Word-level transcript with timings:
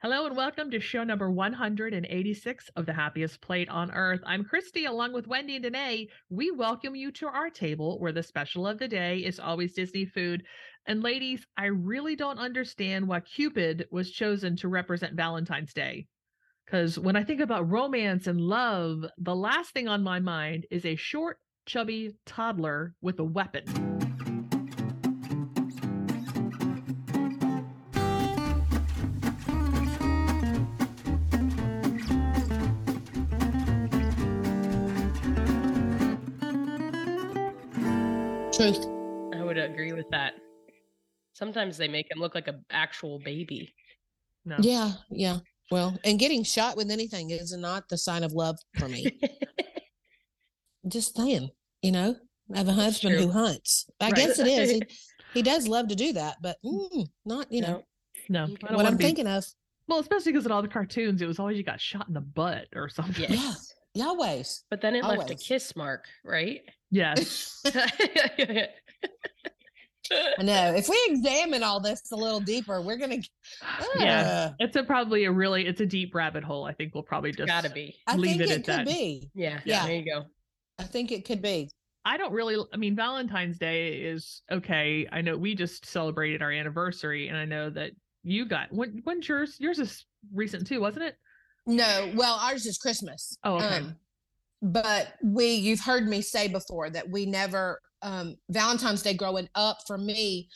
Hello 0.00 0.26
and 0.26 0.36
welcome 0.36 0.70
to 0.70 0.78
show 0.78 1.02
number 1.02 1.28
186 1.28 2.70
of 2.76 2.86
The 2.86 2.92
Happiest 2.92 3.40
Plate 3.40 3.68
on 3.68 3.90
Earth. 3.90 4.20
I'm 4.24 4.44
Christy, 4.44 4.84
along 4.84 5.12
with 5.12 5.26
Wendy 5.26 5.56
and 5.56 5.64
Danae. 5.64 6.06
We 6.30 6.52
welcome 6.52 6.94
you 6.94 7.10
to 7.10 7.26
our 7.26 7.50
table 7.50 7.98
where 7.98 8.12
the 8.12 8.22
special 8.22 8.68
of 8.68 8.78
the 8.78 8.86
day 8.86 9.18
is 9.18 9.40
always 9.40 9.74
Disney 9.74 10.04
food. 10.04 10.44
And 10.86 11.02
ladies, 11.02 11.44
I 11.56 11.64
really 11.64 12.14
don't 12.14 12.38
understand 12.38 13.08
why 13.08 13.18
Cupid 13.18 13.88
was 13.90 14.12
chosen 14.12 14.54
to 14.58 14.68
represent 14.68 15.16
Valentine's 15.16 15.74
Day. 15.74 16.06
Because 16.64 16.96
when 16.96 17.16
I 17.16 17.24
think 17.24 17.40
about 17.40 17.68
romance 17.68 18.28
and 18.28 18.40
love, 18.40 19.04
the 19.18 19.34
last 19.34 19.72
thing 19.72 19.88
on 19.88 20.04
my 20.04 20.20
mind 20.20 20.64
is 20.70 20.86
a 20.86 20.94
short, 20.94 21.38
chubby 21.66 22.12
toddler 22.24 22.94
with 23.02 23.18
a 23.18 23.24
weapon. 23.24 24.07
Truth. 38.58 38.86
I 39.34 39.42
would 39.44 39.56
agree 39.56 39.92
with 39.92 40.08
that. 40.10 40.34
Sometimes 41.34 41.76
they 41.76 41.86
make 41.86 42.10
him 42.10 42.18
look 42.18 42.34
like 42.34 42.48
an 42.48 42.64
actual 42.72 43.20
baby. 43.20 43.72
No. 44.44 44.56
Yeah, 44.58 44.92
yeah. 45.10 45.38
Well, 45.70 45.96
and 46.04 46.18
getting 46.18 46.42
shot 46.42 46.76
with 46.76 46.90
anything 46.90 47.30
is 47.30 47.56
not 47.56 47.88
the 47.88 47.96
sign 47.96 48.24
of 48.24 48.32
love 48.32 48.58
for 48.76 48.88
me. 48.88 49.16
Just 50.88 51.16
saying, 51.16 51.50
you 51.82 51.92
know, 51.92 52.16
I 52.52 52.58
have 52.58 52.66
a 52.68 52.72
husband 52.72 53.14
who 53.16 53.30
hunts. 53.30 53.86
I 54.00 54.06
Right. 54.06 54.14
guess 54.16 54.38
it 54.40 54.46
is. 54.48 54.70
He, 54.72 54.82
he 55.34 55.42
does 55.42 55.68
love 55.68 55.86
to 55.88 55.94
do 55.94 56.12
that, 56.14 56.38
but 56.42 56.56
mm, 56.64 57.06
not, 57.24 57.52
you 57.52 57.60
know, 57.60 57.84
No, 58.28 58.46
You 58.46 58.54
I 58.54 58.56
can- 58.56 58.68
don't 58.70 58.76
what 58.76 58.86
I'm 58.86 58.96
be- 58.96 59.04
thinking 59.04 59.28
of. 59.28 59.44
Well, 59.86 60.00
especially 60.00 60.32
because 60.32 60.46
in 60.46 60.52
all 60.52 60.62
the 60.62 60.68
cartoons, 60.68 61.22
it 61.22 61.26
was 61.28 61.38
always 61.38 61.56
you 61.56 61.62
got 61.62 61.80
shot 61.80 62.08
in 62.08 62.14
the 62.14 62.20
butt 62.20 62.66
or 62.74 62.88
something. 62.88 63.26
Yes. 63.30 63.72
Yeah. 63.94 64.06
Yahweh's. 64.06 64.64
But 64.68 64.80
then 64.80 64.94
it 64.96 65.04
left 65.04 65.30
a 65.30 65.34
kiss 65.34 65.74
mark, 65.76 66.06
right? 66.24 66.60
Yes. 66.90 67.62
I 70.10 70.42
know. 70.42 70.74
If 70.74 70.88
we 70.88 70.98
examine 71.08 71.62
all 71.62 71.80
this 71.80 72.10
a 72.12 72.16
little 72.16 72.40
deeper, 72.40 72.80
we're 72.80 72.96
gonna. 72.96 73.18
Yeah. 73.96 74.20
Uh, 74.20 74.52
It's 74.58 74.76
a 74.76 74.82
probably 74.82 75.24
a 75.24 75.32
really 75.32 75.66
it's 75.66 75.80
a 75.80 75.86
deep 75.86 76.14
rabbit 76.14 76.44
hole. 76.44 76.64
I 76.64 76.72
think 76.72 76.94
we'll 76.94 77.02
probably 77.02 77.32
just 77.32 77.46
Gotta 77.48 77.68
be. 77.70 77.94
I 78.06 78.16
think 78.16 78.40
it 78.40 78.50
it, 78.50 78.50
at 78.50 78.56
could 78.56 78.64
that. 78.66 78.86
be. 78.86 79.30
Yeah. 79.34 79.60
Yeah. 79.64 79.86
There 79.86 79.96
you 79.96 80.04
go. 80.04 80.24
I 80.78 80.84
think 80.84 81.12
it 81.12 81.24
could 81.26 81.42
be. 81.42 81.70
I 82.04 82.16
don't 82.16 82.32
really 82.32 82.56
I 82.72 82.76
mean 82.78 82.96
Valentine's 82.96 83.58
Day 83.58 83.96
is 83.96 84.40
okay. 84.50 85.06
I 85.12 85.20
know 85.20 85.36
we 85.36 85.54
just 85.54 85.84
celebrated 85.84 86.40
our 86.40 86.52
anniversary 86.52 87.28
and 87.28 87.36
I 87.36 87.44
know 87.44 87.68
that 87.70 87.90
you 88.22 88.46
got 88.46 88.72
when 88.72 89.02
when's 89.04 89.28
yours 89.28 89.56
yours 89.58 89.78
is 89.78 90.06
recent 90.32 90.66
too, 90.66 90.80
wasn't 90.80 91.04
it? 91.04 91.16
No, 91.66 92.10
well, 92.14 92.36
ours 92.36 92.64
is 92.64 92.78
Christmas. 92.78 93.36
Oh, 93.44 93.56
okay. 93.56 93.76
Um, 93.76 93.96
but 94.62 95.14
we, 95.22 95.54
you've 95.54 95.80
heard 95.80 96.08
me 96.08 96.20
say 96.22 96.48
before 96.48 96.90
that 96.90 97.08
we 97.08 97.26
never, 97.26 97.80
um, 98.02 98.36
Valentine's 98.50 99.02
Day 99.02 99.14
growing 99.14 99.48
up 99.54 99.78
for 99.86 99.98
me 99.98 100.48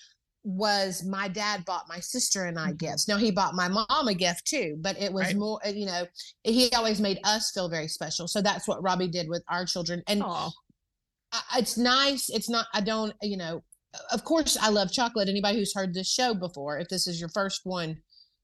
was 0.45 1.05
my 1.05 1.29
dad 1.29 1.65
bought 1.65 1.89
my 1.89 2.01
sister 2.01 2.47
and 2.47 2.59
I 2.59 2.73
Mhm. 2.73 2.79
gifts. 2.79 3.07
Now 3.07 3.17
he 3.17 3.31
bought 3.31 3.55
my 3.55 3.69
mom 3.69 4.09
a 4.09 4.15
gift 4.15 4.45
too, 4.45 4.77
but 4.81 5.01
it 5.01 5.13
was 5.13 5.27
Right. 5.29 5.37
more, 5.37 5.65
uh, 5.65 5.71
you 5.71 5.87
know, 5.87 6.05
he 6.43 6.71
always 6.73 7.01
made 7.01 7.21
us 7.23 7.53
feel 7.53 7.69
very 7.69 7.87
special. 7.87 8.27
So 8.27 8.43
that's 8.43 8.67
what 8.67 8.83
Robbie 8.83 9.07
did 9.07 9.29
with 9.29 9.45
our 9.49 9.65
children. 9.65 10.03
And 10.09 10.23
I- 10.25 11.59
it's 11.59 11.77
nice. 11.77 12.29
It's 12.29 12.49
not, 12.49 12.67
I 12.75 12.81
don't, 12.81 13.15
you 13.23 13.37
know, 13.37 13.63
of 14.11 14.25
course 14.25 14.57
I 14.57 14.69
love 14.69 14.91
chocolate. 14.91 15.29
Anybody 15.29 15.59
who's 15.59 15.75
heard 15.75 15.95
this 15.95 16.11
show 16.11 16.35
before, 16.35 16.79
if 16.79 16.89
this 16.89 17.07
is 17.07 17.21
your 17.21 17.29
first 17.29 17.61
one, 17.65 18.03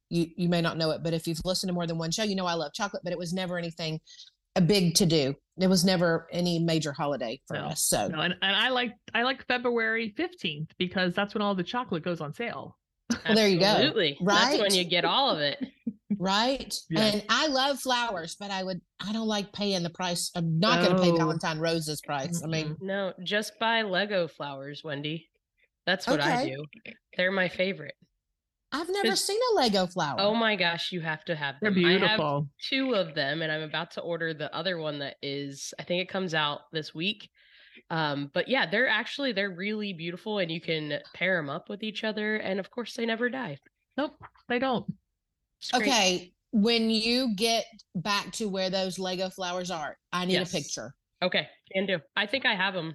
you, 0.08 0.30
you 0.36 0.48
may 0.48 0.60
not 0.62 0.78
know 0.78 0.90
it, 0.92 1.02
but 1.02 1.12
if 1.14 1.26
you've 1.26 1.44
listened 1.44 1.68
to 1.68 1.74
more 1.74 1.86
than 1.86 1.98
one 1.98 2.10
show, 2.12 2.22
you 2.22 2.36
know 2.36 2.46
I 2.46 2.54
love 2.54 2.72
chocolate, 2.72 3.02
but 3.02 3.12
it 3.12 3.18
was 3.18 3.32
never 3.32 3.58
anything 3.58 4.00
a 4.56 4.60
big 4.60 4.94
to 4.96 5.06
do. 5.06 5.34
It 5.60 5.66
was 5.66 5.84
never 5.84 6.28
any 6.32 6.58
major 6.58 6.92
holiday 6.92 7.40
for 7.46 7.54
No, 7.54 7.66
us. 7.66 7.82
So 7.82 8.08
no, 8.08 8.20
and, 8.20 8.34
and 8.42 8.56
I 8.56 8.68
like 8.68 8.92
I 9.14 9.22
like 9.22 9.46
February 9.46 10.14
15th 10.16 10.70
because 10.78 11.14
that's 11.14 11.34
when 11.34 11.42
all 11.42 11.54
the 11.54 11.64
chocolate 11.64 12.04
goes 12.04 12.20
on 12.20 12.32
sale. 12.32 12.76
Well, 13.10 13.34
there 13.34 13.48
you 13.48 13.58
go. 13.58 13.66
Absolutely. 13.66 14.18
That's 14.24 14.58
when 14.58 14.74
you 14.74 14.84
get 14.84 15.04
all 15.04 15.30
of 15.30 15.40
it. 15.40 15.58
right. 16.18 16.74
Yeah. 16.90 17.00
And 17.00 17.24
I 17.28 17.48
love 17.48 17.80
flowers, 17.80 18.36
but 18.38 18.50
I 18.50 18.62
would 18.62 18.80
I 19.00 19.12
don't 19.12 19.26
like 19.26 19.52
paying 19.52 19.82
the 19.82 19.90
price. 19.90 20.30
I'm 20.34 20.58
not 20.58 20.82
gonna 20.82 21.02
pay 21.02 21.10
oh. 21.10 21.16
Valentine 21.16 21.58
Rose's 21.58 22.00
price. 22.00 22.42
I 22.42 22.46
mean, 22.46 22.76
No, 22.80 23.12
just 23.22 23.58
buy 23.58 23.82
Lego 23.82 24.28
flowers, 24.28 24.82
Wendy. 24.84 25.28
That's 25.86 26.06
what 26.06 26.20
I 26.20 26.44
do. 26.44 26.64
They're 27.16 27.32
my 27.32 27.48
favorite. 27.48 27.94
I've 28.72 28.88
never 28.90 29.16
seen 29.16 29.38
a 29.52 29.54
Lego 29.56 29.86
flower. 29.86 30.16
Oh 30.20 30.34
my 30.34 30.54
gosh, 30.56 30.92
you 30.92 31.00
have 31.00 31.24
to 31.24 31.34
have 31.34 31.56
them. 31.60 31.74
They're 31.74 31.82
them. 31.82 31.84
I 31.86 31.92
have 31.92 32.00
beautiful. 32.18 32.48
two 32.68 32.94
of 32.94 33.14
them 33.14 33.42
and 33.42 33.50
i'm 33.52 33.62
about 33.62 33.90
to 33.92 34.00
order 34.00 34.34
the 34.34 34.54
other 34.54 34.78
one 34.78 34.98
that 34.98 35.16
is 35.22 35.72
i 35.78 35.82
think 35.82 36.02
it 36.02 36.08
comes 36.08 36.34
out 36.34 36.60
this 36.72 36.94
week 36.94 37.30
um 37.90 38.30
but 38.34 38.48
yeah 38.48 38.68
they're 38.68 38.88
actually 38.88 39.32
they're 39.32 39.50
really 39.54 39.92
beautiful 39.92 40.38
and 40.38 40.50
you 40.50 40.60
can 40.60 40.98
pair 41.14 41.36
them 41.36 41.48
up 41.48 41.68
with 41.68 41.82
each 41.82 42.02
other 42.04 42.36
and 42.36 42.58
of 42.60 42.70
course 42.70 42.94
they 42.94 43.06
never 43.06 43.28
die 43.30 43.56
Nope, 43.96 44.16
they 44.48 44.58
don't. 44.60 44.86
Okay. 45.74 46.32
When 46.52 46.88
you 46.88 47.34
get 47.34 47.64
back 47.96 48.30
to 48.34 48.48
where 48.48 48.70
those 48.70 48.96
Lego 48.98 49.28
flowers 49.28 49.72
are, 49.72 49.96
I 50.12 50.24
need 50.24 50.34
Yes. 50.34 50.52
a 50.52 50.56
picture. 50.56 50.94
okay 51.22 51.48
can 51.72 51.86
do 51.86 51.98
i 52.16 52.26
think 52.26 52.44
i 52.46 52.54
have 52.54 52.74
them 52.74 52.94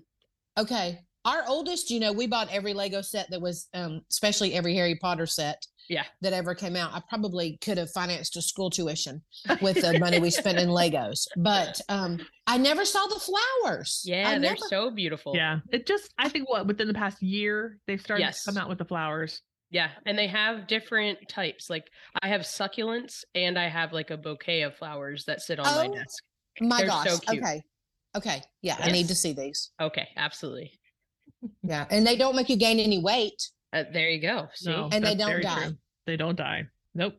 Okay. 0.58 1.00
Our 1.26 1.44
oldest, 1.48 1.90
you 1.90 2.00
know, 2.00 2.12
we 2.12 2.28
bought 2.28 2.50
every 2.52 2.74
Lego 2.74 3.02
set 3.02 3.30
that 3.32 3.42
was, 3.42 3.68
um, 3.74 4.02
especially 4.10 4.54
every 4.54 4.76
Harry 4.76 4.96
Potter 4.96 5.26
set. 5.26 5.66
Yeah. 5.90 6.04
That 6.22 6.32
ever 6.32 6.56
came 6.56 6.78
out. 6.78 6.94
I 6.94 7.02
probably 7.10 7.58
could 7.62 7.78
have 7.78 7.92
financed 7.92 8.38
a 8.38 8.42
school 8.42 8.70
tuition 8.70 9.22
with 9.62 9.82
the 9.82 10.00
money 10.00 10.18
we 10.18 10.30
spent 10.30 10.58
in 10.58 10.70
Legos, 10.70 11.28
but 11.36 11.80
um, 11.90 12.20
I 12.48 12.58
never 12.58 12.86
saw 12.86 13.06
the 13.08 13.20
flowers. 13.20 14.02
yeah 14.06 14.30
I 14.30 14.32
they're 14.32 14.40
never- 14.40 14.68
so 14.70 14.92
beautiful 14.92 15.34
Yeah. 15.36 15.60
It 15.74 15.86
just 15.86 16.14
I 16.18 16.30
think 16.30 16.50
what 16.50 16.68
within 16.68 16.88
the 16.88 16.94
past 16.94 17.22
year 17.22 17.80
they've 17.86 18.00
started 18.00 18.24
Yes. 18.24 18.44
to 18.46 18.52
come 18.52 18.58
out 18.62 18.70
with 18.70 18.78
the 18.78 18.86
flowers. 18.86 19.42
yeah 19.72 19.90
and 20.06 20.18
they 20.18 20.28
have 20.28 20.68
different 20.68 21.18
types 21.28 21.70
like 21.70 21.88
i 22.22 22.28
have 22.30 22.42
succulents 22.42 23.24
and 23.36 23.58
i 23.60 23.68
have 23.68 23.92
like 23.92 24.10
a 24.12 24.18
bouquet 24.18 24.62
of 24.62 24.76
flowers 24.78 25.26
that 25.26 25.42
sit 25.42 25.60
on 25.60 25.66
Oh, 25.68 25.88
my 25.90 25.96
desk 25.96 26.24
My 26.62 26.78
They're 26.78 26.88
gosh. 26.88 27.10
so 27.10 27.18
cute. 27.20 27.44
Okay. 27.44 27.62
Okay. 28.16 28.42
Yeah, 28.62 28.78
I 28.80 28.92
need 28.92 29.08
to 29.10 29.16
see 29.16 29.34
these. 29.34 29.72
okay 29.82 30.08
absolutely 30.16 30.72
Yeah, 31.64 31.86
and 31.90 32.06
they 32.06 32.16
don't 32.16 32.36
make 32.36 32.50
you 32.50 32.58
gain 32.58 32.80
any 32.80 33.00
weight. 33.02 33.50
uh, 33.74 33.84
there 33.92 34.10
you 34.10 34.22
go 34.22 34.48
see 34.54 34.70
No, 34.70 34.90
And 34.92 35.04
they 35.04 35.16
don't 35.16 35.42
die. 35.42 35.64
true. 35.64 35.78
They 36.06 36.18
don't 36.18 36.36
die. 36.36 36.66
Nope. 36.96 37.16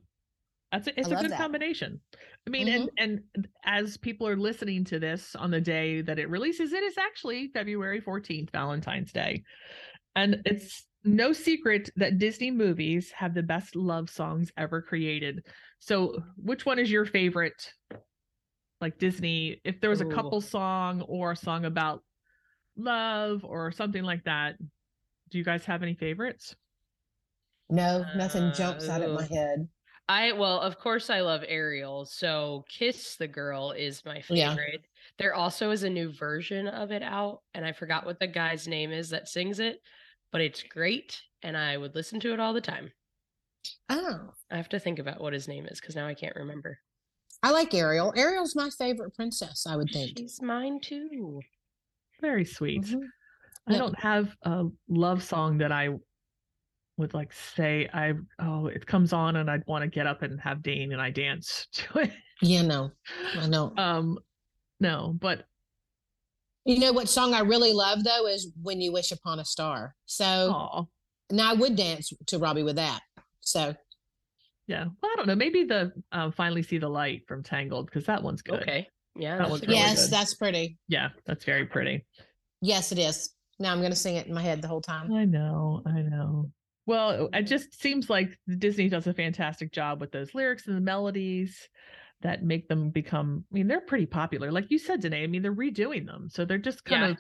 That's 0.73 0.89
a, 0.89 0.99
it's 0.99 1.09
a 1.09 1.15
good 1.17 1.31
that. 1.31 1.39
combination. 1.39 2.01
I 2.47 2.51
mean, 2.51 2.69
and 2.69 2.91
and 2.99 3.49
as 3.65 3.97
people 3.97 4.27
are 4.29 4.37
listening 4.37 4.85
to 4.87 4.99
this 4.99 5.35
on 5.35 5.51
the 5.51 5.61
day 5.61 6.03
that 6.03 6.19
it 6.19 6.29
releases, 6.29 6.73
it 6.73 6.83
is 6.83 6.99
actually 6.99 7.49
February 7.55 8.01
14th, 8.01 8.51
Valentine's 8.51 9.13
Day. 9.13 9.43
And 10.17 10.43
it's 10.45 10.85
no 11.05 11.33
secret 11.33 11.91
that 11.97 12.19
Disney 12.19 12.51
movies 12.51 13.13
have 13.17 13.35
the 13.35 13.43
best 13.43 13.77
love 13.77 14.11
songs 14.11 14.51
ever 14.57 14.83
created. 14.83 15.45
So, 15.79 16.23
which 16.37 16.67
one 16.67 16.79
is 16.79 16.91
your 16.91 17.07
favorite? 17.07 17.71
Like 18.81 18.99
Disney, 18.99 19.61
if 19.65 19.81
there 19.81 19.91
was 19.91 20.01
a 20.03 20.07
couple 20.07 20.41
song 20.41 21.03
or 21.03 21.33
a 21.33 21.37
song 21.37 21.65
about 21.65 22.03
love 22.77 23.45
or 23.45 23.73
something 23.73 24.03
like 24.03 24.25
that, 24.25 24.57
do 25.31 25.39
you 25.39 25.45
guys 25.45 25.65
have 25.65 25.83
any 25.83 25.95
favorites? 25.95 26.55
No, 27.71 28.05
nothing 28.17 28.53
jumps 28.53 28.89
out 28.89 29.03
of 29.03 29.13
my 29.13 29.25
Oh. 29.31 29.35
head. 29.35 29.69
I 30.07 30.33
well, 30.33 30.61
of 30.61 30.79
course 30.79 31.09
I 31.09 31.21
love 31.21 31.43
Ariel. 31.49 32.05
So 32.05 32.65
Kiss 32.69 33.17
the 33.17 33.27
Girl 33.27 33.71
is 33.71 34.05
my 34.05 34.23
Yeah. 34.29 34.51
favorite. 34.51 34.85
There 35.19 35.35
also 35.35 35.71
is 35.71 35.83
a 35.83 35.89
new 35.89 36.13
version 36.13 36.69
of 36.69 36.91
it 36.93 37.03
out, 37.03 37.43
and 37.55 37.65
I 37.65 37.73
forgot 37.73 38.05
what 38.05 38.21
the 38.21 38.27
guy's 38.27 38.69
name 38.69 38.93
is 38.93 39.09
that 39.11 39.29
sings 39.29 39.61
it, 39.61 39.81
but 40.31 40.43
it's 40.43 40.63
great 40.63 41.23
and 41.43 41.57
I 41.57 41.79
would 41.79 41.95
listen 41.95 42.21
to 42.21 42.35
it 42.35 42.41
all 42.41 42.53
the 42.53 42.61
time. 42.61 42.93
Oh, 43.89 44.31
I 44.51 44.57
have 44.59 44.69
to 44.71 44.79
think 44.79 44.99
about 44.99 45.21
what 45.23 45.33
his 45.33 45.49
name 45.49 45.67
is 45.67 45.81
because 45.81 45.97
now 45.97 46.07
I 46.07 46.15
can't 46.15 46.37
remember. 46.37 46.79
I 47.43 47.51
like 47.51 47.73
Ariel. 47.73 48.13
Ariel's 48.15 48.55
my 48.55 48.69
favorite 48.71 49.15
princess, 49.15 49.67
I 49.67 49.77
would 49.77 49.91
think. 49.91 50.19
She's 50.19 50.41
mine 50.43 50.81
too. 50.81 51.41
Very 52.25 52.47
sweet. 52.47 52.85
Mhm. 52.85 53.07
I 53.67 53.77
don't 53.77 53.99
have 53.99 54.35
a 54.43 54.65
love 54.89 55.23
song 55.23 55.59
that 55.59 55.71
I 55.73 55.91
would 56.97 57.13
like 57.13 57.35
say 57.35 57.87
I 57.93 58.15
oh 58.39 58.67
it 58.69 58.87
comes 58.87 59.13
on 59.13 59.37
and 59.37 59.51
I'd 59.51 59.67
want 59.67 59.83
to 59.83 59.89
get 59.89 60.07
up 60.07 60.23
and 60.23 60.41
have 60.41 60.63
Dane 60.63 60.93
and 60.93 61.03
I 61.03 61.11
dance 61.11 61.67
to 61.73 61.99
it. 61.99 62.13
Yeah, 62.41 62.63
no, 62.63 62.93
I 63.35 63.47
know. 63.47 63.75
Um 63.77 64.19
no, 64.81 65.15
but 65.21 65.45
You 66.65 66.79
know 66.79 66.95
what 66.95 67.11
song 67.11 67.35
I 67.35 67.41
really 67.41 67.75
love 67.75 68.05
though 68.05 68.27
is 68.27 68.51
"When 68.63 68.81
You 68.81 68.91
Wish 68.91 69.13
Upon 69.13 69.39
a 69.39 69.45
Star." 69.45 69.95
So 70.07 70.25
oh 70.25 70.89
now 71.31 71.51
I 71.51 71.55
would 71.55 71.77
dance 71.77 72.11
to 72.29 72.39
Robbie 72.39 72.63
with 72.63 72.77
that. 72.77 73.03
So 73.41 73.75
yeah. 74.67 74.85
Well, 74.85 75.13
I 75.13 75.17
don't 75.17 75.27
know. 75.27 75.35
Maybe 75.35 75.65
the 75.65 75.93
um, 76.11 76.33
finally 76.33 76.63
see 76.63 76.79
the 76.79 76.89
light 76.89 77.29
from 77.29 77.43
Tangled 77.43 77.85
because 77.85 78.07
that 78.07 78.23
one's 78.23 78.41
good. 78.41 78.63
Okay. 78.63 78.89
Yeah. 79.17 79.33
That 79.33 79.39
that's 79.39 79.51
one's 79.51 79.63
really 79.63 79.75
yes, 79.75 80.05
good. 80.05 80.11
that's 80.13 80.35
pretty. 80.35 80.79
Yeah, 80.89 81.11
that's 81.27 81.45
very 81.45 81.67
pretty. 81.67 82.05
Yes, 82.61 82.93
it 82.93 82.99
is. 82.99 83.31
Now 83.59 83.73
I'm 83.73 83.79
going 83.79 83.93
to 83.93 83.97
sing 83.97 84.17
it 84.17 84.27
in 84.27 84.35
my 84.35 84.43
head 84.43 84.61
the 84.63 84.69
whole 84.69 84.81
time. 84.81 85.13
I 85.13 85.25
know, 85.25 85.83
I 85.87 86.01
know. 86.03 86.51
Well, 86.87 87.31
it 87.33 87.43
just 87.43 87.81
seems 87.81 88.11
like 88.11 88.39
Disney 88.59 88.89
does 88.89 89.07
a 89.07 89.15
fantastic 89.15 89.73
job 89.73 90.01
with 90.01 90.13
those 90.13 90.35
lyrics 90.35 90.67
and 90.67 90.77
the 90.77 90.81
melodies 90.81 91.57
that 92.21 92.43
make 92.43 92.69
them 92.69 92.91
become. 92.91 93.45
I 93.51 93.55
mean, 93.55 93.69
they're 93.69 93.81
pretty 93.81 94.07
popular, 94.07 94.51
like 94.51 94.71
you 94.71 94.79
said, 94.79 95.01
Danae. 95.01 95.25
I 95.25 95.27
mean, 95.27 95.43
they're 95.43 95.55
redoing 95.55 96.07
them, 96.07 96.29
so 96.31 96.45
they're 96.45 96.59
just 96.59 96.85
kind 96.85 97.03
Yeah. 97.03 97.11
of 97.11 97.19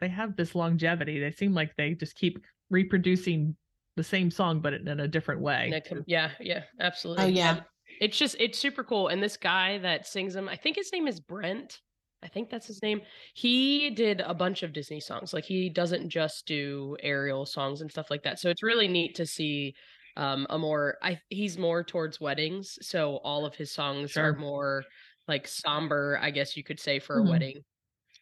they 0.00 0.08
have 0.08 0.36
this 0.36 0.54
longevity. 0.54 1.18
They 1.20 1.30
seem 1.30 1.54
like 1.54 1.74
they 1.76 1.94
just 1.94 2.14
keep 2.16 2.38
reproducing 2.70 3.56
the 3.96 4.04
same 4.04 4.30
song, 4.30 4.60
but 4.60 4.74
in 4.74 5.00
a 5.00 5.08
different 5.08 5.40
way. 5.40 5.80
And 5.90 6.04
yeah, 6.06 6.30
yeah, 6.40 6.64
absolutely. 6.80 7.24
Oh, 7.24 7.28
yeah. 7.28 7.60
And 8.00 8.08
It's 8.08 8.18
just 8.18 8.36
it's 8.38 8.58
super 8.58 8.84
cool. 8.84 9.08
And 9.08 9.22
this 9.22 9.36
guy 9.36 9.78
that 9.78 10.06
sings 10.06 10.34
them, 10.34 10.48
I 10.48 10.56
think 10.56 10.76
his 10.76 10.92
name 10.92 11.06
is 11.06 11.20
Brent. 11.20 11.80
I 12.22 12.28
think 12.28 12.48
that's 12.48 12.66
his 12.66 12.82
name. 12.82 13.02
He 13.34 13.90
did 13.90 14.22
a 14.22 14.32
bunch 14.32 14.62
of 14.62 14.72
Disney 14.72 15.00
songs. 15.00 15.34
Like 15.34 15.44
he 15.44 15.68
doesn't 15.68 16.08
just 16.08 16.46
do 16.46 16.96
Ariel 17.02 17.44
songs 17.44 17.82
and 17.82 17.90
stuff 17.90 18.10
like 18.10 18.22
that. 18.22 18.38
So 18.38 18.48
it's 18.48 18.62
really 18.62 18.88
neat 18.88 19.14
to 19.16 19.26
see 19.26 19.74
um 20.16 20.46
a 20.48 20.58
more 20.58 20.96
I 21.02 21.20
he's 21.28 21.58
more 21.58 21.84
towards 21.84 22.20
weddings. 22.20 22.78
So 22.80 23.16
all 23.24 23.44
of 23.44 23.54
his 23.54 23.72
songs 23.72 24.12
Sure. 24.12 24.30
are 24.32 24.36
more 24.36 24.84
like 25.28 25.46
somber, 25.48 26.18
I 26.20 26.30
guess 26.30 26.56
you 26.56 26.64
could 26.64 26.80
say 26.80 26.98
for 26.98 27.18
a 27.18 27.22
wedding. 27.22 27.60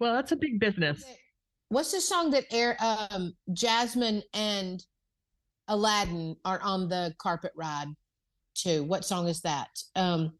Well, 0.00 0.14
that's 0.14 0.32
a 0.32 0.36
big 0.36 0.58
business. 0.58 1.04
What's 1.68 1.92
the 1.92 2.00
song 2.00 2.30
that 2.30 2.44
air 2.50 2.76
um 2.80 3.34
Jasmine 3.52 4.22
and 4.34 4.84
Aladdin 5.68 6.36
are 6.44 6.60
on 6.60 6.88
the 6.88 7.14
carpet 7.18 7.52
ride 7.56 7.88
to? 8.56 8.80
What 8.80 9.04
song 9.04 9.28
is 9.28 9.40
that? 9.42 9.70
Um 9.96 10.32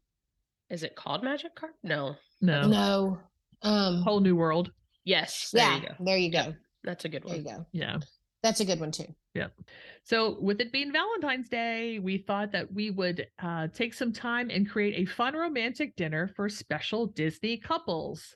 Is 0.69 0.83
it 0.83 0.95
called 0.95 1.23
Magic 1.23 1.55
Carp? 1.55 1.73
No. 1.83 2.15
No, 2.41 2.67
no. 2.67 3.19
Um 3.61 4.01
whole 4.01 4.19
new 4.19 4.35
world. 4.35 4.71
Yes. 5.05 5.49
There 5.51 5.63
yeah, 5.63 5.75
you 5.75 5.81
go. 5.81 5.93
there 5.99 6.17
you 6.17 6.31
go. 6.31 6.37
Yep. 6.37 6.55
That's 6.83 7.05
a 7.05 7.09
good 7.09 7.23
one. 7.23 7.43
There 7.43 7.53
you 7.53 7.57
go. 7.57 7.65
Yeah. 7.71 7.97
That's 8.43 8.59
a 8.59 8.65
good 8.65 8.79
one 8.79 8.91
too. 8.91 9.07
Yeah. 9.33 9.47
So, 10.03 10.37
with 10.41 10.59
it 10.59 10.71
being 10.71 10.91
Valentine's 10.91 11.47
Day, 11.49 11.97
we 11.99 12.17
thought 12.19 12.51
that 12.51 12.71
we 12.71 12.91
would 12.91 13.25
uh, 13.41 13.67
take 13.73 13.93
some 13.93 14.11
time 14.11 14.49
and 14.49 14.69
create 14.69 14.95
a 14.95 15.11
fun 15.11 15.33
romantic 15.33 15.95
dinner 15.95 16.27
for 16.35 16.49
special 16.49 17.07
Disney 17.07 17.57
couples. 17.57 18.35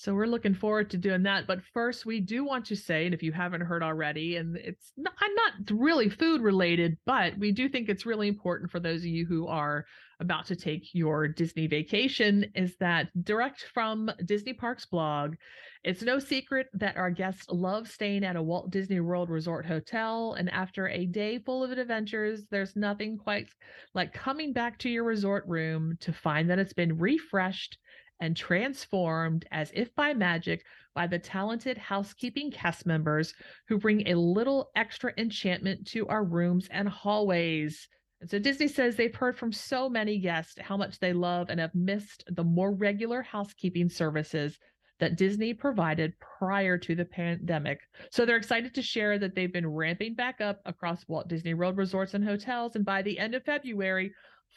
So, 0.00 0.14
we're 0.14 0.26
looking 0.26 0.54
forward 0.54 0.90
to 0.90 0.96
doing 0.96 1.24
that. 1.24 1.48
But 1.48 1.58
first, 1.74 2.06
we 2.06 2.20
do 2.20 2.44
want 2.44 2.66
to 2.66 2.76
say, 2.76 3.04
and 3.04 3.12
if 3.12 3.20
you 3.20 3.32
haven't 3.32 3.62
heard 3.62 3.82
already, 3.82 4.36
and 4.36 4.56
it's 4.56 4.92
not, 4.96 5.12
I'm 5.20 5.34
not 5.34 5.76
really 5.76 6.08
food 6.08 6.40
related, 6.40 6.96
but 7.04 7.36
we 7.36 7.50
do 7.50 7.68
think 7.68 7.88
it's 7.88 8.06
really 8.06 8.28
important 8.28 8.70
for 8.70 8.78
those 8.78 9.00
of 9.00 9.06
you 9.06 9.26
who 9.26 9.48
are 9.48 9.86
about 10.20 10.46
to 10.46 10.56
take 10.56 10.94
your 10.94 11.26
Disney 11.26 11.66
vacation, 11.66 12.46
is 12.54 12.76
that 12.78 13.08
direct 13.24 13.62
from 13.74 14.08
Disney 14.24 14.52
Parks 14.52 14.86
blog. 14.86 15.34
It's 15.82 16.02
no 16.02 16.20
secret 16.20 16.68
that 16.74 16.96
our 16.96 17.10
guests 17.10 17.46
love 17.48 17.88
staying 17.88 18.24
at 18.24 18.36
a 18.36 18.42
Walt 18.42 18.70
Disney 18.70 19.00
World 19.00 19.30
Resort 19.30 19.66
hotel. 19.66 20.34
And 20.34 20.48
after 20.48 20.88
a 20.88 21.06
day 21.06 21.40
full 21.40 21.64
of 21.64 21.72
adventures, 21.72 22.44
there's 22.52 22.76
nothing 22.76 23.18
quite 23.18 23.48
like 23.94 24.12
coming 24.12 24.52
back 24.52 24.78
to 24.78 24.88
your 24.88 25.02
resort 25.02 25.44
room 25.48 25.96
to 26.00 26.12
find 26.12 26.48
that 26.50 26.60
it's 26.60 26.72
been 26.72 26.98
refreshed 26.98 27.78
and 28.20 28.36
transformed 28.36 29.46
as 29.50 29.70
if 29.74 29.94
by 29.94 30.14
magic 30.14 30.64
by 30.94 31.06
the 31.06 31.18
talented 31.18 31.78
housekeeping 31.78 32.50
cast 32.50 32.86
members 32.86 33.32
who 33.68 33.78
bring 33.78 34.08
a 34.08 34.14
little 34.14 34.70
extra 34.74 35.12
enchantment 35.16 35.86
to 35.86 36.06
our 36.08 36.24
rooms 36.24 36.68
and 36.70 36.88
hallways. 36.88 37.88
And 38.20 38.28
so 38.28 38.38
Disney 38.38 38.66
says 38.66 38.96
they've 38.96 39.14
heard 39.14 39.38
from 39.38 39.52
so 39.52 39.88
many 39.88 40.18
guests 40.18 40.56
how 40.60 40.76
much 40.76 40.98
they 40.98 41.12
love 41.12 41.50
and 41.50 41.60
have 41.60 41.74
missed 41.74 42.24
the 42.28 42.42
more 42.42 42.74
regular 42.74 43.22
housekeeping 43.22 43.88
services 43.88 44.58
that 44.98 45.16
Disney 45.16 45.54
provided 45.54 46.12
prior 46.18 46.76
to 46.78 46.94
the 46.94 47.04
pandemic. 47.04 47.80
So 48.10 48.26
they're 48.26 48.36
excited 48.36 48.74
to 48.74 48.82
share 48.82 49.18
that 49.18 49.34
they've 49.34 49.52
been 49.52 49.66
ramping 49.66 50.14
back 50.14 50.40
up 50.40 50.60
across 50.66 51.06
Walt 51.06 51.28
Disney 51.28 51.54
World 51.54 51.76
resorts 51.76 52.14
and 52.14 52.24
hotels. 52.24 52.74
And 52.74 52.84
by 52.84 53.02
the 53.02 53.18
end 53.18 53.36
of 53.36 53.44
February, 53.44 54.12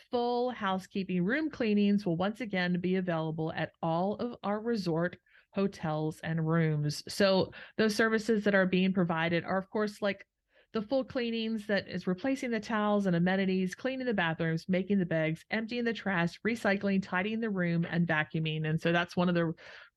full 0.09 0.51
housekeeping 0.51 1.23
room 1.23 1.49
cleanings 1.49 2.05
will 2.05 2.17
once 2.17 2.41
again 2.41 2.79
be 2.79 2.95
available 2.95 3.51
at 3.55 3.71
all 3.81 4.15
of 4.15 4.35
our 4.43 4.59
resort 4.59 5.17
hotels 5.53 6.19
and 6.23 6.47
rooms. 6.47 7.03
So 7.07 7.51
those 7.77 7.95
services 7.95 8.43
that 8.43 8.55
are 8.55 8.65
being 8.65 8.93
provided 8.93 9.43
are, 9.43 9.57
of 9.57 9.69
course, 9.69 10.01
like 10.01 10.25
the 10.73 10.81
full 10.81 11.03
cleanings 11.03 11.67
that 11.67 11.87
is 11.89 12.07
replacing 12.07 12.51
the 12.51 12.59
towels 12.59 13.05
and 13.05 13.15
amenities, 13.15 13.75
cleaning 13.75 14.05
the 14.05 14.13
bathrooms, 14.13 14.65
making 14.69 14.99
the 14.99 15.05
bags, 15.05 15.43
emptying 15.51 15.83
the 15.83 15.93
trash, 15.93 16.39
recycling, 16.47 17.03
tidying 17.03 17.41
the 17.41 17.49
room, 17.49 17.85
and 17.89 18.07
vacuuming. 18.07 18.65
And 18.65 18.81
so 18.81 18.91
that's 18.91 19.17
one 19.17 19.27
of 19.27 19.35
the 19.35 19.53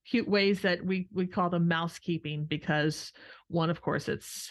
cute 0.07 0.29
ways 0.29 0.63
that 0.63 0.85
we 0.85 1.09
we 1.13 1.27
call 1.27 1.49
them 1.51 1.69
mousekeeping 1.69 2.47
because 2.47 3.13
one, 3.49 3.71
of 3.71 3.81
course, 3.81 4.09
it's 4.09 4.51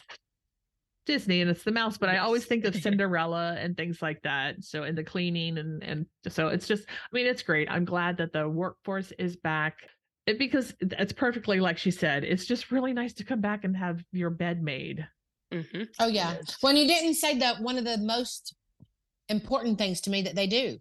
Disney 1.06 1.42
and 1.42 1.50
it's 1.50 1.64
the 1.64 1.72
mouse, 1.72 1.98
but 1.98 2.10
I 2.10 2.18
always 2.20 2.46
think 2.46 2.66
of 2.66 2.76
Cinderella 2.82 3.56
and 3.60 3.76
things 3.76 4.02
like 4.02 4.22
that. 4.24 4.64
So 4.64 4.84
in 4.84 4.96
the 4.96 5.04
cleaning 5.04 5.58
and 5.58 5.84
and 5.84 6.06
so 6.30 6.48
it's 6.48 6.68
just 6.68 6.86
I 6.90 6.94
mean 7.12 7.26
it's 7.28 7.44
great. 7.44 7.70
I'm 7.70 7.86
glad 7.86 8.18
that 8.18 8.32
the 8.34 8.48
workforce 8.48 9.12
is 9.20 9.36
back. 9.36 9.78
It, 10.26 10.40
because 10.40 10.74
it's 10.80 11.12
perfectly 11.12 11.60
like 11.60 11.78
she 11.78 11.92
said, 11.92 12.24
it's 12.24 12.46
just 12.46 12.72
really 12.72 12.94
nice 12.94 13.14
to 13.16 13.26
come 13.26 13.42
back 13.42 13.66
and 13.66 13.76
have 13.76 14.02
your 14.14 14.30
bed 14.30 14.64
made. 14.64 15.06
hmm 15.52 15.84
Oh 16.00 16.08
yeah. 16.08 16.36
Yes. 16.36 16.58
When 16.62 16.78
you 16.78 16.88
didn't 16.88 17.16
say 17.16 17.38
that 17.40 17.60
one 17.62 17.78
of 17.78 17.84
the 17.84 17.98
most 17.98 18.56
important 19.30 19.78
things 19.78 20.00
to 20.02 20.10
me 20.10 20.22
that 20.22 20.36
they 20.36 20.48
do. 20.48 20.78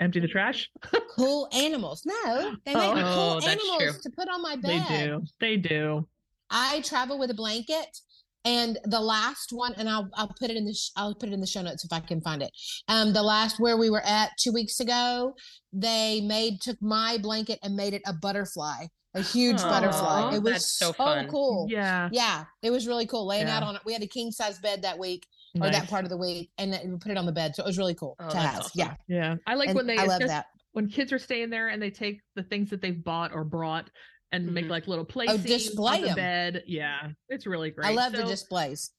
Empty 0.00 0.18
the 0.20 0.28
trash. 0.28 0.68
Cool 1.16 1.48
animals. 1.52 2.02
No, 2.04 2.56
they 2.66 2.74
make 2.74 2.82
Oh. 2.96 3.38
cool 3.40 3.48
animals 3.48 3.78
true. 3.78 3.92
to 4.02 4.10
put 4.10 4.28
on 4.28 4.42
my 4.42 4.56
bed. 4.56 4.86
They 4.88 5.06
do. 5.06 5.22
They 5.40 5.56
do. 5.56 6.08
I 6.50 6.80
travel 6.80 7.18
with 7.18 7.30
a 7.30 7.34
blanket, 7.34 8.00
and 8.44 8.78
the 8.84 9.00
last 9.00 9.52
one, 9.52 9.74
and 9.76 9.88
I'll 9.88 10.08
I'll 10.14 10.34
put 10.38 10.50
it 10.50 10.56
in 10.56 10.64
the 10.66 10.74
sh- 10.74 10.90
I'll 10.96 11.14
put 11.14 11.28
it 11.28 11.32
in 11.32 11.40
the 11.40 11.46
show 11.46 11.62
notes 11.62 11.84
if 11.84 11.92
I 11.92 12.00
can 12.00 12.20
find 12.20 12.42
it. 12.42 12.50
Um, 12.88 13.12
the 13.12 13.22
last 13.22 13.58
where 13.60 13.76
we 13.76 13.90
were 13.90 14.04
at 14.04 14.30
two 14.38 14.52
weeks 14.52 14.80
ago, 14.80 15.34
they 15.72 16.20
made 16.22 16.60
took 16.60 16.80
my 16.82 17.18
blanket 17.20 17.58
and 17.62 17.74
made 17.76 17.94
it 17.94 18.02
a 18.06 18.12
butterfly, 18.12 18.86
a 19.14 19.22
huge 19.22 19.58
butterfly. 19.58 20.34
It 20.34 20.42
was 20.42 20.66
so 20.70 20.86
so, 20.86 20.92
fun. 20.92 21.28
cool. 21.28 21.66
Yeah. 21.70 22.08
Yeah, 22.12 22.44
it 22.62 22.70
was 22.70 22.86
really 22.86 23.06
cool. 23.06 23.26
Laying 23.26 23.48
out 23.48 23.62
on 23.62 23.76
it, 23.76 23.82
we 23.84 23.92
had 23.92 24.02
a 24.02 24.06
king 24.06 24.30
size 24.30 24.58
bed 24.58 24.82
that 24.82 24.98
week 24.98 25.26
or 25.60 25.70
that 25.70 25.88
part 25.88 26.04
of 26.04 26.10
the 26.10 26.16
week, 26.16 26.50
and 26.58 26.72
then 26.72 26.90
we 26.90 26.98
put 26.98 27.12
it 27.12 27.16
on 27.16 27.26
the 27.26 27.32
bed, 27.32 27.54
so 27.54 27.62
it 27.62 27.66
was 27.66 27.78
really 27.78 27.94
cool 27.94 28.16
Oh, 28.18 28.28
to 28.28 28.36
have. 28.36 28.58
awesome. 28.60 28.70
Yeah, 28.74 28.94
Yeah. 29.08 29.36
I 29.46 29.54
like 29.54 29.68
and 29.68 29.76
when 29.76 29.86
they 29.86 29.94
I 29.96 30.02
love 30.04 30.08
especially 30.20 30.28
that. 30.28 30.46
when 30.72 30.88
kids 30.88 31.12
are 31.12 31.18
staying 31.20 31.50
there 31.50 31.68
and 31.68 31.80
they 31.80 31.90
take 31.90 32.18
the 32.34 32.42
things 32.42 32.70
that 32.70 32.80
they've 32.82 33.02
bought 33.04 33.32
or 33.32 33.44
brought 33.44 33.88
and 34.34 34.52
make 34.52 34.66
Mhm. 34.66 34.70
like 34.70 34.88
little 34.88 35.04
play 35.04 35.26
Oh, 35.28 35.36
display 35.38 35.96
on 35.96 36.02
the 36.02 36.14
bed. 36.14 36.64
Yeah. 36.66 37.12
It's 37.28 37.46
really 37.46 37.70
great. 37.70 37.86
I 37.88 37.94
love 37.94 38.12
the 38.12 38.24
displays. 38.24 38.92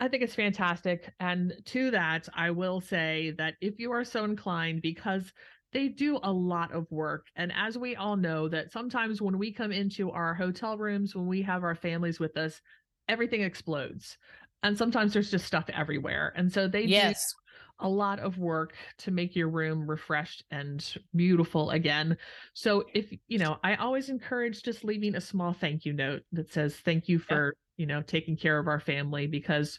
I 0.00 0.08
think 0.08 0.22
it's 0.22 0.34
fantastic. 0.34 1.12
And 1.20 1.54
to 1.66 1.92
that, 1.92 2.28
I 2.34 2.50
will 2.50 2.80
say 2.80 3.30
that 3.38 3.54
if 3.60 3.78
you 3.78 3.92
are 3.92 4.04
so 4.04 4.24
inclined, 4.24 4.82
because 4.82 5.32
they 5.72 5.88
do 5.88 6.18
a 6.22 6.32
lot 6.32 6.72
of 6.72 6.90
work. 6.90 7.28
And 7.36 7.52
as 7.56 7.78
we 7.78 7.94
all 7.96 8.16
know, 8.16 8.48
that 8.48 8.72
sometimes 8.72 9.22
when 9.22 9.38
we 9.38 9.52
come 9.52 9.72
into 9.72 10.10
our 10.10 10.34
hotel 10.34 10.76
rooms, 10.76 11.14
when 11.14 11.26
we 11.26 11.40
have 11.42 11.62
our 11.62 11.74
families 11.76 12.18
with 12.18 12.36
us, 12.36 12.60
everything 13.08 13.42
explodes. 13.42 14.18
And 14.64 14.76
sometimes 14.76 15.12
there's 15.12 15.30
just 15.30 15.46
stuff 15.46 15.70
everywhere. 15.72 16.32
And 16.36 16.52
so 16.52 16.68
they 16.68 16.82
do 16.86 16.92
Yes. 16.92 17.34
A 17.82 17.88
lot 17.88 18.18
of 18.20 18.38
work 18.38 18.74
to 18.98 19.10
make 19.10 19.36
your 19.36 19.48
room 19.48 19.88
refreshed 19.88 20.44
and 20.50 20.94
beautiful 21.14 21.70
again. 21.70 22.16
So 22.54 22.84
if 22.94 23.12
you 23.28 23.38
know, 23.38 23.58
I 23.62 23.74
always 23.76 24.08
encourage 24.08 24.62
just 24.62 24.84
leaving 24.84 25.14
a 25.14 25.20
small 25.20 25.52
thank 25.52 25.84
you 25.84 25.92
note 25.92 26.22
that 26.32 26.52
says 26.52 26.76
thank 26.76 27.08
you 27.08 27.18
for, 27.18 27.54
you 27.76 27.86
know, 27.86 28.02
taking 28.02 28.36
care 28.36 28.58
of 28.58 28.68
our 28.68 28.80
family 28.80 29.26
because 29.26 29.78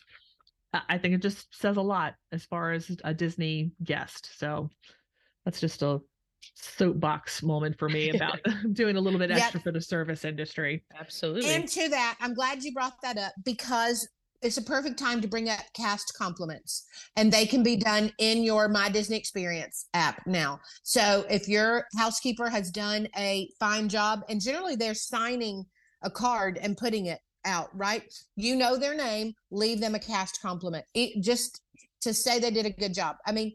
I 0.74 0.82
I 0.90 0.98
think 0.98 1.16
it 1.16 1.22
just 1.22 1.54
says 1.56 1.78
a 1.78 1.82
lot 1.82 2.16
as 2.32 2.46
far 2.46 2.72
as 2.72 2.96
a 3.04 3.14
Disney 3.14 3.72
guest. 3.84 4.38
So 4.38 4.70
that's 5.46 5.60
just 5.60 5.82
a 5.82 6.00
soapbox 6.56 7.42
moment 7.44 7.78
for 7.80 7.90
me 7.90 8.10
about 8.10 8.40
doing 8.74 8.98
a 8.98 9.02
little 9.02 9.20
bit 9.20 9.30
Yep. 9.30 9.42
extra 9.42 9.62
for 9.62 9.72
the 9.72 9.82
service 9.82 10.26
industry. 10.26 10.84
Absolutely. 11.00 11.56
And 11.56 11.68
to 11.70 11.90
that, 11.90 12.18
I'm 12.20 12.34
glad 12.34 12.64
you 12.64 12.74
brought 12.74 13.02
that 13.04 13.18
up 13.18 13.34
because 13.44 14.08
it's 14.44 14.58
a 14.58 14.62
perfect 14.62 15.00
time 15.00 15.22
to 15.22 15.28
bring 15.28 15.50
up 15.50 15.60
cast 15.74 16.14
compliments 16.18 16.86
and 17.16 17.32
they 17.32 17.46
can 17.46 17.64
be 17.64 17.78
done 17.78 18.12
in 18.20 18.44
your 18.44 18.68
My 18.68 18.90
Disney 18.90 19.18
Experience 19.18 19.88
app 19.94 20.22
now. 20.28 20.60
So 20.84 21.26
if 21.30 21.48
your 21.48 21.86
housekeeper 21.98 22.50
has 22.50 22.70
done 22.70 23.08
a 23.18 23.50
fine 23.60 23.90
job, 23.90 24.22
and 24.30 24.42
generally 24.42 24.76
they're 24.76 24.94
signing 24.94 25.66
a 26.02 26.10
card 26.10 26.60
and 26.62 26.78
putting 26.78 27.06
it 27.06 27.20
out, 27.46 27.70
right? 27.74 28.04
You 28.36 28.56
know 28.56 28.78
their 28.78 28.96
name, 28.96 29.34
leave 29.52 29.80
them 29.80 29.96
a 29.96 30.00
cast 30.00 30.42
compliment. 30.42 30.86
It, 30.94 31.24
just 31.24 31.62
to 32.02 32.14
say 32.14 32.40
they 32.40 32.52
did 32.52 32.66
a 32.66 32.70
good 32.70 32.94
job. 32.94 33.16
I 33.26 33.32
mean, 33.32 33.54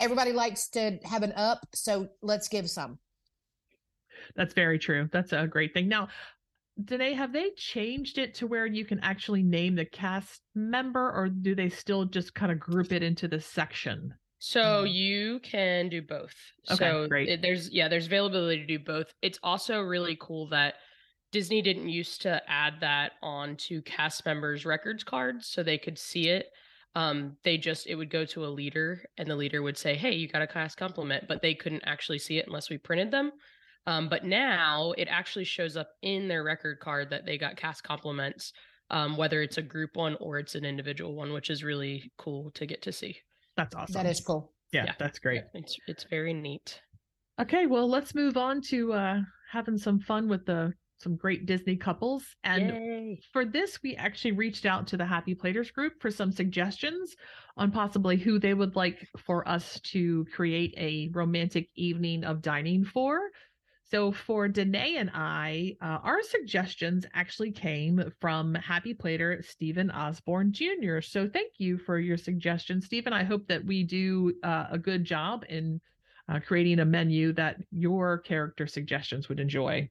everybody 0.00 0.32
likes 0.32 0.68
to 0.70 0.98
have 1.04 1.22
an 1.22 1.32
up, 1.36 1.60
so 1.74 2.08
let's 2.22 2.48
give 2.48 2.70
some. 2.70 2.98
That's 4.36 4.54
very 4.54 4.78
true. 4.78 5.08
That's 5.12 5.32
a 5.32 5.46
great 5.46 5.74
thing. 5.74 5.88
Now, 5.88 6.08
Danae, 6.78 7.14
have 7.14 7.32
they 7.32 7.50
changed 7.52 8.18
it 8.18 8.34
to 8.34 8.46
where 8.46 8.66
you 8.66 8.84
can 8.84 9.00
actually 9.00 9.42
name 9.42 9.74
the 9.74 9.84
cast 9.84 10.42
member, 10.54 11.10
or 11.10 11.28
do 11.28 11.54
they 11.54 11.68
still 11.68 12.04
just 12.04 12.34
kind 12.34 12.52
of 12.52 12.58
group 12.60 12.92
it 12.92 13.02
into 13.02 13.26
the 13.28 13.40
section? 13.40 14.14
So 14.38 14.82
Mhm. 14.82 14.84
you 14.84 15.38
can 15.40 15.88
do 15.88 16.02
both. 16.02 16.34
Okay, 16.68 16.94
so 16.94 17.08
great. 17.08 17.34
there's 17.40 17.70
yeah, 17.70 17.88
there's 17.88 18.06
availability 18.06 18.60
to 18.60 18.66
do 18.66 18.78
both. 18.78 19.12
It's 19.22 19.38
also 19.42 19.80
really 19.80 20.16
cool 20.20 20.48
that 20.48 20.76
Disney 21.30 21.62
didn't 21.62 21.88
used 21.88 22.22
to 22.22 22.42
add 22.50 22.80
that 22.80 23.12
on 23.22 23.56
to 23.68 23.82
cast 23.82 24.26
members' 24.26 24.66
records 24.66 25.04
cards 25.04 25.46
so 25.48 25.62
they 25.62 25.78
could 25.78 25.98
see 25.98 26.28
it. 26.28 26.50
Um, 26.94 27.38
they 27.44 27.56
just 27.56 27.86
it 27.86 27.94
would 27.94 28.10
go 28.10 28.24
to 28.26 28.44
a 28.44 28.48
leader 28.48 29.04
and 29.16 29.30
the 29.30 29.36
leader 29.36 29.62
would 29.62 29.78
say, 29.78 29.94
Hey, 29.94 30.12
you 30.12 30.28
got 30.28 30.42
a 30.42 30.46
cast 30.46 30.76
compliment, 30.76 31.24
but 31.28 31.40
they 31.40 31.54
couldn't 31.54 31.84
actually 31.86 32.18
see 32.18 32.38
it 32.38 32.46
unless 32.46 32.68
we 32.68 32.78
printed 32.78 33.10
them. 33.12 33.32
Um, 33.86 34.08
but 34.08 34.24
now 34.24 34.92
it 34.96 35.08
actually 35.08 35.44
shows 35.44 35.76
up 35.76 35.90
in 36.02 36.28
their 36.28 36.44
record 36.44 36.78
card 36.80 37.10
that 37.10 37.26
they 37.26 37.36
got 37.36 37.56
cast 37.56 37.82
compliments, 37.82 38.52
um, 38.90 39.16
whether 39.16 39.42
it's 39.42 39.58
a 39.58 39.62
group 39.62 39.96
one 39.96 40.16
or 40.20 40.38
it's 40.38 40.54
an 40.54 40.64
individual 40.64 41.14
one, 41.14 41.32
which 41.32 41.50
is 41.50 41.64
really 41.64 42.12
cool 42.16 42.50
to 42.52 42.66
get 42.66 42.82
to 42.82 42.92
see. 42.92 43.16
That's 43.56 43.74
awesome. 43.74 43.94
That 43.94 44.06
is 44.06 44.20
cool. 44.20 44.52
yeah, 44.72 44.84
yeah. 44.84 44.94
that's 44.98 45.18
great. 45.18 45.42
It's 45.54 45.76
it's 45.86 46.04
very 46.04 46.32
neat. 46.32 46.80
Okay, 47.40 47.66
well, 47.66 47.88
let's 47.88 48.14
move 48.14 48.36
on 48.36 48.60
to 48.68 48.92
uh 48.92 49.20
having 49.50 49.76
some 49.76 49.98
fun 49.98 50.28
with 50.28 50.46
the 50.46 50.72
some 51.02 51.16
great 51.16 51.46
Disney 51.46 51.76
couples. 51.76 52.24
And 52.44 52.68
Yay. 52.68 53.20
for 53.32 53.44
this, 53.44 53.82
we 53.82 53.96
actually 53.96 54.32
reached 54.32 54.64
out 54.64 54.86
to 54.88 54.96
the 54.96 55.04
Happy 55.04 55.34
Platers 55.34 55.70
group 55.70 55.94
for 56.00 56.10
some 56.10 56.30
suggestions 56.30 57.16
on 57.56 57.72
possibly 57.72 58.16
who 58.16 58.38
they 58.38 58.54
would 58.54 58.76
like 58.76 59.06
for 59.18 59.46
us 59.48 59.80
to 59.80 60.24
create 60.32 60.74
a 60.76 61.10
romantic 61.12 61.68
evening 61.74 62.24
of 62.24 62.40
dining 62.40 62.84
for. 62.84 63.18
So 63.92 64.10
for 64.10 64.48
Danae 64.48 64.96
and 64.96 65.10
I, 65.12 65.76
uh, 65.82 65.98
our 66.02 66.22
suggestions 66.22 67.04
actually 67.12 67.52
came 67.52 68.02
from 68.22 68.54
Happy 68.54 68.94
Plater 68.94 69.42
Stephen 69.46 69.90
Osburn 69.90 70.50
Jr. 70.50 71.02
So 71.02 71.28
thank 71.28 71.52
you 71.58 71.76
for 71.76 71.98
your 71.98 72.16
suggestion, 72.16 72.80
Stephen. 72.80 73.12
I 73.12 73.22
hope 73.22 73.46
that 73.48 73.62
we 73.62 73.82
do 73.82 74.32
uh, 74.44 74.68
a 74.70 74.78
good 74.78 75.04
job 75.04 75.44
in 75.50 75.78
uh, 76.30 76.40
creating 76.40 76.78
a 76.78 76.86
menu 76.86 77.34
that 77.34 77.56
your 77.70 78.16
character 78.16 78.66
suggestions 78.66 79.28
would 79.28 79.38
enjoy. 79.38 79.90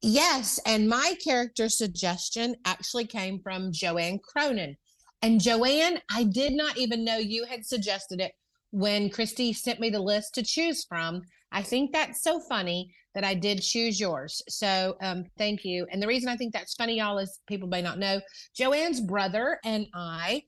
Yes, 0.00 0.60
and 0.64 0.88
my 0.88 1.16
character 1.22 1.68
suggestion 1.68 2.54
actually 2.64 3.06
came 3.06 3.40
from 3.40 3.72
Joanne 3.72 4.20
Cronin. 4.20 4.76
And 5.22 5.40
Joanne, 5.40 5.98
I 6.08 6.22
did 6.22 6.52
not 6.52 6.78
even 6.78 7.04
know 7.04 7.16
you 7.16 7.46
had 7.46 7.66
suggested 7.66 8.20
it 8.20 8.30
when 8.70 9.10
Christy 9.10 9.52
sent 9.52 9.80
me 9.80 9.90
the 9.90 9.98
list 9.98 10.34
to 10.34 10.44
choose 10.44 10.84
from. 10.84 11.22
I 11.50 11.62
think 11.62 11.92
that's 11.92 12.22
so 12.22 12.38
funny 12.48 12.94
that 13.14 13.24
I 13.24 13.34
did 13.34 13.62
choose 13.62 13.98
yours. 13.98 14.40
So 14.48 14.96
um, 15.02 15.24
thank 15.38 15.64
you. 15.64 15.86
And 15.90 16.02
the 16.02 16.06
reason 16.06 16.28
I 16.28 16.36
think 16.36 16.52
that's 16.52 16.74
funny, 16.74 16.98
y'all, 16.98 17.18
is 17.18 17.40
people 17.46 17.68
may 17.68 17.82
not 17.82 17.98
know 17.98 18.20
Joanne's 18.56 19.00
brother 19.00 19.58
and 19.64 19.86
I 19.94 20.44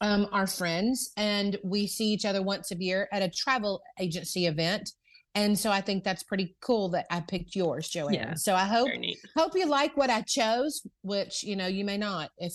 um, 0.00 0.28
are 0.32 0.46
friends, 0.46 1.12
and 1.16 1.56
we 1.64 1.86
see 1.86 2.06
each 2.06 2.24
other 2.24 2.42
once 2.42 2.70
a 2.70 2.76
year 2.76 3.08
at 3.12 3.22
a 3.22 3.30
travel 3.30 3.80
agency 3.98 4.46
event. 4.46 4.90
And 5.34 5.58
so 5.58 5.70
I 5.70 5.82
think 5.82 6.02
that's 6.02 6.22
pretty 6.22 6.56
cool 6.62 6.88
that 6.90 7.06
I 7.10 7.20
picked 7.20 7.54
yours, 7.54 7.88
Joanne. 7.88 8.14
Yeah. 8.14 8.34
So 8.34 8.54
I 8.54 8.64
hope 8.64 8.88
hope 9.36 9.52
you 9.54 9.66
like 9.66 9.94
what 9.96 10.08
I 10.08 10.22
chose, 10.22 10.82
which 11.02 11.42
you 11.42 11.56
know 11.56 11.66
you 11.66 11.84
may 11.84 11.98
not, 11.98 12.30
if 12.38 12.54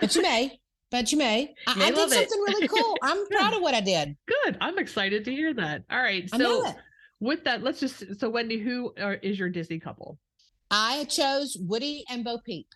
but 0.00 0.14
you 0.14 0.22
may, 0.22 0.58
but 0.90 1.12
you 1.12 1.18
may. 1.18 1.54
I, 1.66 1.74
May 1.76 1.84
I 1.86 1.90
did 1.90 1.98
love 1.98 2.12
it. 2.12 2.14
something 2.14 2.40
really 2.40 2.68
cool. 2.68 2.96
I'm 3.02 3.26
proud 3.30 3.54
of 3.54 3.60
what 3.60 3.74
I 3.74 3.80
did. 3.82 4.16
Good. 4.26 4.56
I'm 4.62 4.78
excited 4.78 5.26
to 5.26 5.30
hear 5.30 5.52
that. 5.54 5.82
All 5.90 5.98
right. 5.98 6.28
So. 6.30 6.64
With 7.20 7.44
that, 7.44 7.62
let's 7.62 7.80
just 7.80 8.18
so 8.18 8.28
Wendy, 8.28 8.58
who 8.58 8.92
are, 9.00 9.14
is 9.14 9.38
your 9.38 9.48
Disney 9.48 9.78
couple? 9.80 10.18
I 10.70 11.04
chose 11.04 11.56
Woody 11.60 12.04
and 12.10 12.24
Bo 12.24 12.38
Peep. 12.44 12.66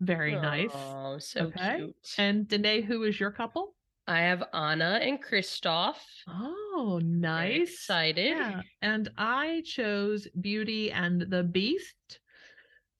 Very 0.00 0.36
nice. 0.36 0.72
Oh, 0.74 1.18
so 1.18 1.46
Okay. 1.46 1.76
cute. 1.76 1.96
And 2.18 2.48
Danae, 2.48 2.80
who 2.82 3.04
is 3.04 3.18
your 3.18 3.30
couple? 3.30 3.74
I 4.06 4.20
have 4.20 4.44
Anna 4.52 4.98
and 5.02 5.22
Kristoff. 5.22 5.96
Oh, 6.28 6.98
Very 7.00 7.10
nice. 7.20 7.72
Excited. 7.72 8.36
Yeah. 8.36 8.60
And 8.82 9.10
I 9.16 9.62
chose 9.64 10.28
Beauty 10.40 10.92
and 10.92 11.22
the 11.22 11.42
Beast. 11.42 12.20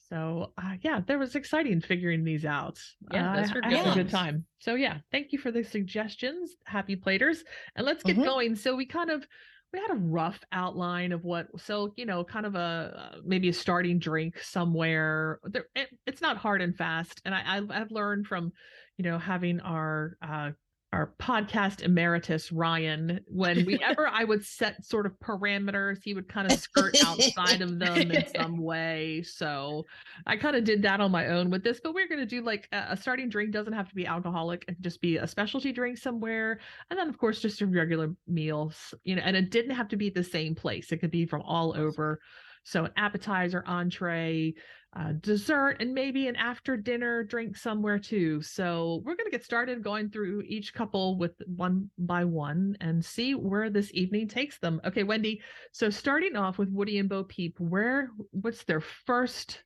So 0.08 0.52
uh, 0.56 0.74
yeah, 0.82 1.00
there 1.06 1.18
was 1.18 1.34
exciting 1.34 1.80
figuring 1.80 2.22
these 2.22 2.44
out. 2.44 2.78
Yeah, 3.10 3.28
Uh, 3.28 3.40
those 3.40 3.52
were 3.54 3.60
I 3.64 3.70
good 3.70 3.78
had 3.78 3.92
a 3.92 4.04
good 4.04 4.10
time. 4.10 4.44
So 4.60 4.74
yeah, 4.74 4.98
thank 5.10 5.32
you 5.32 5.38
for 5.38 5.50
the 5.50 5.64
suggestions, 5.64 6.54
happy 6.64 6.94
platers. 6.96 7.42
And 7.74 7.84
let's 7.84 8.04
get 8.04 8.16
Mhm. 8.16 8.24
going. 8.24 8.54
So 8.54 8.76
we 8.76 8.86
kind 8.86 9.10
of 9.10 9.26
we 9.72 9.80
had 9.80 9.90
a 9.90 10.00
rough 10.00 10.38
outline 10.52 11.12
of 11.12 11.24
what 11.24 11.48
so 11.58 11.92
you 11.96 12.06
know 12.06 12.24
kind 12.24 12.46
of 12.46 12.54
a 12.54 13.12
uh, 13.14 13.18
maybe 13.24 13.48
a 13.48 13.52
starting 13.52 13.98
drink 13.98 14.38
somewhere. 14.42 15.40
There, 15.44 15.66
it, 15.74 15.88
it's 16.06 16.20
not 16.20 16.36
hard 16.36 16.62
and 16.62 16.76
fast 16.76 17.20
and 17.24 17.34
I, 17.34 17.58
I 17.58 17.80
i've 17.80 17.90
learned 17.90 18.26
from 18.26 18.52
you 18.96 19.04
know 19.04 19.18
having 19.18 19.60
our 19.60 20.16
uh 20.22 20.50
our 20.96 21.12
podcast 21.18 21.82
emeritus 21.82 22.50
Ryan, 22.50 23.20
when 23.26 23.66
whenever 23.66 24.08
I 24.08 24.24
would 24.24 24.42
set 24.42 24.82
sort 24.82 25.04
of 25.04 25.12
parameters, 25.20 25.98
he 26.02 26.14
would 26.14 26.26
kind 26.26 26.50
of 26.50 26.58
skirt 26.58 26.96
outside 27.04 27.60
of 27.60 27.78
them 27.78 28.10
in 28.10 28.24
some 28.36 28.56
way. 28.56 29.22
So 29.22 29.84
I 30.26 30.38
kind 30.38 30.56
of 30.56 30.64
did 30.64 30.80
that 30.82 31.02
on 31.02 31.10
my 31.10 31.26
own 31.26 31.50
with 31.50 31.62
this, 31.62 31.80
but 31.84 31.92
we're 31.92 32.08
going 32.08 32.20
to 32.20 32.26
do 32.26 32.40
like 32.40 32.66
a, 32.72 32.86
a 32.90 32.96
starting 32.96 33.28
drink 33.28 33.50
doesn't 33.52 33.74
have 33.74 33.90
to 33.90 33.94
be 33.94 34.06
alcoholic. 34.06 34.64
It 34.68 34.76
can 34.76 34.82
just 34.82 35.02
be 35.02 35.18
a 35.18 35.26
specialty 35.26 35.70
drink 35.70 35.98
somewhere. 35.98 36.60
And 36.88 36.98
then, 36.98 37.10
of 37.10 37.18
course, 37.18 37.42
just 37.42 37.60
a 37.60 37.66
regular 37.66 38.14
meal, 38.26 38.72
you 39.04 39.16
know, 39.16 39.22
and 39.22 39.36
it 39.36 39.50
didn't 39.50 39.76
have 39.76 39.88
to 39.88 39.96
be 39.96 40.08
the 40.08 40.24
same 40.24 40.54
place. 40.54 40.92
It 40.92 40.98
could 40.98 41.10
be 41.10 41.26
from 41.26 41.42
all 41.42 41.76
over. 41.76 42.20
So 42.64 42.86
an 42.86 42.92
appetizer, 42.96 43.62
entree, 43.66 44.54
uh, 44.98 45.12
dessert, 45.20 45.76
and 45.80 45.92
maybe 45.92 46.26
an 46.26 46.36
after 46.36 46.76
dinner 46.76 47.22
drink 47.22 47.56
somewhere 47.56 47.98
too. 47.98 48.40
So 48.40 49.02
we're 49.04 49.14
going 49.16 49.26
to 49.26 49.30
get 49.30 49.44
started 49.44 49.82
going 49.82 50.08
through 50.10 50.42
each 50.46 50.72
couple 50.72 51.18
with 51.18 51.32
one 51.46 51.90
by 51.98 52.24
one 52.24 52.76
and 52.80 53.04
see 53.04 53.34
where 53.34 53.68
this 53.68 53.90
evening 53.92 54.26
takes 54.28 54.58
them. 54.58 54.80
Okay, 54.86 55.02
Wendy. 55.02 55.42
So 55.72 55.90
starting 55.90 56.34
off 56.36 56.56
with 56.56 56.70
Woody 56.70 56.98
and 56.98 57.08
Bo 57.08 57.24
Peep, 57.24 57.60
where 57.60 58.10
what's 58.30 58.64
their 58.64 58.80
first 58.80 59.62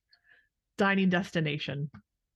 dining 0.79 1.11
destination? 1.11 1.91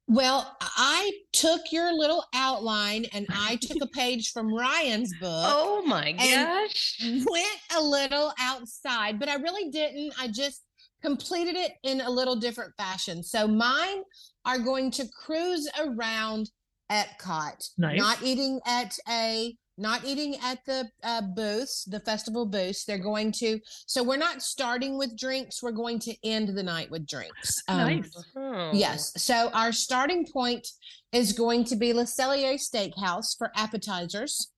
Well, 0.06 0.54
I 0.60 1.12
took 1.32 1.62
your 1.72 1.90
little 1.96 2.24
outline 2.34 3.06
and 3.14 3.26
I 3.30 3.56
took 3.62 3.82
a 3.82 3.86
page 3.86 4.32
from 4.32 4.52
Ryan's 4.52 5.12
book. 5.18 5.30
Oh 5.48 5.82
my 5.86 6.08
And- 6.18 6.20
gosh. 6.46 7.00
went 7.02 7.58
a 7.74 7.80
little 7.82 8.32
outside, 8.38 9.18
but 9.18 9.30
I 9.30 9.36
really 9.36 9.70
didn't. 9.70 10.12
I 10.20 10.28
just 10.28 10.62
completed 11.04 11.54
it 11.56 11.72
in 11.82 12.00
a 12.00 12.10
little 12.10 12.36
different 12.36 12.72
fashion. 12.76 13.22
So 13.22 13.46
mine 13.46 14.02
are 14.44 14.58
going 14.58 14.90
to 14.92 15.04
cruise 15.24 15.68
around 15.78 16.50
Epcot, 16.90 17.70
Nice. 17.78 17.98
not 17.98 18.22
eating 18.22 18.60
at 18.66 18.96
a 19.08 19.56
not 19.76 20.04
eating 20.04 20.36
at 20.40 20.58
the 20.66 20.88
uh, 21.02 21.20
booths, 21.34 21.84
the 21.90 21.98
festival 22.00 22.46
booths. 22.46 22.84
They're 22.84 22.96
going 22.96 23.32
to. 23.40 23.58
So 23.86 24.04
we're 24.04 24.16
not 24.16 24.40
starting 24.40 24.96
with 24.96 25.18
drinks. 25.18 25.62
We're 25.64 25.72
going 25.72 25.98
to 26.00 26.14
end 26.22 26.56
the 26.56 26.62
night 26.62 26.90
with 26.90 27.06
drinks. 27.06 27.50
Um, 27.68 27.78
nice. 27.78 28.24
Oh. 28.36 28.70
Yes. 28.72 29.12
So 29.16 29.50
our 29.52 29.72
starting 29.72 30.26
point 30.32 30.66
is 31.12 31.32
going 31.32 31.64
to 31.64 31.76
be 31.76 31.92
Le 31.92 32.04
Cellier 32.04 32.54
Steakhouse 32.54 33.36
for 33.36 33.50
appetizers. 33.56 34.52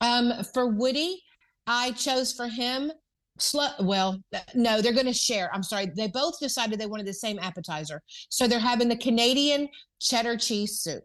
Um, 0.00 0.32
for 0.54 0.66
Woody, 0.68 1.20
I 1.66 1.90
chose 1.92 2.32
for 2.32 2.48
him. 2.48 2.90
Slow, 3.38 3.68
well, 3.80 4.20
no, 4.54 4.80
they're 4.80 4.92
going 4.92 5.06
to 5.06 5.12
share. 5.12 5.50
I'm 5.52 5.62
sorry. 5.64 5.86
They 5.96 6.06
both 6.06 6.38
decided 6.38 6.78
they 6.78 6.86
wanted 6.86 7.06
the 7.06 7.14
same 7.14 7.38
appetizer. 7.40 8.00
So 8.28 8.46
they're 8.46 8.60
having 8.60 8.88
the 8.88 8.96
Canadian 8.96 9.68
cheddar 10.00 10.36
cheese 10.36 10.80
soup. 10.80 11.02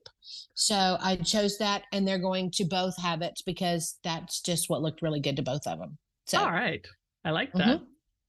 So 0.53 0.97
I 1.01 1.15
chose 1.15 1.57
that, 1.57 1.83
and 1.91 2.07
they're 2.07 2.19
going 2.19 2.51
to 2.51 2.65
both 2.65 2.95
have 3.01 3.21
it 3.23 3.39
because 3.45 3.97
that's 4.03 4.41
just 4.41 4.69
what 4.69 4.81
looked 4.83 5.01
really 5.01 5.19
good 5.21 5.37
to 5.37 5.41
both 5.41 5.65
of 5.65 5.79
them. 5.79 5.97
So, 6.27 6.39
All 6.39 6.51
right. 6.51 6.85
I 7.25 7.31
like 7.31 7.51
that. 7.53 7.81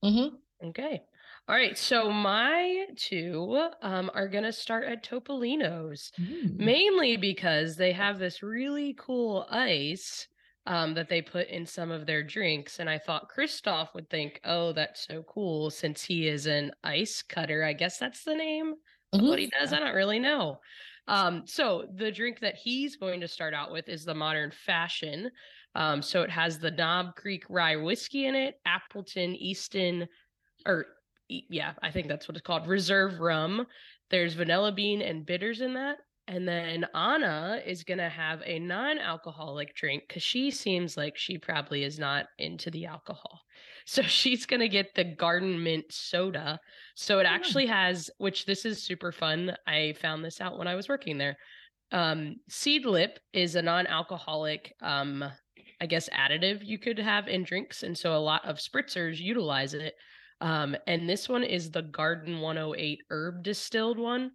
mhm. 0.03 0.31
Okay. 0.65 1.03
All 1.49 1.55
right. 1.55 1.77
So 1.77 2.11
my 2.11 2.87
two 2.97 3.69
um, 3.83 4.11
are 4.15 4.29
going 4.29 4.45
to 4.45 4.53
start 4.53 4.85
at 4.85 5.05
Topolino's, 5.05 6.11
Mm. 6.19 6.57
mainly 6.57 7.17
because 7.19 7.77
they 7.77 7.93
have 7.93 8.19
this 8.19 8.43
really 8.43 8.95
cool 8.99 9.47
ice 9.51 10.27
um, 10.67 10.95
that 10.95 11.09
they 11.09 11.23
put 11.23 11.49
in 11.49 11.67
some 11.67 11.91
of 11.91 12.07
their 12.07 12.23
drinks. 12.23 12.79
And 12.79 12.89
I 12.89 12.99
thought 12.99 13.31
Kristoff 13.31 13.95
would 13.95 14.09
think, 14.11 14.41
oh, 14.45 14.73
that's 14.73 15.07
so 15.07 15.23
cool 15.25 15.71
since 15.71 16.05
he 16.05 16.29
is 16.29 16.47
an 16.47 16.73
ice 16.85 17.23
cutter. 17.23 17.65
I 17.65 17.73
guess 17.73 17.99
that's 17.99 18.25
the 18.25 18.35
name 18.35 18.75
Mhm. 19.15 19.29
what 19.29 19.39
he 19.39 19.49
does. 19.49 19.73
I 19.73 19.79
don't 19.81 19.95
really 19.95 20.19
know. 20.21 20.61
Um, 21.09 21.45
so 21.47 21.87
the 21.97 22.13
drink 22.13 22.39
that 22.41 22.55
he's 22.55 22.97
going 22.97 23.21
to 23.21 23.29
start 23.29 23.55
out 23.55 23.73
with 23.73 23.89
is 23.89 24.05
the 24.05 24.15
modern 24.15 24.51
fashion. 24.53 25.31
Um, 25.75 26.03
so 26.03 26.23
it 26.23 26.31
has 26.31 26.59
the 26.59 26.71
Knob 26.71 27.17
Creek 27.17 27.45
rye 27.49 27.77
whiskey 27.77 28.27
in 28.27 28.35
it, 28.37 28.61
Appleton, 28.65 29.35
Easton, 29.35 30.09
or 30.67 30.87
yeah, 31.29 31.75
I 31.83 31.91
think 31.91 32.09
that's 32.09 32.29
what 32.29 32.37
it's 32.37 32.45
called, 32.47 32.67
reserve 32.67 33.21
rum. 33.21 33.67
There's 34.11 34.35
vanilla 34.35 34.73
bean 34.73 35.01
and 35.01 35.25
bitters 35.25 35.61
in 35.61 35.75
that. 35.75 35.99
And 36.31 36.47
then 36.47 36.87
Anna 36.95 37.61
is 37.67 37.83
going 37.83 37.99
to 37.99 38.09
have 38.09 38.41
a 38.47 38.61
non 38.61 39.01
alcoholic 39.01 39.75
drink 39.75 40.05
because 40.07 40.23
she 40.23 40.53
seems 40.53 40.97
like 40.97 41.17
she 41.17 41.39
probably 41.39 41.83
is 41.83 41.99
not 41.99 42.27
into 42.39 42.71
the 42.71 42.87
alcohol. 42.87 43.41
So 43.87 44.03
she's 44.03 44.47
going 44.47 44.61
to 44.61 44.69
get 44.69 44.95
the 44.95 45.03
garden 45.03 45.65
mint 45.65 45.87
soda. 45.91 46.61
So 46.95 47.19
it 47.19 47.27
actually 47.27 47.67
has, 47.67 48.09
which 48.19 48.45
this 48.45 48.65
is 48.65 48.85
super 48.85 49.11
fun. 49.11 49.57
I 49.67 49.95
found 50.01 50.25
this 50.25 50.41
out 50.41 50.59
when 50.59 50.69
I 50.69 50.77
was 50.77 50.89
working 50.89 51.19
there. 51.19 51.37
Um, 51.91 52.37
Seedlip 52.49 53.17
is 53.33 53.57
a 53.57 53.63
non 53.63 53.89
alcoholic, 53.89 54.75
um, 54.81 55.25
I 55.81 55.87
guess, 55.87 56.09
additive 56.11 56.61
you 56.63 56.79
could 56.79 56.99
have 57.01 57.27
in 57.27 57.43
drinks. 57.43 57.83
And 57.83 57.99
so 57.99 58.15
a 58.15 58.19
lot 58.19 58.45
of 58.45 58.59
spritzers 58.59 59.19
utilize 59.19 59.75
it. 59.75 59.95
Um, 60.41 60.77
and 60.87 61.09
this 61.09 61.29
one 61.29 61.43
is 61.43 61.71
the 61.71 61.83
Garden 61.83 62.41
108 62.41 63.01
herb 63.11 63.43
distilled 63.43 63.99
one. 63.99 64.31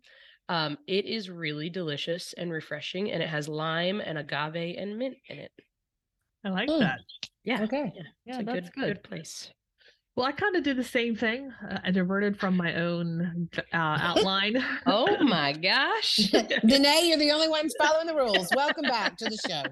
Um, 0.48 0.78
it 0.88 1.06
is 1.06 1.30
really 1.30 1.70
delicious 1.70 2.34
and 2.34 2.52
refreshing, 2.52 3.12
and 3.12 3.24
it 3.24 3.30
has 3.30 3.48
lime 3.48 4.00
and 4.00 4.18
agave 4.18 4.76
and 4.78 4.98
mint 4.98 5.18
in 5.28 5.40
it. 5.40 5.52
I 6.44 6.50
like 6.50 6.70
Mm. 6.70 6.80
that. 6.82 7.00
Yeah, 7.44 7.64
Okay. 7.64 7.92
yeah, 7.96 8.04
Yeah, 8.26 8.34
it's 8.34 8.40
a 8.40 8.44
that's 8.44 8.70
good, 8.70 8.76
good. 8.76 8.86
good 8.86 9.04
place. 9.04 9.52
Well, 10.16 10.26
I 10.26 10.32
kind 10.32 10.56
of 10.56 10.64
did 10.64 10.78
the 10.78 10.84
same 10.84 11.16
thing. 11.16 11.52
Uh, 11.52 11.80
I 11.84 11.92
diverted 11.92 12.40
from 12.40 12.56
my 12.56 12.76
own 12.76 13.50
uh, 13.74 13.78
outline. 13.78 14.64
Oh 14.86 15.18
my 15.24 15.52
gosh! 15.52 16.32
Danae, 16.68 17.02
you're 17.08 17.18
the 17.18 17.32
only 17.32 17.50
ones 17.50 17.74
following 17.78 18.08
the 18.08 18.16
rules. 18.16 18.52
Welcome 18.54 18.86
back 18.86 19.18
to 19.18 19.26
the 19.26 19.38
show. 19.38 19.64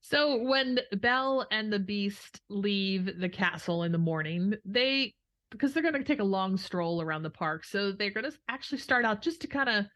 So 0.00 0.42
when 0.42 0.80
Belle 0.92 1.46
and 1.50 1.72
the 1.72 1.78
Beast 1.78 2.40
leave 2.48 3.18
the 3.18 3.28
castle 3.28 3.82
in 3.84 3.92
the 3.92 3.98
morning, 3.98 4.54
they 4.64 5.14
because 5.56 5.72
they're 5.72 5.82
going 5.82 5.94
to 5.94 6.04
take 6.04 6.20
a 6.20 6.24
long 6.24 6.56
stroll 6.56 7.00
around 7.02 7.22
the 7.22 7.30
park, 7.30 7.64
so 7.64 7.92
they're 7.92 8.10
going 8.10 8.30
to 8.30 8.36
actually 8.48 8.78
start 8.78 9.04
out 9.04 9.22
just 9.22 9.40
to 9.42 9.46
kind 9.46 9.68
of 9.68 9.86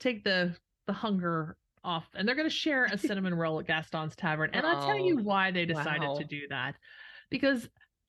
take 0.00 0.24
the 0.24 0.56
the 0.86 0.92
hunger 0.92 1.56
off, 1.84 2.08
and 2.14 2.26
they're 2.26 2.34
going 2.34 2.48
to 2.48 2.54
share 2.54 2.88
a 2.92 2.98
cinnamon 3.06 3.34
roll 3.34 3.60
at 3.60 3.66
Gaston's 3.66 4.16
Tavern. 4.16 4.50
And 4.52 4.66
I'll 4.66 4.78
tell 4.78 4.98
you 4.98 5.18
Oh, 5.18 5.22
why 5.22 5.50
they 5.50 5.64
decided 5.66 6.08
wow. 6.08 6.16
to 6.18 6.24
do 6.24 6.42
that, 6.50 6.74
because 7.30 7.68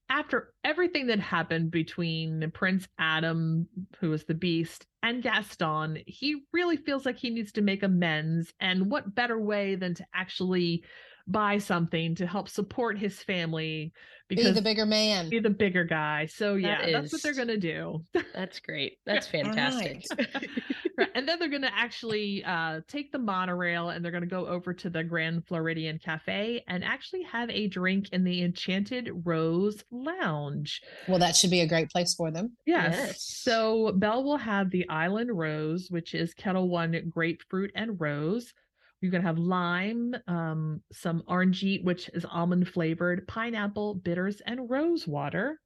after 0.10 0.54
everything 0.64 1.08
that 1.08 1.20
happened 1.20 1.70
between 1.70 2.50
Prince 2.52 2.88
Adam, 2.98 3.68
who 4.00 4.10
was 4.10 4.26
the 4.26 4.34
Beast, 4.34 4.88
and 5.04 5.22
Gaston, 5.22 6.00
he 6.08 6.44
really 6.52 6.78
feels 6.78 7.06
like 7.06 7.18
he 7.18 7.30
needs 7.30 7.52
to 7.54 7.62
make 7.62 7.84
amends. 7.84 8.54
And 8.60 8.90
what 8.90 9.14
better 9.14 9.40
way 9.40 9.76
than 9.76 9.94
to 9.96 10.06
actually 10.14 10.84
buy 11.30 11.58
something 11.60 12.16
to 12.16 12.26
help 12.26 12.50
support 12.50 12.98
his 12.98 13.22
family 13.22 13.94
Be 14.28 14.36
because 14.36 14.56
the 14.56 14.62
bigger 14.62 14.86
man. 14.86 15.30
be 15.30 15.40
the 15.40 15.50
bigger 15.50 15.84
guy. 15.84 16.26
So 16.26 16.56
That 16.56 16.62
yeah, 16.62 16.92
that's 16.92 17.14
what 17.14 17.22
they're 17.22 17.36
gonna 17.36 17.58
do. 17.58 18.04
That's 18.34 18.60
great. 18.60 18.98
That's 19.06 19.28
fantastic. 19.28 20.06
Right, 20.98 21.10
and 21.16 21.26
then 21.26 21.40
they're 21.40 21.48
gonna 21.48 21.72
actually 21.74 22.44
uh, 22.44 22.82
take 22.90 23.14
the 23.14 23.20
monorail 23.20 23.88
and 23.90 24.04
they're 24.04 24.12
gonna 24.12 24.26
go 24.26 24.48
over 24.48 24.74
to 24.74 24.90
the 24.90 25.02
Grand 25.02 25.48
Floridian 25.48 25.98
Cafe 25.98 26.62
and 26.68 26.84
actually 26.84 27.24
have 27.24 27.50
a 27.50 27.68
drink 27.68 28.10
in 28.12 28.26
the 28.26 28.44
Enchanted 28.44 29.10
Rose 29.24 29.82
Lounge. 29.92 30.82
Well, 31.08 31.20
that 31.20 31.38
should 31.38 31.52
be 31.52 31.62
a 31.62 31.68
great 31.68 31.90
place 31.90 32.14
for 32.16 32.32
them. 32.32 32.58
Yes. 32.66 32.96
Yes. 32.98 33.24
So 33.24 33.94
Belle 33.96 34.26
will 34.26 34.38
have 34.38 34.72
the 34.72 34.90
Island 34.90 35.30
Rose, 35.32 35.88
which 35.90 36.14
is 36.14 36.34
Ketel 36.34 36.68
One 36.68 37.02
grapefruit 37.10 37.72
and 37.76 38.00
rose. 38.00 38.54
You're 39.02 39.12
gonna 39.12 39.24
have 39.24 39.38
lime, 39.40 40.16
um, 40.28 40.82
some 40.92 41.24
orangey, 41.28 41.84
which 41.84 42.10
is 42.14 42.26
almond 42.26 42.68
flavored, 42.68 43.28
pineapple, 43.28 43.96
bitters, 43.96 44.42
and 44.42 44.70
rose 44.70 45.08
water. 45.08 45.60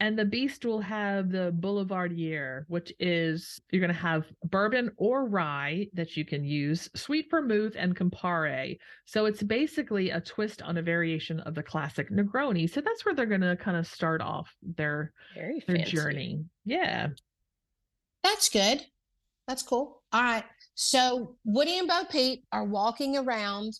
And 0.00 0.16
the 0.16 0.24
beast 0.24 0.64
will 0.64 0.80
have 0.80 1.30
the 1.30 1.52
Boulevardier, 1.58 2.64
which 2.68 2.92
is 3.00 3.60
you're 3.70 3.80
gonna 3.80 3.92
have 3.92 4.26
bourbon 4.44 4.92
or 4.96 5.26
rye 5.26 5.88
that 5.94 6.16
you 6.16 6.24
can 6.24 6.44
use, 6.44 6.88
sweet 6.94 7.28
vermouth 7.30 7.74
and 7.76 7.96
Campari. 7.96 8.78
So 9.06 9.26
it's 9.26 9.42
basically 9.42 10.10
a 10.10 10.20
twist 10.20 10.62
on 10.62 10.76
a 10.78 10.82
variation 10.82 11.40
of 11.40 11.56
the 11.56 11.64
classic 11.64 12.10
Negroni. 12.10 12.70
So 12.70 12.80
that's 12.80 13.04
where 13.04 13.14
they're 13.14 13.26
gonna 13.26 13.56
kind 13.56 13.76
of 13.76 13.88
start 13.88 14.20
off 14.20 14.54
their 14.62 15.12
Very 15.34 15.64
their 15.66 15.78
fancy. 15.78 15.96
journey. 15.96 16.44
Yeah. 16.64 17.08
That's 18.22 18.48
good. 18.48 18.84
That's 19.48 19.64
cool. 19.64 20.02
All 20.12 20.22
right. 20.22 20.44
So 20.80 21.34
Woody 21.44 21.76
and 21.76 21.88
Bo 21.88 22.04
Peep 22.04 22.44
are 22.52 22.62
walking 22.62 23.16
around, 23.16 23.72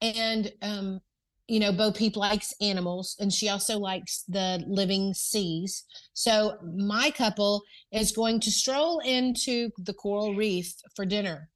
and 0.00 0.50
um, 0.60 1.00
you 1.46 1.60
know, 1.60 1.70
Bo 1.70 1.92
Peep 1.92 2.16
likes 2.16 2.52
animals, 2.60 3.14
and 3.20 3.32
she 3.32 3.48
also 3.48 3.78
likes 3.78 4.24
the 4.26 4.60
living 4.66 5.14
seas. 5.14 5.84
So 6.14 6.56
my 6.76 7.12
couple 7.12 7.62
is 7.92 8.10
going 8.10 8.40
to 8.40 8.50
stroll 8.50 8.98
into 8.98 9.70
the 9.78 9.94
coral 9.94 10.34
reef 10.34 10.74
for 10.96 11.06
dinner, 11.06 11.48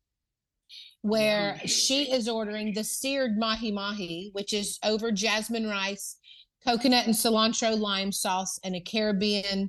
where 1.03 1.59
she 1.67 2.13
is 2.13 2.29
ordering 2.29 2.73
the 2.73 2.85
seared 2.85 3.37
mahi 3.37 3.73
mahi, 3.73 4.31
which 4.35 4.53
is 4.53 4.79
over 4.85 5.11
jasmine 5.11 5.69
rice, 5.69 6.17
coconut 6.65 7.07
and 7.07 7.15
cilantro 7.15 7.77
lime 7.77 8.13
sauce, 8.13 8.61
and 8.63 8.77
a 8.77 8.81
Caribbean 8.81 9.69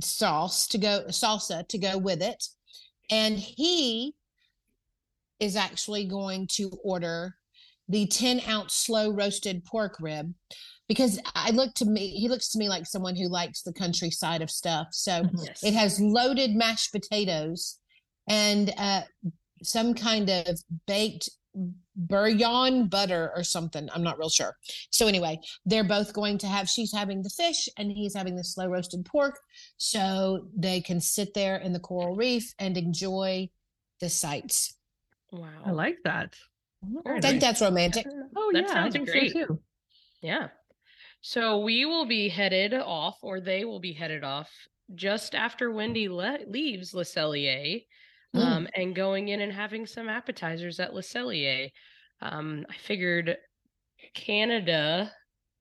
sauce 0.00 0.66
to 0.68 0.78
go 0.78 1.04
salsa 1.08 1.68
to 1.68 1.76
go 1.76 1.98
with 1.98 2.22
it 2.22 2.42
and 3.10 3.38
he 3.38 4.14
is 5.44 5.56
actually 5.56 6.04
going 6.06 6.46
to 6.58 6.70
order 6.82 7.34
the 7.88 8.06
10 8.06 8.40
ounce 8.48 8.74
slow 8.74 9.10
roasted 9.10 9.64
pork 9.64 9.94
rib 10.00 10.32
because 10.88 11.20
i 11.34 11.50
look 11.50 11.72
to 11.74 11.84
me 11.84 12.08
he 12.22 12.28
looks 12.28 12.48
to 12.50 12.58
me 12.58 12.66
like 12.68 12.86
someone 12.86 13.16
who 13.16 13.28
likes 13.28 13.60
the 13.62 13.72
countryside 13.72 14.40
of 14.42 14.50
stuff 14.50 14.86
so 14.90 15.22
Yes. 15.46 15.62
it 15.62 15.74
has 15.74 16.00
loaded 16.00 16.50
mashed 16.54 16.92
potatoes 16.92 17.78
and 18.28 18.72
uh, 18.78 19.02
some 19.62 19.92
kind 19.92 20.30
of 20.30 20.58
baked 20.86 21.28
bouillon 21.96 22.88
butter 22.88 23.30
or 23.36 23.44
something. 23.44 23.88
I'm 23.94 24.02
not 24.02 24.18
real 24.18 24.28
sure. 24.28 24.56
So 24.90 25.06
anyway, 25.06 25.38
they're 25.64 25.84
both 25.96 26.12
going 26.12 26.38
to 26.38 26.46
have. 26.46 26.68
She's 26.68 26.92
having 26.92 27.22
the 27.22 27.30
fish 27.30 27.68
and 27.78 27.92
he's 27.92 28.14
having 28.14 28.34
the 28.36 28.42
slow 28.44 28.66
roasted 28.66 29.04
pork, 29.04 29.38
so 29.76 30.48
they 30.56 30.80
can 30.80 31.00
sit 31.00 31.34
there 31.34 31.56
in 31.56 31.72
the 31.72 31.78
coral 31.80 32.16
reef 32.16 32.52
and 32.58 32.76
enjoy 32.76 33.48
the 34.00 34.08
sights. 34.08 34.74
Wow. 35.34 35.48
I 35.64 35.70
like 35.70 35.98
that. 36.04 36.34
I 36.84 36.86
Very 37.04 37.20
think 37.20 37.34
nice. 37.34 37.42
that's 37.42 37.60
romantic. 37.62 38.06
Oh 38.36 38.50
That 38.52 38.64
yeah, 38.64 38.70
I 38.70 38.74
sounds 38.74 38.92
think 38.94 39.08
great. 39.10 39.32
so 39.32 39.46
too. 39.46 39.60
Yeah. 40.22 40.48
So 41.20 41.60
we 41.60 41.86
will 41.86 42.04
be 42.06 42.28
headed 42.28 42.74
off, 42.74 43.16
or 43.22 43.40
they 43.40 43.64
will 43.64 43.80
be 43.80 43.92
headed 43.94 44.22
off 44.24 44.50
just 44.94 45.34
after 45.34 45.70
Wendy 45.70 46.08
le- 46.08 46.40
leaves 46.46 46.92
Le 46.94 47.04
Cellier, 47.04 47.82
Mm. 48.36 48.40
um, 48.44 48.68
and 48.74 48.96
going 48.96 49.28
in 49.28 49.40
and 49.40 49.52
having 49.52 49.86
some 49.86 50.08
appetizers 50.08 50.80
at 50.80 50.92
Le 50.92 51.02
Cellier. 51.02 51.70
Um, 52.20 52.66
I 52.68 52.74
figured 52.74 53.36
Canada 54.12 55.12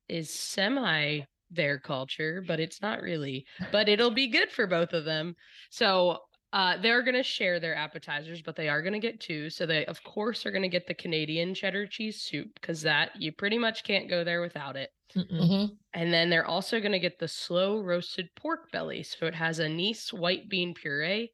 is 0.10 0.34
semi 0.34 1.22
their 1.52 1.80
culture, 1.80 2.44
but 2.48 2.60
it's 2.60 2.82
not 2.82 3.02
really. 3.02 3.46
But 3.72 3.88
it'll 3.90 4.12
be 4.12 4.28
good 4.28 4.52
for 4.52 4.66
both 4.66 4.94
of 4.94 5.06
them. 5.06 5.36
So 5.70 6.18
uh, 6.54 6.78
they're 6.78 7.04
going 7.04 7.16
to 7.16 7.24
share 7.24 7.60
their 7.60 7.76
appetizers, 7.76 8.42
but 8.42 8.56
they 8.56 8.70
are 8.70 8.82
going 8.84 8.94
to 8.94 9.00
get 9.00 9.20
two. 9.20 9.50
So 9.52 9.66
they, 9.66 9.86
of 9.88 10.04
course, 10.04 10.46
are 10.46 10.52
going 10.52 10.64
to 10.64 10.70
get 10.70 10.88
the 10.88 10.96
Canadian 10.96 11.56
cheddar 11.56 11.88
cheese 11.88 12.22
soup 12.24 12.50
because 12.56 12.84
that 12.84 13.12
you 13.22 13.34
pretty 13.34 13.60
much 13.60 13.84
can't 13.84 14.10
go 14.10 14.24
there 14.24 14.42
without 14.42 14.78
it. 14.78 14.92
Mm-mm. 15.16 15.30
Mhm. 15.40 15.78
And 15.94 16.14
then 16.14 16.30
they're 16.30 16.46
also 16.46 16.80
going 16.80 16.92
to 16.94 17.00
get 17.00 17.20
the 17.20 17.28
slow 17.28 17.80
roasted 17.82 18.30
pork 18.36 18.72
belly. 18.72 19.04
So 19.04 19.28
it 19.28 19.36
has 19.36 19.60
anise 19.60 20.14
white 20.14 20.50
bean 20.50 20.74
puree, 20.76 21.32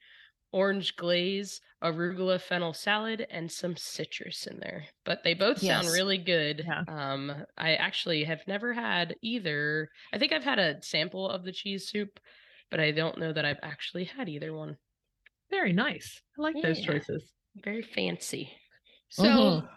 orange 0.52 0.96
glaze, 0.96 1.62
arugula 1.84 2.42
fennel 2.42 2.74
salad, 2.74 3.26
and 3.30 3.52
some 3.52 3.78
citrus 3.78 4.48
in 4.48 4.60
there. 4.60 4.88
But 5.06 5.24
they 5.24 5.34
both 5.34 5.60
sound 5.60 5.90
really 5.90 6.18
good. 6.20 6.68
Yeah. 6.68 6.84
Um, 6.88 7.46
I 7.58 7.76
actually 7.76 8.24
have 8.26 8.48
never 8.48 8.74
had 8.74 9.16
either. 9.22 9.90
I 10.14 10.18
think 10.20 10.34
I've 10.34 10.44
had 10.44 10.60
a 10.60 10.82
sample 10.84 11.30
of 11.30 11.44
the 11.46 11.52
cheese 11.54 11.90
soup, 11.90 12.20
but 12.72 12.80
I 12.80 12.92
don't 12.92 13.18
know 13.20 13.34
that 13.34 13.46
I've 13.46 13.60
actually 13.64 14.06
had 14.06 14.30
either 14.30 14.54
one. 14.54 14.78
Very 15.50 15.74
nice. 15.74 16.22
I 16.38 16.42
like 16.42 16.56
those 16.62 16.82
choices. 16.82 17.32
Very 17.64 17.82
fancy. 17.82 18.52
So 19.10 19.24
Mhm. 19.24 19.70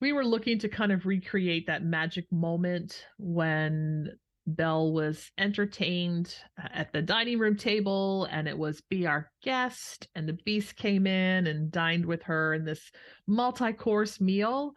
we 0.00 0.12
were 0.12 0.24
looking 0.24 0.58
to 0.60 0.68
kind 0.68 0.92
of 0.92 1.06
recreate 1.06 1.66
that 1.66 1.82
magic 1.82 2.30
moment 2.30 3.06
when 3.18 4.18
Belle 4.46 4.92
was 4.92 5.30
entertained 5.38 6.34
uh, 6.62 6.68
at 6.72 6.92
the 6.92 7.00
dining 7.00 7.38
room 7.38 7.56
table 7.56 8.24
and 8.30 8.48
it 8.48 8.58
was 8.58 8.80
be 8.82 9.06
our 9.06 9.30
guest 9.42 10.08
and 10.16 10.28
the 10.28 10.36
beast 10.44 10.74
came 10.76 11.06
in 11.06 11.46
and 11.46 11.70
dined 11.70 12.04
with 12.04 12.22
her 12.24 12.52
in 12.54 12.64
this 12.64 12.90
multi-course 13.26 14.20
meal. 14.20 14.74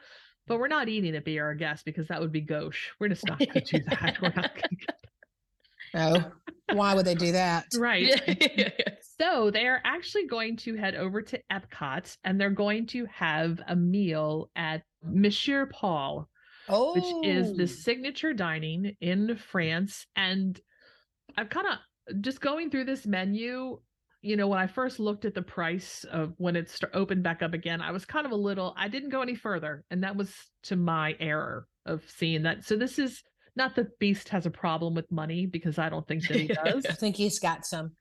But 0.47 0.59
we're 0.59 0.67
not 0.67 0.87
eating 0.87 1.15
at 1.15 1.25
be 1.25 1.39
our 1.39 1.55
guest 1.55 1.83
because 1.85 2.07
that 2.09 2.21
would 2.21 2.31
be 2.31 2.41
gauche. 2.41 2.91
We're 2.99 3.09
just 3.09 3.25
not 3.27 3.39
going 3.39 3.51
to 3.53 3.61
do 3.61 3.83
that. 3.89 4.21
We're 4.21 4.31
not 4.35 4.51
gonna... 5.93 6.13
Oh, 6.23 6.31
why 6.73 6.95
would 6.95 7.05
they 7.05 7.15
do 7.15 7.31
that? 7.33 7.65
right. 7.77 8.71
So 9.17 9.49
they're 9.49 9.81
actually 9.85 10.27
going 10.27 10.57
to 10.57 10.75
head 10.75 10.95
over 10.95 11.21
to 11.21 11.39
Epcot 11.49 12.17
and 12.25 12.39
they're 12.39 12.49
going 12.49 12.87
to 12.87 13.05
have 13.05 13.61
a 13.65 13.73
meal 13.73 14.49
at 14.57 14.83
Monsieur 15.01 15.67
Paul, 15.67 16.27
Oh, 16.67 16.93
which 16.95 17.25
is 17.25 17.55
the 17.55 17.63
oh. 17.63 17.65
signature 17.67 18.33
dining 18.33 18.97
in 18.99 19.37
France. 19.37 20.05
And 20.17 20.59
I'm 21.37 21.47
kind 21.47 21.65
of 21.67 22.21
just 22.21 22.41
going 22.41 22.69
through 22.69 22.85
this 22.85 23.05
menu. 23.05 23.79
You 24.21 24.35
know, 24.35 24.47
when 24.49 24.59
I 24.59 24.67
first 24.67 24.99
looked 24.99 25.23
at 25.23 25.33
the 25.33 25.41
price 25.41 26.03
of 26.11 26.33
when 26.37 26.57
it 26.57 26.69
st- 26.69 26.91
opened 26.93 27.23
back 27.23 27.41
up 27.41 27.53
again, 27.53 27.79
I 27.79 27.91
was 27.91 28.03
kind 28.03 28.25
of 28.25 28.33
a 28.33 28.35
little, 28.35 28.73
I 28.77 28.89
didn't 28.89 29.11
go 29.11 29.21
any 29.21 29.35
further. 29.35 29.85
And 29.89 30.03
that 30.03 30.17
was 30.17 30.33
to 30.63 30.75
my 30.75 31.15
error 31.21 31.67
of 31.85 32.03
seeing 32.17 32.43
that. 32.43 32.65
So 32.65 32.75
this 32.75 32.99
is 32.99 33.23
not 33.55 33.75
that 33.75 33.97
Beast 33.99 34.29
has 34.29 34.45
a 34.45 34.51
problem 34.51 34.93
with 34.93 35.11
money 35.11 35.45
because 35.45 35.79
I 35.79 35.89
don't 35.89 36.07
think 36.07 36.27
that 36.27 36.37
he 36.37 36.47
does. 36.65 36.85
I 36.85 36.93
think 36.93 37.15
he's 37.15 37.39
got 37.39 37.65
some. 37.65 37.91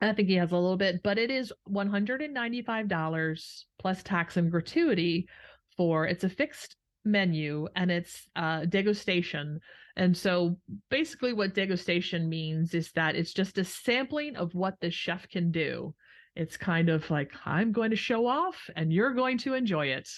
I 0.00 0.12
think 0.12 0.28
he 0.28 0.36
has 0.36 0.52
a 0.52 0.56
little 0.56 0.76
bit, 0.76 1.02
but 1.02 1.18
it 1.18 1.30
is 1.30 1.52
$195 1.68 3.64
plus 3.80 4.02
tax 4.02 4.36
and 4.36 4.50
gratuity 4.50 5.28
for 5.76 6.06
it's 6.06 6.24
a 6.24 6.28
fixed 6.28 6.76
menu 7.04 7.66
and 7.74 7.90
it's 7.90 8.26
uh, 8.36 8.60
degustation. 8.60 9.58
And 9.96 10.16
so 10.16 10.58
basically, 10.90 11.32
what 11.32 11.54
degustation 11.54 12.28
means 12.28 12.74
is 12.74 12.92
that 12.92 13.16
it's 13.16 13.32
just 13.32 13.58
a 13.58 13.64
sampling 13.64 14.36
of 14.36 14.54
what 14.54 14.74
the 14.80 14.90
chef 14.90 15.28
can 15.28 15.50
do. 15.50 15.94
It's 16.36 16.56
kind 16.56 16.88
of 16.88 17.10
like, 17.10 17.32
I'm 17.44 17.72
going 17.72 17.90
to 17.90 17.96
show 17.96 18.28
off 18.28 18.70
and 18.76 18.92
you're 18.92 19.14
going 19.14 19.38
to 19.38 19.54
enjoy 19.54 19.86
it. 19.86 20.08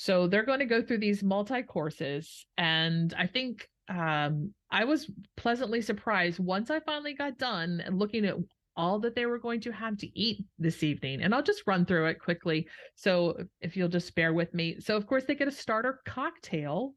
So 0.00 0.26
they're 0.26 0.46
going 0.46 0.60
to 0.60 0.64
go 0.64 0.80
through 0.80 1.00
these 1.00 1.22
multi 1.22 1.62
courses. 1.62 2.46
And 2.56 3.12
I 3.18 3.26
think 3.26 3.68
um, 3.90 4.54
I 4.70 4.84
was 4.84 5.10
pleasantly 5.36 5.82
surprised 5.82 6.38
once 6.38 6.70
I 6.70 6.80
finally 6.80 7.12
got 7.12 7.36
done 7.36 7.82
and 7.84 7.98
looking 7.98 8.24
at 8.24 8.36
all 8.74 8.98
that 9.00 9.14
they 9.14 9.26
were 9.26 9.38
going 9.38 9.60
to 9.60 9.72
have 9.72 9.98
to 9.98 10.18
eat 10.18 10.42
this 10.58 10.82
evening. 10.82 11.20
And 11.20 11.34
I'll 11.34 11.42
just 11.42 11.66
run 11.66 11.84
through 11.84 12.06
it 12.06 12.18
quickly. 12.18 12.66
So 12.94 13.44
if 13.60 13.76
you'll 13.76 13.90
just 13.90 14.14
bear 14.14 14.32
with 14.32 14.54
me. 14.54 14.80
So, 14.80 14.96
of 14.96 15.06
course, 15.06 15.24
they 15.24 15.34
get 15.34 15.48
a 15.48 15.52
starter 15.52 16.00
cocktail. 16.06 16.94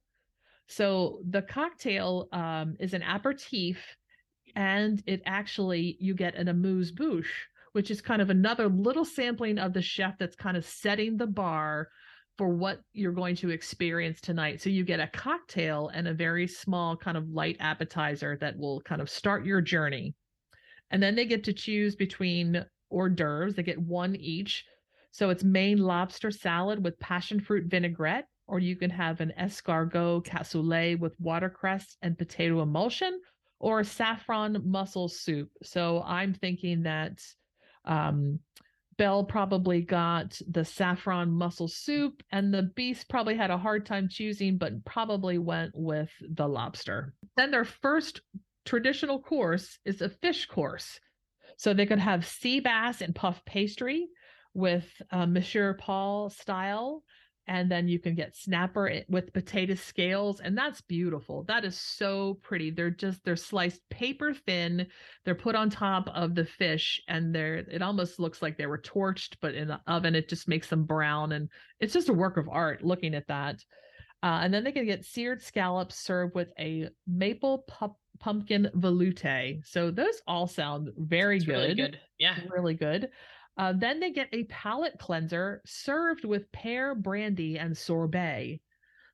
So 0.70 1.20
the 1.30 1.42
cocktail 1.42 2.30
um, 2.32 2.78
is 2.80 2.94
an 2.94 3.04
aperitif, 3.04 3.84
and 4.56 5.04
it 5.06 5.22
actually, 5.26 5.98
you 6.00 6.14
get 6.14 6.36
an 6.36 6.48
amuse 6.48 6.94
bouche, 6.94 7.48
which 7.74 7.92
is 7.92 8.02
kind 8.02 8.22
of 8.22 8.30
another 8.30 8.70
little 8.70 9.04
sampling 9.04 9.60
of 9.60 9.74
the 9.74 9.82
chef 9.82 10.18
that's 10.18 10.38
kind 10.38 10.56
of 10.56 10.66
setting 10.66 11.18
the 11.18 11.28
bar 11.28 11.90
for 12.38 12.50
what 12.50 12.82
you're 12.94 13.12
going 13.12 13.36
to 13.38 13.52
experience 13.52 14.20
tonight. 14.20 14.62
So 14.62 14.70
you 14.70 14.84
get 14.84 15.00
a 15.00 15.08
cocktail 15.08 15.92
and 15.94 16.08
a 16.08 16.14
very 16.14 16.48
small 16.48 16.98
kind 16.98 17.16
of 17.16 17.30
light 17.30 17.58
appetizer 17.60 18.38
that 18.42 18.58
will 18.58 18.82
kind 18.82 19.02
of 19.02 19.10
start 19.10 19.46
your 19.46 19.62
journey. 19.62 20.16
And 20.90 21.02
then 21.02 21.16
they 21.16 21.26
get 21.26 21.44
to 21.46 21.54
choose 21.54 21.96
between 21.96 22.66
hors 22.90 23.10
d'oeuvres. 23.10 23.56
They 23.56 23.64
get 23.64 23.80
one 23.80 24.16
each. 24.16 24.66
So 25.12 25.30
it's 25.30 25.44
Maine 25.44 25.78
lobster 25.78 26.32
salad 26.32 26.84
with 26.84 27.00
passion 27.00 27.40
fruit 27.40 27.66
vinaigrette, 27.68 28.26
or 28.48 28.60
you 28.60 28.76
can 28.76 28.90
have 28.90 29.22
an 29.22 29.32
escargot 29.40 30.26
cassoulet 30.26 31.00
with 31.00 31.16
watercress 31.20 31.98
and 32.02 32.18
potato 32.18 32.62
emulsion, 32.62 33.20
or 33.60 33.84
saffron 33.84 34.60
mussel 34.66 35.08
soup. 35.08 35.50
So 35.62 36.04
I'm 36.06 36.34
thinking 36.34 36.84
that 36.84 37.22
um, 37.86 38.40
Belle 38.98 39.24
probably 39.24 39.82
got 39.82 40.40
the 40.48 40.66
saffron 40.66 41.32
mussel 41.32 41.68
soup, 41.68 42.24
and 42.32 42.54
the 42.54 42.64
beast 42.76 43.10
probably 43.10 43.36
had 43.36 43.52
a 43.52 43.58
hard 43.58 43.86
time 43.86 44.08
choosing, 44.10 44.58
but 44.58 44.86
probably 44.86 45.38
went 45.38 45.72
with 45.76 46.12
the 46.22 46.48
lobster. 46.48 47.14
Then 47.36 47.52
their 47.52 47.66
first 47.66 48.22
traditional 48.66 49.20
course 49.20 49.80
is 49.86 50.02
a 50.02 50.10
fish 50.10 50.46
course. 50.46 51.00
So 51.58 51.74
they 51.74 51.86
could 51.86 52.00
have 52.00 52.26
sea 52.26 52.60
bass 52.60 53.02
and 53.02 53.14
puff 53.14 53.44
pastry 53.46 54.08
with 54.54 54.86
uh, 55.12 55.26
Monsieur 55.26 55.74
Paul 55.74 56.30
style. 56.30 57.04
And 57.48 57.70
then 57.70 57.88
you 57.88 58.00
can 58.00 58.16
get 58.16 58.38
snapper 58.38 59.02
with 59.10 59.34
potato 59.34 59.76
scales. 59.76 60.40
And 60.40 60.58
that's 60.58 60.82
beautiful. 60.82 61.44
That 61.44 61.66
is 61.66 61.78
so 61.78 62.40
pretty. 62.42 62.72
They're 62.72 62.90
just, 62.90 63.24
they're 63.26 63.36
sliced 63.36 63.82
paper 63.90 64.34
thin. 64.34 64.88
They're 65.26 65.36
put 65.36 65.56
on 65.56 65.70
top 65.70 66.10
of 66.14 66.36
the 66.36 66.46
fish 66.46 67.02
and 67.10 67.36
they're, 67.36 67.56
it 67.56 67.82
almost 67.82 68.20
looks 68.20 68.42
like 68.42 68.58
they 68.58 68.66
were 68.66 68.78
torched, 68.78 69.36
but 69.42 69.56
in 69.56 69.68
the 69.68 69.82
oven, 69.88 70.16
it 70.16 70.30
just 70.30 70.48
makes 70.48 70.70
them 70.70 70.86
brown. 70.86 71.34
And 71.34 71.50
it's 71.80 71.94
just 71.94 72.10
a 72.10 72.14
work 72.14 72.38
of 72.38 72.48
art 72.50 72.84
looking 72.84 73.14
at 73.14 73.28
that. 73.28 73.64
Uh, 74.24 74.40
and 74.42 74.54
then 74.54 74.64
they 74.64 74.72
can 74.72 74.86
get 74.86 75.04
seared 75.04 75.42
scallops 75.42 75.98
served 75.98 76.34
with 76.34 76.48
a 76.58 76.88
maple 77.06 77.66
pup 77.68 77.98
pumpkin 78.20 78.70
velouté. 78.78 79.60
So 79.68 79.92
those 79.92 80.22
all 80.26 80.48
sound 80.48 80.92
very 80.98 81.40
good. 81.40 81.48
Really 81.48 81.76
good. 81.76 82.00
Yeah. 82.20 82.36
Really 82.50 82.74
good. 82.74 83.10
Uh, 83.58 83.74
then 83.76 84.00
they 84.00 84.12
get 84.12 84.30
a 84.34 84.46
palate 84.46 84.98
cleanser 84.98 85.62
served 85.66 86.26
with 86.26 86.52
pear 86.52 86.96
brandy 86.96 87.58
and 87.60 87.78
sorbet. 87.78 88.60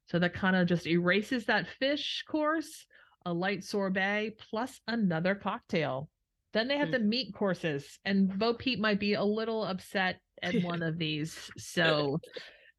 So 0.06 0.18
that 0.20 0.34
kind 0.34 0.56
of 0.56 0.68
just 0.68 0.88
erases 0.88 1.46
that 1.46 1.68
fish 1.68 2.24
course, 2.28 2.86
a 3.26 3.34
light 3.34 3.64
sorbet, 3.64 4.38
plus 4.50 4.80
another 4.88 5.36
cocktail. 5.36 6.10
Then 6.54 6.68
they 6.68 6.78
have 6.78 6.88
mm. 6.88 6.94
the 6.94 7.00
meat 7.00 7.34
courses, 7.36 8.00
and 8.06 8.40
Bo 8.40 8.56
Peep 8.56 8.80
might 8.80 9.00
be 9.00 9.14
a 9.14 9.24
little 9.24 9.64
upset 9.64 10.20
at 10.42 10.56
one 10.64 10.82
of 10.82 10.98
these. 10.98 11.52
So 11.58 12.20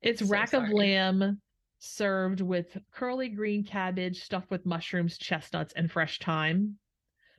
it's 0.02 0.20
so 0.20 0.26
rack 0.26 0.50
sorry. 0.50 0.66
of 0.66 0.72
lamb, 0.72 1.40
served 1.78 2.40
with 2.40 2.76
curly 2.92 3.28
green 3.28 3.64
cabbage 3.64 4.22
stuffed 4.22 4.50
with 4.50 4.66
mushrooms, 4.66 5.18
chestnuts, 5.18 5.72
and 5.74 5.90
fresh 5.90 6.18
thyme. 6.18 6.76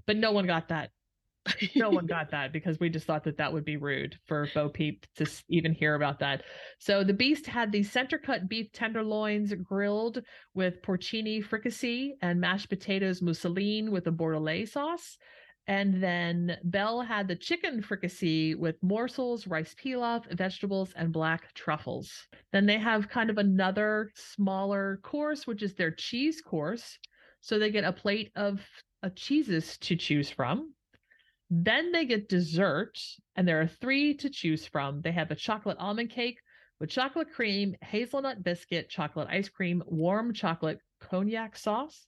But 0.05 0.17
no 0.17 0.31
one 0.31 0.47
got 0.47 0.69
that. 0.69 0.91
No 1.75 1.89
one 1.89 2.05
got 2.07 2.31
that 2.31 2.53
because 2.53 2.79
we 2.79 2.89
just 2.89 3.05
thought 3.05 3.23
that 3.23 3.37
that 3.37 3.51
would 3.51 3.65
be 3.65 3.77
rude 3.77 4.17
for 4.27 4.47
Bo 4.53 4.69
Peep 4.69 5.05
to 5.15 5.25
even 5.49 5.73
hear 5.73 5.95
about 5.95 6.19
that. 6.19 6.43
So 6.79 7.03
the 7.03 7.13
Beast 7.13 7.47
had 7.47 7.71
the 7.71 7.83
center 7.83 8.17
cut 8.17 8.47
beef 8.47 8.71
tenderloins 8.71 9.53
grilled 9.53 10.21
with 10.53 10.81
porcini 10.81 11.43
fricassee 11.43 12.15
and 12.21 12.39
mashed 12.39 12.69
potatoes 12.69 13.21
mousseline 13.21 13.91
with 13.91 14.07
a 14.07 14.11
bordelaise 14.11 14.69
sauce. 14.69 15.17
And 15.67 16.01
then 16.01 16.57
Belle 16.63 17.01
had 17.01 17.27
the 17.27 17.35
chicken 17.35 17.81
fricassee 17.81 18.55
with 18.55 18.81
morsels, 18.81 19.47
rice 19.47 19.75
pilaf, 19.75 20.25
vegetables, 20.35 20.91
and 20.95 21.13
black 21.13 21.53
truffles. 21.53 22.11
Then 22.51 22.65
they 22.65 22.79
have 22.79 23.09
kind 23.09 23.29
of 23.29 23.37
another 23.37 24.11
smaller 24.15 24.99
course, 25.03 25.45
which 25.45 25.61
is 25.61 25.75
their 25.75 25.91
cheese 25.91 26.41
course. 26.41 26.97
So 27.41 27.57
they 27.57 27.71
get 27.71 27.83
a 27.83 27.93
plate 27.93 28.31
of 28.35 28.59
uh, 29.03 29.09
cheeses 29.15 29.77
to 29.79 29.95
choose 29.95 30.29
from. 30.29 30.73
Then 31.53 31.91
they 31.91 32.05
get 32.05 32.29
dessert, 32.29 32.97
and 33.35 33.45
there 33.45 33.59
are 33.59 33.67
three 33.67 34.13
to 34.15 34.29
choose 34.29 34.65
from. 34.65 35.01
They 35.01 35.11
have 35.11 35.31
a 35.31 35.35
chocolate 35.35 35.77
almond 35.79 36.09
cake 36.09 36.39
with 36.79 36.89
chocolate 36.89 37.33
cream, 37.33 37.75
hazelnut 37.81 38.41
biscuit, 38.41 38.89
chocolate 38.89 39.27
ice 39.29 39.49
cream, 39.49 39.83
warm 39.85 40.33
chocolate 40.33 40.79
cognac 41.01 41.57
sauce, 41.57 42.07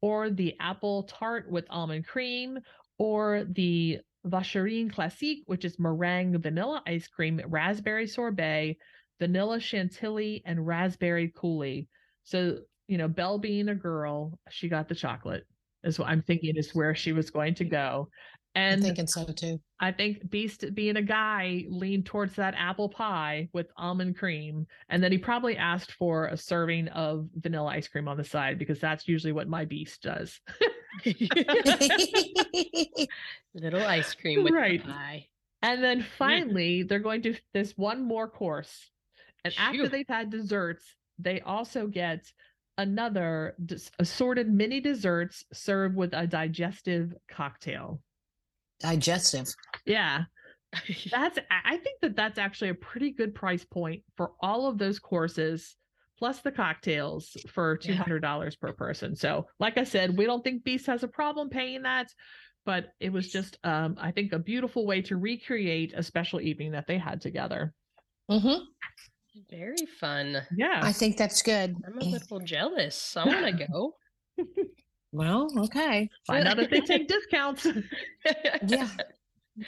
or 0.00 0.30
the 0.30 0.54
apple 0.60 1.02
tart 1.02 1.50
with 1.50 1.66
almond 1.68 2.06
cream, 2.06 2.60
or 2.96 3.44
the 3.50 3.98
Vacherin 4.24 4.88
Classique, 4.92 5.42
which 5.46 5.64
is 5.64 5.80
meringue 5.80 6.38
vanilla 6.40 6.80
ice 6.86 7.08
cream, 7.08 7.40
raspberry 7.46 8.06
sorbet, 8.06 8.78
vanilla 9.18 9.58
chantilly, 9.58 10.42
and 10.46 10.64
raspberry 10.64 11.28
coulis. 11.28 11.88
So, 12.22 12.60
you 12.86 12.98
know, 12.98 13.08
Belle 13.08 13.38
being 13.38 13.68
a 13.68 13.74
girl, 13.74 14.38
she 14.48 14.68
got 14.68 14.88
the 14.88 14.94
chocolate, 14.94 15.44
is 15.82 15.98
what 15.98 16.08
I'm 16.08 16.22
thinking 16.22 16.56
is 16.56 16.72
where 16.72 16.94
she 16.94 17.12
was 17.12 17.30
going 17.30 17.54
to 17.56 17.64
go. 17.64 18.10
And 18.56 18.80
I'm 18.80 18.82
thinking 18.82 19.06
so 19.06 19.24
too. 19.26 19.60
I 19.80 19.92
think 19.92 20.30
Beast 20.30 20.64
being 20.74 20.96
a 20.96 21.02
guy 21.02 21.66
leaned 21.68 22.06
towards 22.06 22.34
that 22.36 22.54
apple 22.56 22.88
pie 22.88 23.50
with 23.52 23.66
almond 23.76 24.16
cream. 24.16 24.66
And 24.88 25.04
then 25.04 25.12
he 25.12 25.18
probably 25.18 25.58
asked 25.58 25.92
for 25.92 26.28
a 26.28 26.38
serving 26.38 26.88
of 26.88 27.28
vanilla 27.34 27.68
ice 27.68 27.86
cream 27.86 28.08
on 28.08 28.16
the 28.16 28.24
side 28.24 28.58
because 28.58 28.80
that's 28.80 29.06
usually 29.06 29.32
what 29.32 29.46
my 29.46 29.66
Beast 29.66 30.00
does. 30.00 30.40
Little 33.54 33.84
ice 33.84 34.14
cream 34.14 34.42
with 34.42 34.54
right. 34.54 34.82
pie. 34.82 35.26
And 35.60 35.84
then 35.84 36.02
finally, 36.16 36.82
they're 36.82 36.98
going 36.98 37.20
to 37.22 37.34
this 37.52 37.72
one 37.76 38.02
more 38.02 38.28
course. 38.28 38.90
And 39.44 39.52
after 39.58 39.86
they've 39.86 40.08
had 40.08 40.30
desserts, 40.30 40.82
they 41.18 41.42
also 41.42 41.88
get 41.88 42.24
another 42.78 43.54
assorted 43.98 44.50
mini 44.50 44.80
desserts 44.80 45.44
served 45.52 45.94
with 45.94 46.14
a 46.14 46.26
digestive 46.26 47.12
cocktail. 47.28 48.00
Digestive. 48.80 49.48
Yeah. 49.84 50.24
That's 51.10 51.38
I 51.50 51.76
think 51.78 52.00
that 52.02 52.16
that's 52.16 52.38
actually 52.38 52.70
a 52.70 52.74
pretty 52.74 53.12
good 53.12 53.34
price 53.34 53.64
point 53.64 54.02
for 54.16 54.32
all 54.40 54.66
of 54.66 54.76
those 54.78 54.98
courses 54.98 55.76
plus 56.18 56.40
the 56.40 56.50
cocktails 56.50 57.36
for 57.48 57.78
$200 57.78 58.20
yeah. 58.22 58.50
per 58.60 58.72
person. 58.72 59.14
So, 59.14 59.46
like 59.60 59.78
I 59.78 59.84
said, 59.84 60.16
we 60.16 60.24
don't 60.24 60.42
think 60.42 60.64
Beast 60.64 60.86
has 60.86 61.02
a 61.02 61.08
problem 61.08 61.50
paying 61.50 61.82
that, 61.82 62.08
but 62.64 62.86
it 63.00 63.12
was 63.12 63.30
just, 63.30 63.58
um, 63.64 63.96
I 64.00 64.12
think, 64.12 64.32
a 64.32 64.38
beautiful 64.38 64.86
way 64.86 65.02
to 65.02 65.16
recreate 65.16 65.92
a 65.94 66.02
special 66.02 66.40
evening 66.40 66.72
that 66.72 66.86
they 66.86 66.98
had 66.98 67.20
together. 67.20 67.72
Mm-hmm. 68.30 68.64
Very 69.50 69.86
fun. 70.00 70.42
Yeah. 70.56 70.80
I 70.82 70.92
think 70.92 71.16
that's 71.16 71.42
good. 71.42 71.76
I'm 71.86 71.98
a 71.98 72.04
little 72.04 72.40
jealous. 72.40 73.16
I 73.16 73.26
want 73.26 73.58
to 73.58 73.66
go. 73.72 73.94
well, 75.12 75.48
okay. 75.58 76.08
Find 76.26 76.46
out 76.46 76.58
if 76.58 76.70
they 76.70 76.80
take 76.80 77.08
discounts. 77.08 77.66
yeah. 78.66 78.88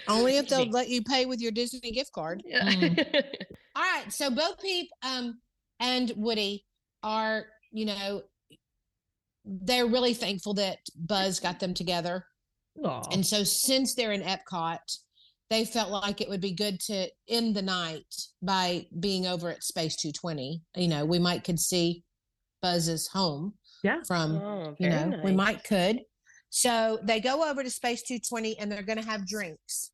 Only 0.07 0.37
if 0.37 0.49
they'll 0.49 0.69
let 0.69 0.89
you 0.89 1.03
pay 1.03 1.27
with 1.27 1.41
your 1.41 1.53
Disney 1.53 1.91
gift 1.93 2.13
card. 2.13 2.43
Yeah. 2.45 2.69
Mm. 2.71 2.99
All 3.77 3.83
right. 3.83 4.13
So 4.13 4.31
Bo 4.31 4.53
Peep, 4.61 4.89
um, 5.03 5.41
and 5.81 6.13
Woody 6.17 6.67
are, 7.03 7.47
you 7.71 7.87
know, 7.87 8.23
they're 9.45 9.87
really 9.87 10.15
thankful 10.15 10.55
that 10.55 10.79
Buzz 10.97 11.41
got 11.41 11.61
them 11.61 11.73
together. 11.73 12.27
Aww. 12.85 13.13
And 13.13 13.25
so 13.25 13.45
since 13.45 13.95
they're 13.95 14.13
in 14.13 14.23
Epcot, 14.23 14.79
they 15.51 15.65
felt 15.65 15.91
like 15.91 16.21
it 16.21 16.29
would 16.29 16.43
be 16.43 16.53
good 16.53 16.79
to 16.81 17.09
end 17.29 17.55
the 17.55 17.63
night 17.63 18.05
by 18.43 18.87
being 19.01 19.27
over 19.27 19.49
at 19.51 19.65
Space 19.65 19.97
220. 19.97 20.63
You 20.77 20.89
know, 20.89 21.07
we 21.07 21.19
might 21.19 21.45
could 21.45 21.59
see 21.59 22.05
Buzz's 22.61 23.09
home. 23.09 23.55
Yeah. 23.83 24.01
From 24.07 24.37
oh, 24.37 24.75
you 24.79 24.91
know, 24.91 25.09
nice. 25.09 25.25
we 25.25 25.33
might 25.33 25.65
could. 25.65 26.01
So 26.51 26.99
they 27.03 27.21
go 27.21 27.49
over 27.49 27.63
to 27.63 27.71
Space 27.71 28.03
220 28.03 28.59
and 28.59 28.71
they're 28.71 28.83
going 28.83 29.01
to 29.01 29.09
have 29.09 29.27
drinks. 29.27 29.91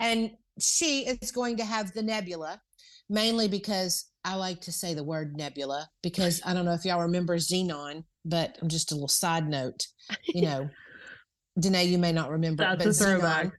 And 0.00 0.32
she 0.58 1.06
is 1.06 1.30
going 1.30 1.58
to 1.58 1.64
have 1.64 1.92
the 1.92 2.02
nebula 2.02 2.60
mainly 3.08 3.48
because 3.48 4.06
I 4.24 4.36
like 4.36 4.60
to 4.62 4.72
say 4.72 4.94
the 4.94 5.04
word 5.04 5.36
nebula 5.36 5.88
because 6.02 6.40
I 6.44 6.54
don't 6.54 6.64
know 6.64 6.72
if 6.72 6.84
y'all 6.84 7.02
remember 7.02 7.36
Zenon, 7.36 8.04
but 8.24 8.56
I'm 8.62 8.68
just 8.68 8.92
a 8.92 8.94
little 8.94 9.08
side 9.08 9.48
note, 9.48 9.86
you 10.26 10.42
know, 10.46 10.70
Danae, 11.58 11.84
you 11.84 11.98
may 11.98 12.12
not 12.12 12.30
remember, 12.30 12.64
That's 12.64 12.84
but 12.84 12.88
a 12.88 12.92
throwback. 12.92 13.46
Zenon. 13.46 13.52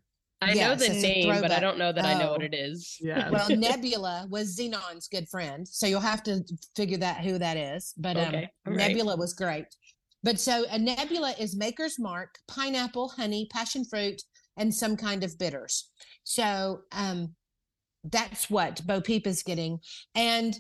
I 0.43 0.53
Yes, 0.53 0.79
know 0.79 0.87
the 0.87 1.01
name, 1.01 1.41
but 1.41 1.51
I 1.51 1.59
don't 1.59 1.77
know 1.77 1.91
that 1.91 2.05
I 2.05 2.19
know 2.19 2.31
what 2.31 2.41
Oh. 2.41 2.45
it 2.45 2.53
is. 2.53 2.97
Yeah. 3.01 3.29
Well, 3.29 3.49
Nebula 3.55 4.27
was 4.29 4.55
Zenon's 4.57 5.07
good 5.07 5.27
friend, 5.29 5.67
so 5.67 5.87
you'll 5.87 5.99
have 6.01 6.23
to 6.23 6.43
figure 6.75 6.97
that 6.97 7.23
who 7.23 7.37
that 7.37 7.57
is. 7.57 7.93
But 7.97 8.17
um, 8.17 8.27
Okay, 8.27 8.49
all 8.67 8.73
right. 8.73 8.87
Nebula 8.87 9.15
was 9.17 9.33
great. 9.33 9.65
But 10.23 10.39
so 10.39 10.65
a 10.69 10.79
nebula 10.79 11.35
is 11.37 11.55
Maker's 11.55 11.99
Mark, 11.99 12.39
pineapple, 12.47 13.09
honey, 13.09 13.47
passion 13.51 13.83
fruit, 13.83 14.21
and 14.55 14.73
some 14.73 14.95
kind 14.95 15.23
of 15.23 15.37
bitters. 15.37 15.89
So 16.23 16.81
um, 16.93 17.35
that's 18.05 18.49
what 18.49 18.85
Bo 18.87 19.01
Peep 19.01 19.27
is 19.27 19.43
getting. 19.43 19.79
And 20.15 20.57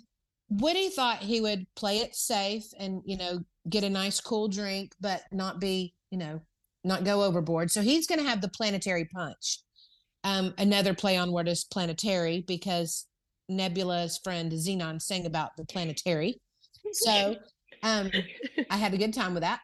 Woody 0.49 0.89
thought 0.89 1.19
he 1.19 1.39
would 1.41 1.65
play 1.75 1.99
it 1.99 2.15
safe 2.15 2.65
and 2.77 3.01
you 3.05 3.17
know 3.17 3.39
get 3.69 3.83
a 3.83 3.89
nice 3.89 4.19
cool 4.19 4.47
drink, 4.49 4.93
but 4.99 5.23
not 5.31 5.59
be 5.61 5.95
you 6.11 6.17
know 6.17 6.41
not 6.83 7.05
go 7.05 7.23
overboard. 7.23 7.71
So 7.71 7.81
he's 7.81 8.07
going 8.07 8.19
to 8.19 8.27
have 8.29 8.41
the 8.41 8.49
planetary 8.49 9.05
punch. 9.05 9.59
Um, 10.23 10.53
another 10.57 10.93
play 10.93 11.17
on 11.17 11.31
word 11.31 11.47
is 11.47 11.65
planetary 11.65 12.43
because 12.47 13.05
Nebula's 13.49 14.19
friend 14.23 14.51
Zenon 14.51 15.01
sang 15.01 15.25
about 15.25 15.51
the 15.57 15.65
planetary. 15.65 16.39
So 16.93 17.35
um, 17.83 18.09
I 18.69 18.77
had 18.77 18.93
a 18.93 18.97
good 18.97 19.13
time 19.13 19.33
with 19.33 19.43
that. 19.43 19.59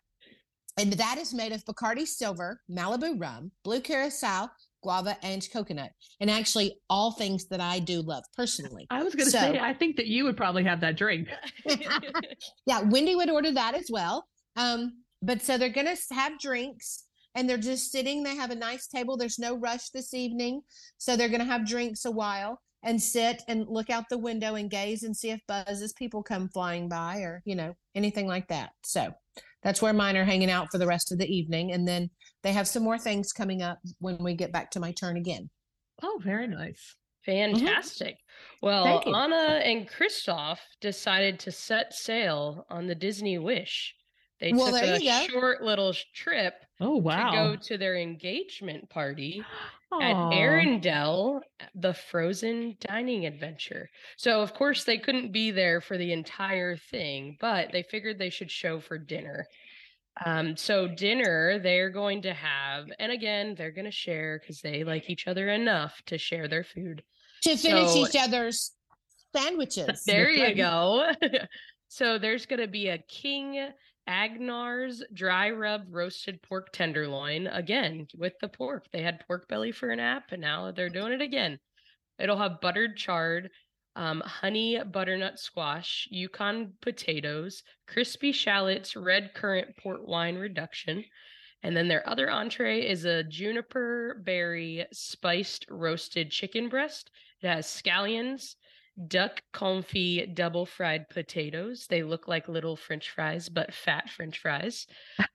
And 0.78 0.94
that 0.94 1.18
is 1.18 1.34
made 1.34 1.52
of 1.52 1.64
Bacardi 1.66 2.06
Silver, 2.08 2.62
Malibu 2.72 3.20
Rum, 3.20 3.52
Blue 3.66 3.82
Curacao, 3.82 4.50
Guava, 4.82 5.18
and 5.24 5.46
coconut. 5.52 5.92
And 6.22 6.30
actually, 6.32 6.78
all 6.90 7.12
things 7.12 7.48
that 7.48 7.60
I 7.60 7.80
do 7.80 8.02
love 8.02 8.24
personally. 8.38 8.88
I 8.90 9.04
was 9.04 9.14
going 9.14 9.26
to 9.26 9.32
So- 9.32 9.40
say, 9.40 9.60
I 9.60 9.74
think 9.74 9.98
that 9.98 10.08
you 10.08 10.24
would 10.24 10.38
probably 10.38 10.64
have 10.64 10.80
that 10.82 10.98
drink. 10.98 11.28
Yeah, 12.66 12.82
Wendy 12.82 13.16
would 13.16 13.30
order 13.30 13.52
that 13.52 13.76
as 13.76 13.88
well. 13.92 14.26
Um, 14.56 15.04
but 15.22 15.42
so 15.42 15.58
they're 15.58 15.70
going 15.70 15.88
to 15.88 15.98
have 16.14 16.40
drinks 16.40 17.04
and 17.36 17.50
they're 17.50 17.58
just 17.58 17.92
sitting. 17.92 18.24
They 18.24 18.36
have 18.36 18.52
a 18.52 18.56
nice 18.56 18.88
table. 18.88 19.18
There's 19.18 19.40
no 19.40 19.56
rush 19.56 19.90
this 19.90 20.14
evening. 20.14 20.62
So 20.98 21.16
they're 21.16 21.30
going 21.30 21.40
to 21.40 21.46
have 21.46 21.68
drinks 21.68 22.06
a 22.06 22.12
while 22.12 22.62
and 22.84 23.02
sit 23.02 23.42
and 23.48 23.66
look 23.68 23.90
out 23.90 24.06
the 24.10 24.18
window 24.18 24.56
and 24.56 24.70
gaze 24.70 25.04
and 25.04 25.16
see 25.16 25.32
if 25.32 25.40
Buzz's 25.48 25.94
people 25.94 26.24
come 26.24 26.50
flying 26.50 26.88
by 26.88 27.18
or, 27.18 27.42
you 27.46 27.56
know, 27.56 27.76
anything 27.96 28.28
like 28.28 28.48
that. 28.48 28.72
So 28.84 29.14
that's 29.64 29.82
where 29.82 29.94
mine 29.94 30.16
are 30.18 30.24
hanging 30.26 30.50
out 30.50 30.68
for 30.72 30.78
the 30.78 30.88
rest 30.88 31.12
of 31.12 31.18
the 31.18 31.28
evening. 31.28 31.74
And 31.74 31.88
then 31.88 32.10
they 32.44 32.54
have 32.54 32.68
some 32.68 32.84
more 32.84 32.98
things 32.98 33.34
coming 33.34 33.62
up 33.62 33.80
when 34.00 34.18
we 34.24 34.34
get 34.34 34.54
back 34.54 34.72
to 34.72 34.80
my 34.80 34.92
turn 34.94 35.18
again. 35.18 35.50
Oh, 36.02 36.22
very 36.24 36.48
nice. 36.48 36.96
Mm-hmm. 37.28 37.58
Fantastic. 37.58 38.16
Well, 38.62 38.84
Thank 38.86 39.06
you. 39.06 39.14
Anna 39.14 39.60
and 39.64 39.88
Kristoff 39.88 40.60
decided 40.82 41.40
to 41.40 41.52
set 41.52 41.94
sail 41.94 42.66
on 42.70 42.88
the 42.88 42.96
Disney 42.96 43.38
Wish. 43.38 43.94
They 44.40 44.54
Well, 44.54 44.72
took 44.72 45.02
a 45.02 45.28
short 45.28 45.62
little 45.64 45.94
trip 46.14 46.54
Oh, 46.80 46.96
wow. 46.98 47.32
to 47.32 47.36
go 47.36 47.56
to 47.64 47.78
their 47.78 47.98
engagement 47.98 48.90
party 48.90 49.44
at 50.02 50.14
Aw. 50.14 50.32
Arendelle, 50.32 51.42
the 51.76 51.94
Frozen 51.94 52.78
Dining 52.80 53.26
Adventure. 53.26 53.90
So, 54.18 54.42
of 54.42 54.54
course, 54.54 54.86
they 54.86 54.98
couldn't 54.98 55.32
be 55.34 55.52
there 55.52 55.82
for 55.82 55.98
the 55.98 56.14
entire 56.14 56.78
thing, 56.78 57.38
but 57.42 57.72
they 57.74 57.84
figured 57.84 58.18
they 58.18 58.30
should 58.30 58.50
show 58.52 58.80
for 58.80 58.98
dinner. 58.98 59.46
Um, 60.26 60.58
so 60.58 60.88
dinner 60.88 61.60
they're 61.60 61.90
going 61.90 62.22
to 62.24 62.34
have, 62.34 62.88
and 63.00 63.12
again, 63.12 63.56
they're 63.58 63.72
going 63.72 63.86
to 63.86 63.92
share 63.92 64.40
because 64.40 64.62
they 64.62 64.84
like 64.84 65.10
each 65.10 65.28
other 65.28 65.50
enough 65.50 66.02
to 66.08 66.18
share 66.18 66.48
their 66.48 66.64
food. 66.64 67.04
To 67.44 67.56
finish 67.58 67.90
So- 67.92 68.08
each 68.08 68.16
other's 68.16 68.72
sandwiches. 69.36 70.04
There 70.06 70.30
you 70.30 70.56
go. 70.56 71.12
so 71.88 72.18
there's 72.20 72.46
going 72.46 72.60
to 72.62 72.68
be 72.68 72.88
a 72.90 72.98
King 72.98 73.70
Agnar's 74.08 75.04
dry 75.14 75.52
rub 75.52 75.88
roasted 75.90 76.42
pork 76.42 76.72
tenderloin 76.72 77.48
again 77.48 78.08
with 78.16 78.34
the 78.40 78.48
pork. 78.48 78.86
They 78.92 79.02
had 79.02 79.26
pork 79.28 79.48
belly 79.48 79.72
for 79.72 79.90
an 79.90 80.00
app, 80.00 80.32
and 80.32 80.42
now 80.42 80.72
they're 80.72 80.90
doing 80.90 81.14
it 81.14 81.22
again. 81.22 81.60
It'll 82.18 82.38
have 82.38 82.62
buttered 82.62 82.98
chard, 82.98 83.50
um, 83.96 84.22
honey 84.22 84.82
butternut 84.84 85.40
squash, 85.40 86.08
Yukon 86.12 86.74
potatoes, 86.82 87.64
crispy 87.88 88.32
shallots, 88.32 88.96
red 88.96 89.34
currant 89.34 89.78
port 89.78 90.08
wine 90.08 90.38
reduction. 90.38 91.04
And 91.64 91.76
then 91.76 91.88
their 91.88 92.08
other 92.08 92.30
entree 92.30 92.88
is 92.88 93.06
a 93.06 93.24
juniper 93.24 94.22
berry 94.24 94.86
spiced 94.94 95.66
roasted 95.70 96.32
chicken 96.32 96.70
breast. 96.70 97.12
It 97.42 97.48
has 97.48 97.68
scallions, 97.68 98.56
duck 99.08 99.42
confit 99.54 100.36
double 100.36 100.66
fried 100.66 101.08
potatoes. 101.10 101.88
They 101.90 102.04
look 102.04 102.28
like 102.28 102.48
little 102.48 102.76
french 102.76 103.10
fries, 103.10 103.50
but 103.50 103.74
fat 103.74 104.10
french 104.10 104.40
fries, 104.40 104.86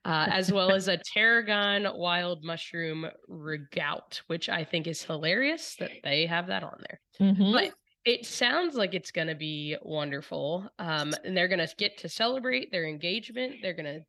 uh, 0.05 0.27
as 0.31 0.51
well 0.51 0.71
as 0.71 0.87
a 0.87 0.99
tarragon 1.13 1.87
wild 1.97 2.43
mushroom 2.43 3.07
ragout, 3.29 4.17
which 4.27 4.49
I 4.49 4.63
think 4.63 4.87
is 4.87 5.03
hilarious 5.03 5.75
that 5.77 5.91
they 6.03 6.25
have 6.25 6.47
that 6.47 6.63
on 6.63 6.77
there. 6.89 7.01
Mhm. 7.19 7.51
But 7.51 7.73
it 8.05 8.25
sounds 8.25 8.75
like 8.75 8.93
it's 8.93 9.11
going 9.11 9.27
to 9.29 9.35
be 9.35 9.75
wonderful. 9.81 10.69
Um, 10.77 11.13
and 11.23 11.35
they're 11.35 11.47
going 11.47 11.65
to 11.65 11.75
get 11.77 11.97
to 11.99 12.09
celebrate 12.09 12.71
their 12.71 12.85
engagement. 12.85 13.55
They're 13.61 13.73
going 13.73 14.01
to 14.01 14.05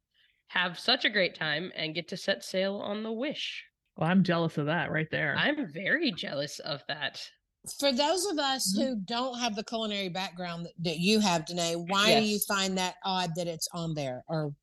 have 0.48 0.78
such 0.78 1.04
a 1.04 1.10
great 1.10 1.34
time 1.34 1.72
and 1.74 1.94
get 1.94 2.08
to 2.08 2.16
set 2.16 2.44
sail 2.44 2.76
on 2.76 3.02
the 3.02 3.12
Wish. 3.12 3.64
Well, 3.96 4.10
I'm 4.10 4.22
jealous 4.22 4.58
of 4.58 4.66
that 4.66 4.90
right 4.90 5.08
there. 5.10 5.34
I'm 5.36 5.72
very 5.72 6.12
jealous 6.12 6.58
of 6.58 6.84
that. 6.88 7.30
For 7.78 7.92
those 7.92 8.26
of 8.26 8.38
us 8.38 8.76
Mhm. 8.76 8.82
who 8.82 8.96
don't 8.96 9.38
have 9.38 9.56
the 9.56 9.64
culinary 9.64 10.08
background 10.08 10.66
that, 10.66 10.72
that 10.80 10.98
you 10.98 11.20
have, 11.20 11.44
Danae, 11.46 11.74
why 11.76 12.20
do 12.20 12.26
you 12.26 12.38
find 12.40 12.76
that 12.78 12.96
odd 13.04 13.30
that 13.36 13.46
it's 13.46 13.68
on 13.72 13.94
there? 13.94 14.22
Or 14.28 14.54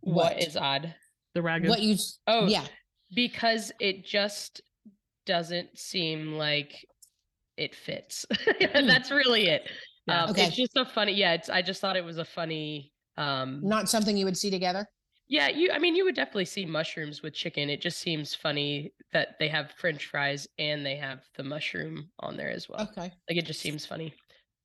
what 0.00 0.34
What? 0.34 0.42
is 0.42 0.56
odd? 0.56 0.94
the 1.34 1.40
ragu. 1.40 1.68
what 1.68 1.80
you, 1.80 1.96
Oh, 2.26 2.46
yeah. 2.46 2.66
because 3.14 3.72
it 3.80 4.04
just 4.04 4.60
doesn't 5.24 5.78
seem 5.78 6.34
like 6.34 6.84
it 7.56 7.74
fits. 7.74 8.26
That's 8.60 9.10
really 9.10 9.48
it. 9.48 9.68
Yeah. 10.06 10.24
Um, 10.24 10.30
Okay. 10.30 10.46
It's 10.46 10.56
just 10.56 10.76
a 10.76 10.84
funny. 10.84 11.12
Yeah, 11.12 11.32
it's. 11.34 11.48
I 11.48 11.62
just 11.62 11.80
thought 11.80 11.96
it 11.96 12.04
was 12.04 12.18
a 12.18 12.24
funny. 12.24 12.92
Um, 13.16 13.60
Not 13.62 13.88
something 13.88 14.16
you 14.16 14.24
would 14.24 14.36
see 14.36 14.50
together. 14.50 14.86
Yeah, 15.32 15.48
you. 15.48 15.70
I 15.72 15.78
mean, 15.78 15.96
you 15.96 16.04
would 16.04 16.14
definitely 16.14 16.44
see 16.44 16.66
mushrooms 16.66 17.22
with 17.22 17.32
chicken. 17.32 17.70
It 17.70 17.80
just 17.80 17.98
seems 18.00 18.34
funny 18.34 18.92
that 19.14 19.38
they 19.38 19.48
have 19.48 19.72
French 19.78 20.04
fries 20.04 20.46
and 20.58 20.84
they 20.84 20.96
have 20.96 21.20
the 21.38 21.42
mushroom 21.42 22.10
on 22.20 22.36
there 22.36 22.50
as 22.50 22.68
well. 22.68 22.82
Okay. 22.82 23.10
Like 23.30 23.38
it 23.38 23.46
just 23.46 23.60
seems 23.60 23.86
funny. 23.86 24.12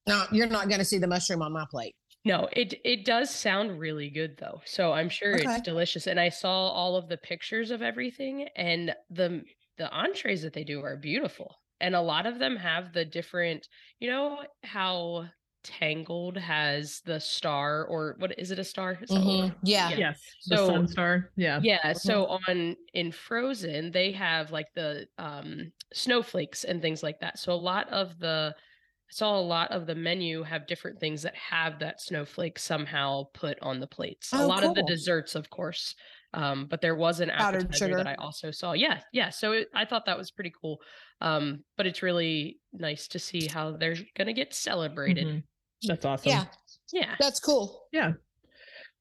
No, 0.07 0.25
you're 0.29 0.47
not 0.47 0.67
going 0.67 0.79
to 0.79 0.85
see 0.85 0.97
the 0.97 1.07
mushroom 1.07 1.41
on 1.41 1.53
my 1.53 1.63
plate. 1.71 1.95
No, 2.25 2.49
it 2.51 2.73
it 2.83 3.05
does 3.05 3.33
sound 3.33 3.79
really 3.79 4.09
good 4.09 4.35
though. 4.37 4.59
So 4.65 4.91
I'm 4.91 5.07
sure 5.07 5.35
Okay. 5.35 5.45
it's 5.45 5.61
delicious. 5.61 6.05
And 6.05 6.19
I 6.19 6.27
saw 6.27 6.67
all 6.67 6.97
of 6.97 7.07
the 7.07 7.17
pictures 7.17 7.71
of 7.71 7.81
everything, 7.81 8.49
and 8.57 8.93
the 9.09 9.43
the 9.77 9.89
entrees 9.89 10.41
that 10.41 10.51
they 10.51 10.65
do 10.65 10.81
are 10.81 10.97
beautiful. 10.97 11.55
And 11.79 11.95
a 11.95 12.01
lot 12.01 12.25
of 12.25 12.39
them 12.39 12.57
have 12.57 12.91
the 12.91 13.05
different. 13.05 13.69
You 14.01 14.09
know 14.09 14.43
how 14.63 15.29
Tangled 15.67 16.37
has 16.37 17.01
the 17.05 17.19
star, 17.19 17.85
or 17.85 18.15
what 18.19 18.37
is 18.39 18.51
it? 18.51 18.59
A 18.59 18.63
star? 18.63 18.97
Is 19.01 19.09
mm-hmm. 19.09 19.53
Yeah. 19.63 19.89
Yeah. 19.89 19.97
yes. 19.97 20.21
The 20.47 20.57
So- 20.57 20.67
sun 20.67 20.87
star. 20.87 21.29
Yeah. 21.35 21.59
Yeah, 21.61 21.91
so 21.93 22.25
on 22.47 22.75
in 22.93 23.11
Frozen, 23.11 23.91
they 23.91 24.11
have 24.13 24.51
like 24.51 24.67
the 24.75 25.07
um 25.17 25.71
snowflakes 25.93 26.63
and 26.63 26.81
things 26.81 27.03
like 27.03 27.19
that. 27.19 27.37
So 27.37 27.51
a 27.51 27.55
lot 27.55 27.89
of 27.89 28.17
the 28.19 28.55
I 28.55 29.13
saw 29.13 29.37
a 29.37 29.41
lot 29.41 29.71
of 29.71 29.85
the 29.87 29.95
menu 29.95 30.43
have 30.43 30.67
different 30.67 30.99
things 30.99 31.21
that 31.21 31.35
have 31.35 31.79
that 31.79 32.01
snowflake 32.01 32.59
somehow 32.59 33.23
put 33.33 33.57
on 33.61 33.79
the 33.79 33.87
plates. 33.87 34.33
a 34.33 34.41
Oh, 34.41 34.47
lot 34.47 34.63
of 34.65 34.73
the 34.75 34.83
desserts, 34.83 35.33
of 35.35 35.49
course. 35.49 35.95
Um, 36.33 36.67
but 36.69 36.81
there 36.81 36.95
was 36.95 37.21
an 37.21 37.29
Powdered 37.29 37.61
appetizer 37.63 37.85
sugar. 37.85 37.97
that 37.97 38.07
I 38.07 38.15
also 38.15 38.51
saw. 38.51 38.73
Yeah, 38.73 38.99
yeah. 39.13 39.29
So 39.29 39.53
it, 39.53 39.69
I 39.73 39.85
thought 39.85 40.05
that 40.07 40.17
was 40.17 40.29
pretty 40.31 40.51
cool. 40.61 40.81
Um, 41.21 41.63
but 41.77 41.87
it's 41.87 42.03
really 42.03 42.59
nice 42.73 43.07
to 43.09 43.17
see 43.19 43.47
how 43.47 43.71
they're 43.77 43.95
gonna 44.17 44.33
get 44.33 44.53
celebrated. 44.53 45.25
Mhm. 45.27 45.43
That's 45.83 46.05
awesome. 46.05 46.31
Yeah. 46.31 46.45
Yeah. 46.91 47.15
That's 47.19 47.39
cool. 47.39 47.87
Yeah. 47.91 48.13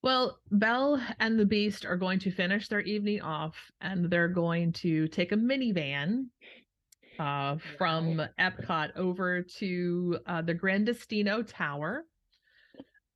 Well, 0.03 0.39
Belle 0.51 1.01
and 1.19 1.39
the 1.39 1.47
Beast 1.47 1.85
are 1.85 1.97
going 1.97 2.19
to 2.21 2.31
finish 2.31 2.69
their 2.69 2.81
evening 2.81 3.23
off 3.23 3.57
and 3.81 4.11
they're 4.11 4.29
going 4.29 4.73
to 4.75 5.09
take 5.09 5.33
a 5.33 5.37
Minnie 5.37 5.73
Van 5.73 6.31
uh, 7.19 7.57
from 7.79 8.23
Epcot 8.39 8.97
over 8.97 9.43
to 9.59 10.19
uh, 10.27 10.43
the 10.43 10.55
Gran 10.55 10.85
Destino 10.85 11.43
Tower. 11.43 12.05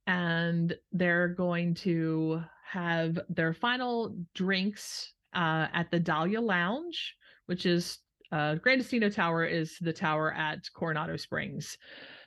And 0.07 0.75
they're 0.91 1.29
going 1.29 1.75
to 1.75 2.41
have 2.69 3.19
their 3.29 3.53
final 3.53 4.17
drinks 4.33 5.13
uh, 5.33 5.67
at 5.73 5.91
the 5.91 5.99
Dahlia 5.99 6.41
Lounge, 6.41 7.15
which 7.45 7.65
is 7.65 7.99
uh, 8.31 8.55
Gran 8.55 8.79
Destino 8.79 9.09
Tower 9.09 9.45
is 9.45 9.77
the 9.81 9.93
tower 9.93 10.33
at 10.33 10.59
Coronado 10.73 11.15
Springs. 11.17 11.77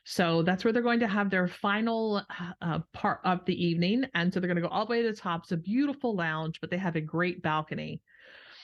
So 0.05 0.43
that's 0.43 0.65
where 0.65 0.73
they're 0.73 0.83
going 0.83 1.01
to 1.01 1.09
have 1.09 1.31
their 1.31 1.49
final 1.49 2.23
uh, 2.61 2.81
part 2.93 3.21
of 3.25 3.45
the 3.47 3.55
evening. 3.65 4.05
And 4.15 4.33
so 4.33 4.39
they're 4.39 4.49
going 4.49 4.63
to 4.63 4.63
go 4.63 4.69
all 4.69 4.85
the 4.87 4.91
way 4.91 5.03
to 5.03 5.11
the 5.11 5.17
top. 5.17 5.43
It's 5.45 5.53
a 5.53 5.57
beautiful 5.57 6.15
lounge, 6.15 6.61
but 6.61 6.71
they 6.71 6.77
have 6.79 6.97
a 6.97 7.01
great 7.01 7.43
balcony. 7.43 8.03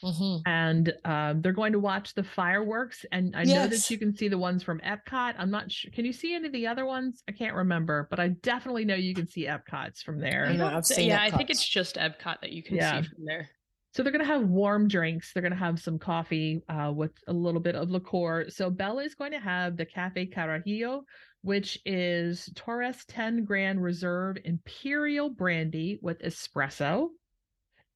Mhm. 0.03 0.41
and 0.47 0.95
um, 1.05 1.43
they're 1.43 1.53
going 1.53 1.73
to 1.73 1.79
watch 1.79 2.15
the 2.15 2.25
fireworks. 2.25 3.05
And 3.13 3.37
I 3.37 3.45
know 3.45 3.67
that 3.67 3.91
you 3.91 3.99
can 3.99 4.17
see 4.17 4.29
the 4.29 4.39
ones 4.39 4.63
from 4.63 4.81
Epcot. 4.81 5.35
I'm 5.37 5.51
not 5.51 5.71
sure. 5.71 5.91
Can 5.91 6.07
you 6.07 6.13
see 6.15 6.35
any 6.35 6.47
of 6.47 6.53
the 6.53 6.67
other 6.67 6.87
ones? 6.87 7.23
I 7.29 7.33
can't 7.33 7.55
remember, 7.55 8.07
but 8.09 8.19
I 8.19 8.29
definitely 8.29 8.87
know 8.87 8.95
you 8.95 9.15
can 9.15 9.27
see 9.27 9.45
Epcot's 9.45 10.03
from 10.03 10.19
there. 10.19 10.47
I 10.47 10.57
know, 10.57 10.69
I've 10.69 10.87
seen 10.87 11.11
yeah, 11.11 11.23
I 11.23 11.31
think 11.31 11.51
it's 11.51 11.69
just 11.69 11.97
Epcot 11.97 12.41
that 12.41 12.51
you 12.51 12.63
can 12.63 12.77
Yeah. 12.77 13.03
see 13.03 13.09
from 13.09 13.27
there. 13.27 13.51
So 13.93 14.03
they're 14.03 14.13
going 14.13 14.25
to 14.25 14.33
have 14.33 14.49
warm 14.49 14.87
drinks. 14.87 15.33
They're 15.33 15.43
going 15.43 15.53
to 15.53 15.59
have 15.59 15.81
some 15.81 15.99
coffee 15.99 16.63
uh, 16.69 16.93
with 16.95 17.13
a 17.27 17.33
little 17.33 17.61
bit 17.61 17.75
of 17.75 17.91
liqueur. 17.91 18.49
So 18.49 18.71
Bella 18.71 19.03
is 19.03 19.15
going 19.15 19.33
to 19.33 19.41
have 19.41 19.77
the 19.77 19.85
Cafe 19.85 20.27
Carajillo, 20.27 21.03
which 21.43 21.79
is 21.85 22.49
Torres 22.55 23.05
10 23.07 23.45
Grand 23.45 23.83
Reserve 23.83 24.39
Imperial 24.45 25.31
Brandy 25.31 25.99
with 26.03 26.23
espresso. 26.23 27.09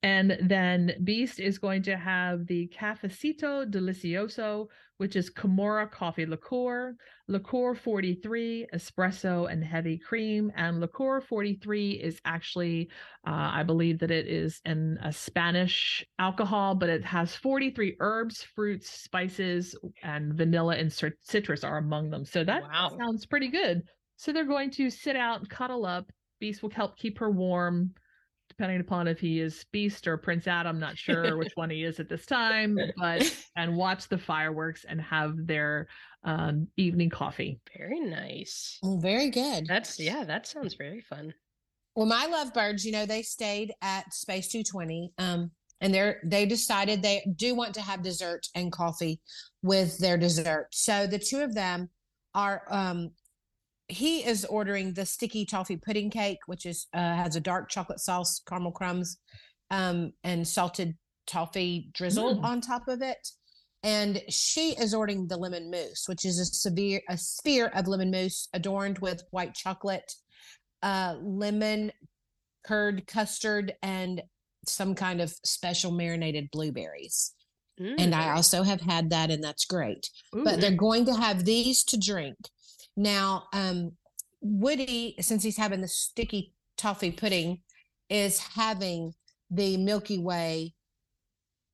And 0.05 0.37
then 0.43 0.93
Beast 1.03 1.41
is 1.41 1.57
going 1.57 1.83
to 1.85 1.97
have 1.97 2.47
the 2.47 2.71
Cafecito 2.79 3.65
Delicioso, 3.65 4.67
which 4.99 5.17
is 5.17 5.31
Camorra 5.31 5.91
coffee 5.91 6.27
liqueur, 6.27 6.95
Licor 7.31 7.75
43, 7.75 8.67
espresso, 8.75 9.51
and 9.51 9.65
heavy 9.65 9.97
cream. 9.97 10.53
And 10.57 10.83
Licor 10.83 11.23
43 11.23 11.93
is 11.93 12.21
actually 12.27 12.91
uh, 13.27 13.49
I 13.55 13.63
believe 13.63 13.99
that 14.01 14.11
it 14.11 14.27
is 14.29 14.61
in 14.67 14.99
a 15.03 15.11
Spanish 15.11 16.05
alcohol, 16.19 16.75
but 16.75 16.91
it 16.91 17.03
has 17.03 17.35
43 17.37 17.97
herbs, 18.01 18.43
fruits, 18.43 18.91
spices, 18.91 19.75
and 20.03 20.35
vanilla 20.35 20.77
and 20.77 20.93
citrus 21.23 21.65
are 21.65 21.79
among 21.79 22.11
them. 22.11 22.27
So 22.27 22.45
that 22.45 22.65
Wow. 22.65 22.99
sounds 23.01 23.25
pretty 23.25 23.49
good. 23.49 23.81
So 24.17 24.35
they're 24.35 24.45
going 24.45 24.71
to 24.73 24.91
sit 24.91 25.17
out 25.17 25.49
cuddle 25.49 25.87
up. 25.87 26.13
Beast 26.41 26.63
will 26.63 26.69
help 26.69 26.99
keep 26.99 27.19
her 27.21 27.31
warm, 27.31 27.95
depending 28.57 28.81
upon 28.81 29.09
if 29.09 29.19
he 29.19 29.41
is 29.41 29.65
Beast 29.73 30.07
or 30.07 30.17
Prince 30.17 30.47
Adam. 30.47 30.79
Not 30.79 30.97
sure 30.97 31.37
which 31.37 31.53
one 31.57 31.71
he 31.71 31.85
is 31.85 32.01
at 32.01 32.09
this 32.09 32.27
time, 32.27 32.79
but 32.97 33.47
and 33.57 33.77
watch 33.77 34.09
the 34.09 34.19
fireworks 34.19 34.85
and 34.89 35.01
have 35.01 35.35
their 35.47 35.89
um, 36.25 36.69
evening 36.77 37.11
coffee. 37.11 37.61
Very 37.77 38.01
nice. 38.01 38.79
Well, 38.83 38.99
very 38.99 39.31
good. 39.31 39.67
That's 39.67 39.99
yeah, 39.99 40.25
that 40.25 40.47
sounds 40.47 40.75
very 40.75 41.01
fun. 41.01 41.35
Well, 41.97 42.07
my 42.07 42.27
lovebirds, 42.27 42.85
you 42.85 42.93
know, 42.93 43.07
they 43.07 43.23
stayed 43.23 43.73
at 43.83 44.13
Space 44.13 44.49
220. 44.49 45.13
Um, 45.19 45.51
and 45.81 45.93
they're 45.93 46.21
they 46.25 46.47
decided 46.47 47.03
they 47.03 47.27
do 47.37 47.55
want 47.55 47.75
to 47.75 47.83
have 47.83 48.03
dessert 48.03 48.47
and 48.55 48.73
coffee 48.73 49.21
with 49.63 49.99
their 49.99 50.17
dessert. 50.17 50.69
So 50.71 51.07
the 51.07 51.19
two 51.19 51.41
of 51.41 51.55
them 51.55 51.91
are 52.35 52.63
um 52.71 53.11
he 53.95 54.25
is 54.25 54.45
ordering 54.45 54.93
the 54.93 55.07
sticky 55.07 55.45
toffee 55.47 55.77
pudding 55.77 56.11
cake, 56.11 56.39
which 56.47 56.67
is 56.67 56.87
uh, 56.93 56.99
has 56.99 57.37
a 57.37 57.41
dark 57.41 57.69
chocolate 57.71 58.01
sauce, 58.01 58.41
caramel 58.49 58.73
crumbs, 58.73 59.19
um, 59.71 60.13
and 60.25 60.47
salted 60.47 60.97
toffee 61.27 61.91
drizzle 61.95 62.37
Mm. 62.37 62.45
on 62.45 62.61
top 62.61 62.89
of 62.89 63.01
it. 63.03 63.29
And 63.83 64.23
she 64.31 64.71
is 64.77 64.95
ordering 64.95 65.27
the 65.29 65.37
lemon 65.37 65.71
mousse, 65.71 66.09
which 66.09 66.25
is 66.25 66.39
a 66.39 66.45
severe 66.47 67.01
a 67.09 67.17
sphere 67.19 67.67
of 67.75 67.87
lemon 67.87 68.11
mousse 68.11 68.49
adorned 68.53 68.99
with 69.01 69.23
white 69.31 69.55
chocolate, 69.55 70.11
uh, 70.83 71.17
lemon 71.23 71.93
curd 72.67 73.07
custard, 73.07 73.75
and 73.83 74.23
some 74.67 74.95
kind 74.95 75.21
of 75.21 75.31
special 75.45 75.93
marinated 75.93 76.49
blueberries. 76.51 77.33
And 77.79 77.99
Mm, 77.99 78.15
I 78.15 78.31
also 78.31 78.63
have 78.63 78.81
had 78.81 79.11
that, 79.11 79.31
and 79.31 79.43
that's 79.43 79.65
great 79.65 80.09
but 80.33 80.61
they're 80.61 80.71
going 80.89 81.05
to 81.07 81.15
have 81.15 81.45
these 81.45 81.85
to 81.85 81.97
drink. 81.99 82.37
Now, 82.97 83.45
um, 83.53 83.93
Woody, 84.41 85.17
since 85.21 85.43
he's 85.43 85.57
having 85.57 85.81
the 85.81 85.89
sticky 85.89 86.53
toffee 86.77 87.11
pudding, 87.11 87.61
is 88.09 88.39
having 88.39 89.13
the 89.51 89.77
Milky 89.77 90.19
Way 90.19 90.75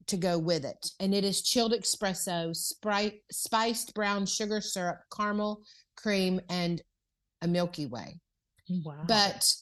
to 0.06 0.16
go 0.16 0.38
with 0.38 0.64
it. 0.64 0.90
And 0.98 1.14
it 1.14 1.24
is 1.24 1.42
chilled 1.42 1.72
espresso, 1.72 2.54
sprite, 2.54 3.20
spiced 3.30 3.94
brown 3.94 4.26
sugar 4.26 4.60
syrup, 4.60 5.00
caramel, 5.14 5.62
cream, 5.96 6.40
and 6.48 6.82
a 7.42 7.48
Milky 7.48 7.86
Way. 7.86 8.20
wow. 8.84 9.04
But 9.06 9.52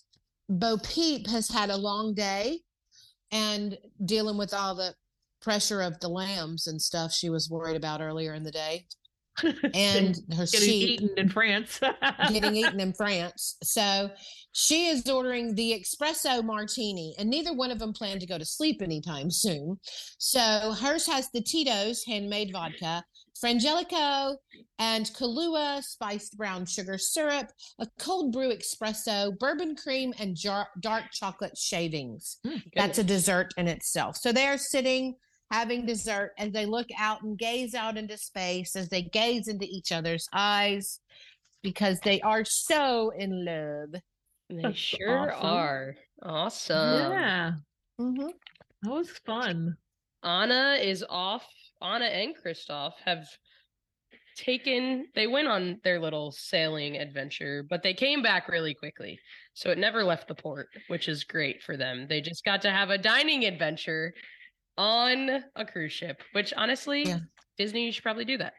Bo 0.49 0.79
Peep 0.79 1.27
has 1.29 1.49
had 1.49 1.71
a 1.71 1.77
long 1.77 2.15
day 2.15 2.61
and 3.31 3.77
dealing 4.05 4.39
with 4.39 4.55
all 4.55 4.75
the 4.75 4.95
pressure 5.41 5.83
of 5.83 5.99
the 6.01 6.09
lambs 6.09 6.67
and 6.67 6.81
stuff 6.81 7.13
she 7.13 7.31
was 7.31 7.51
worried 7.51 7.77
about 7.77 8.01
earlier 8.01 8.35
in 8.35 8.43
the 8.43 8.51
day 8.51 8.87
and 9.75 10.17
her 10.37 10.47
getting 10.53 10.69
sheep 10.69 11.01
eaten 11.03 11.11
in 11.17 11.29
France. 11.29 11.81
getting 12.33 12.57
eaten 12.57 12.81
in 12.81 12.93
France. 12.93 13.57
So 13.63 14.11
she 14.53 14.87
is 14.89 15.09
ordering 15.09 15.55
the 15.55 15.81
espresso 15.83 16.43
martini, 16.45 17.15
and 17.19 17.29
neither 17.31 17.53
one 17.55 17.71
of 17.71 17.79
them 17.79 17.93
plan 17.93 18.19
to 18.19 18.27
go 18.27 18.39
to 18.39 18.45
sleep 18.45 18.83
anytime 18.83 19.31
soon. 19.31 19.79
So 20.19 20.75
hers 20.81 21.07
has 21.07 21.31
the 21.31 21.41
Tito's 21.43 22.05
handmade 22.05 22.51
vodka, 22.53 23.05
Frangelico, 23.43 24.35
and 24.81 25.07
Kahlua 25.07 25.83
spiced 25.83 26.37
brown 26.37 26.67
sugar 26.67 26.99
syrup, 26.99 27.51
a 27.79 27.87
cold 27.99 28.33
brew 28.33 28.53
espresso, 28.53 29.37
bourbon 29.39 29.77
cream, 29.77 30.13
and 30.19 30.35
jar- 30.37 30.69
dark 30.81 31.05
chocolate 31.13 31.57
shavings. 31.57 32.39
Hmm, 32.45 32.57
That's 32.75 32.99
a 32.99 33.05
dessert 33.05 33.53
in 33.57 33.69
itself. 33.69 34.17
So 34.17 34.33
they're 34.33 34.59
sitting 34.59 35.15
having 35.51 35.87
dessert 35.87 36.33
as 36.39 36.53
they 36.53 36.67
look 36.67 36.89
out 36.99 37.23
and 37.23 37.39
gaze 37.39 37.75
out 37.75 37.97
into 37.97 38.17
space 38.19 38.77
as 38.77 38.89
they 38.89 39.03
gaze 39.03 39.49
into 39.49 39.65
each 39.65 39.93
other's 39.93 40.29
eyes 40.33 41.01
because 41.63 41.99
they 42.01 42.21
are 42.21 42.45
so 42.45 43.11
in 43.11 43.45
love. 43.45 44.01
They 44.51 44.63
That's 44.63 44.77
sure 44.79 45.33
awesome. 45.33 45.47
are. 45.47 45.95
Awesome. 46.23 47.13
yeah, 47.13 47.53
Mhm. 48.01 48.33
that 48.83 48.91
was 48.91 49.11
fun. 49.27 49.77
Anna 50.23 50.79
is 50.81 51.05
off. 51.09 51.47
Anna 51.81 52.07
and 52.07 52.35
Kristoff 52.37 52.93
have 53.05 53.27
taken 54.37 55.07
they 55.15 55.27
went 55.27 55.49
on 55.49 55.81
their 55.83 55.99
little 56.01 56.31
sailing 56.33 56.97
adventure, 56.97 57.65
but 57.69 57.83
they 57.83 57.93
came 57.95 58.23
back 58.23 58.49
really 58.49 58.75
quickly. 58.75 59.19
So 59.55 59.71
it 59.71 59.79
never 59.79 60.05
left 60.05 60.29
the 60.29 60.35
port, 60.35 60.69
which 60.89 61.09
is 61.09 61.25
great 61.25 61.63
for 61.63 61.77
them. 61.77 62.07
They 62.09 62.21
just 62.21 62.45
got 62.45 62.63
to 62.63 62.71
have 62.71 62.91
a 62.91 62.99
dining 62.99 63.45
adventure 63.45 64.13
on 64.79 65.45
a 65.57 65.67
cruise 65.67 65.93
ship, 65.93 66.23
which 66.33 66.55
honestly, 66.57 67.03
Yeah. 67.03 67.19
Disney 67.59 67.85
you 67.87 67.93
should 67.93 68.03
probably 68.05 68.25
do 68.25 68.39
that. 68.39 68.55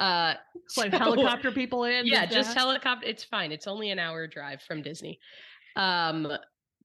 Uh 0.00 0.34
Like 0.76 0.92
so- 0.92 0.98
helicopter 0.98 1.50
people 1.52 1.84
in. 1.84 2.06
yeah 2.06 2.24
just 2.26 2.50
that? 2.54 2.58
helicopter 2.60 3.06
it's 3.06 3.24
fine 3.24 3.50
it's 3.52 3.66
only 3.66 3.90
an 3.90 3.98
hour 3.98 4.26
drive 4.26 4.60
from 4.62 4.82
disney 4.82 5.18
um 5.76 6.28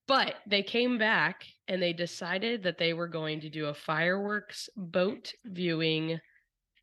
but 0.08 0.36
they 0.48 0.62
came 0.64 0.98
back 0.98 1.46
and 1.68 1.82
they 1.82 1.92
decided 1.94 2.64
that 2.64 2.78
they 2.78 2.94
were 2.94 3.08
going 3.08 3.40
to 3.42 3.50
do 3.50 3.66
a 3.68 3.74
fireworks 3.74 4.70
boat 4.78 5.34
viewing 5.46 6.20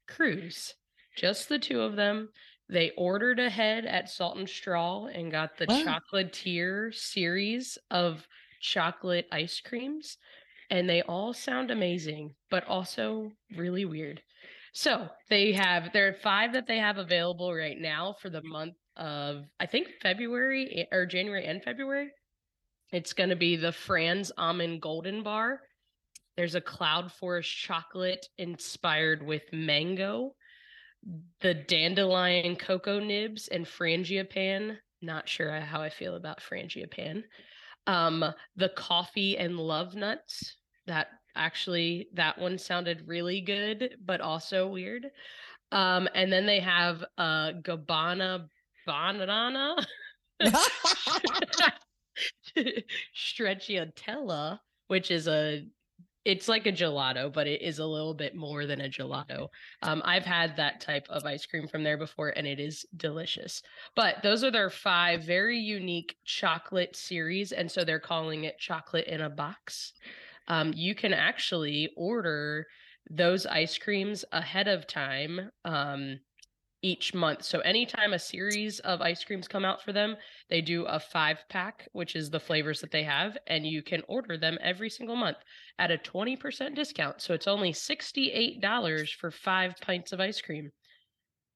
cruise 0.07 0.75
just 1.17 1.49
the 1.49 1.59
two 1.59 1.81
of 1.81 1.97
them 1.97 2.29
they 2.69 2.91
ordered 2.99 3.39
ahead 3.41 3.87
at 3.87 4.09
salt 4.11 4.37
and 4.37 4.49
straw 4.49 5.07
and 5.07 5.31
got 5.33 5.57
the 5.57 5.67
Wow. 5.69 5.99
chocolatier 6.13 6.95
series 6.95 7.79
of 7.91 8.27
chocolate 8.61 9.27
ice 9.33 9.61
creams 9.61 10.19
and 10.71 10.89
they 10.89 11.03
all 11.03 11.33
sound 11.33 11.71
amazing 11.71 12.35
but 12.51 12.67
also 12.67 13.31
really 13.57 13.85
weird 13.85 14.21
so 14.73 15.09
they 15.29 15.53
have 15.53 15.93
there 15.93 16.09
are 16.09 16.13
five 16.13 16.53
that 16.53 16.67
they 16.67 16.79
have 16.79 16.99
available 16.99 17.55
right 17.55 17.79
now 17.79 18.15
for 18.21 18.31
the 18.31 18.43
month 18.43 18.75
of 18.99 19.45
I 19.59 19.67
think 19.67 19.89
February 20.03 20.87
or 20.93 21.07
January 21.07 21.47
and 21.47 21.63
February. 21.63 22.11
It's 22.93 23.13
going 23.13 23.31
to 23.31 23.37
be 23.37 23.57
the 23.57 23.73
Fran's 23.73 24.33
Almond 24.37 24.83
Golden 24.83 25.23
Bar. 25.23 25.61
There's 26.37 26.55
a 26.55 26.61
Cloud 26.61 27.13
Forest 27.13 27.51
chocolate 27.51 28.27
inspired 28.39 29.23
with 29.23 29.43
mango. 29.53 30.35
The 31.41 31.55
Dandelion 31.55 32.57
Cocoa 32.57 33.01
Nibs 33.01 33.49
and 33.49 33.67
Frangipan. 33.67 34.77
Not 35.01 35.29
sure 35.29 35.61
how 35.61 35.81
I 35.81 35.91
feel 35.91 36.17
about 36.17 36.41
Frangipan. 36.41 37.23
Um, 37.87 38.25
the 38.57 38.69
Coffee 38.71 39.39
and 39.39 39.57
Love 39.57 39.95
Nuts. 39.95 40.57
That 40.87 41.09
actually 41.39 42.09
that 42.15 42.39
one 42.39 42.59
sounded 42.59 43.07
really 43.07 43.41
good 43.41 43.97
but 44.05 44.21
also 44.21 44.67
weird 44.67 45.07
um 45.73 46.09
and 46.15 46.33
then 46.33 46.47
they 46.47 46.61
have 46.61 47.05
uh 47.17 47.53
gabbana 47.63 48.49
banana 48.87 49.77
stracciatella 53.17 54.59
which 54.89 55.11
is 55.11 55.29
a 55.29 55.65
it's 56.29 56.47
like 56.47 56.67
a 56.67 56.73
gelato 56.73 57.33
but 57.33 57.47
it 57.47 57.63
is 57.63 57.79
a 57.79 57.87
little 57.87 58.13
bit 58.13 58.37
more 58.37 58.67
than 58.67 58.83
a 58.83 58.89
gelato. 58.89 59.49
Um 59.83 60.03
i've 60.05 60.27
had 60.27 60.57
that 60.57 60.81
type 60.81 61.07
of 61.09 61.25
ice 61.25 61.47
cream 61.47 61.67
from 61.67 61.83
there 61.83 61.97
before 61.97 62.31
and 62.37 62.47
it 62.47 62.61
is 62.61 62.85
delicious. 62.97 63.63
But 63.97 64.17
those 64.23 64.45
are 64.45 64.51
their 64.51 64.71
five 64.71 65.25
very 65.25 65.59
unique 65.59 66.17
chocolate 66.25 66.95
series 66.95 67.53
and 67.53 67.71
so 67.71 67.83
they're 67.83 67.99
calling 67.99 68.45
it 68.45 68.59
chocolate 68.59 69.07
in 69.07 69.23
a 69.23 69.31
box. 69.31 69.95
Um, 70.49 70.73
you 70.77 70.95
can 70.95 71.15
actually 71.15 71.91
order 71.97 72.67
those 73.11 73.47
ice 73.47 73.79
creams 73.79 74.25
ahead 74.33 74.69
of 74.69 74.87
time 74.87 75.51
um, 75.65 76.21
each 76.83 77.15
month. 77.15 77.43
So 77.45 77.61
anytime 77.61 78.13
a 78.13 78.19
series 78.19 78.81
of 78.81 79.01
ice 79.01 79.25
creams 79.25 79.49
come 79.49 79.65
out 79.65 79.83
for 79.83 79.93
them, 79.93 80.17
they 80.49 80.61
do 80.61 80.85
a 80.85 81.01
five 81.01 81.39
pack, 81.49 81.89
which 81.93 82.15
is 82.15 82.31
the 82.31 82.41
flavors 82.41 82.81
that 82.81 82.91
they 82.91 83.03
have, 83.05 83.37
and 83.47 83.67
you 83.67 83.83
can 83.83 84.03
order 84.09 84.37
them 84.39 84.59
every 84.61 84.91
single 84.91 85.17
month 85.17 85.39
at 85.79 85.91
a 85.91 85.99
20% 85.99 86.75
discount. 86.75 87.21
So 87.21 87.35
it's 87.35 87.49
only 87.49 87.73
$68 87.73 89.13
for 89.13 89.31
five 89.31 89.75
pints 89.81 90.13
of 90.13 90.21
ice 90.21 90.41
cream. 90.41 90.71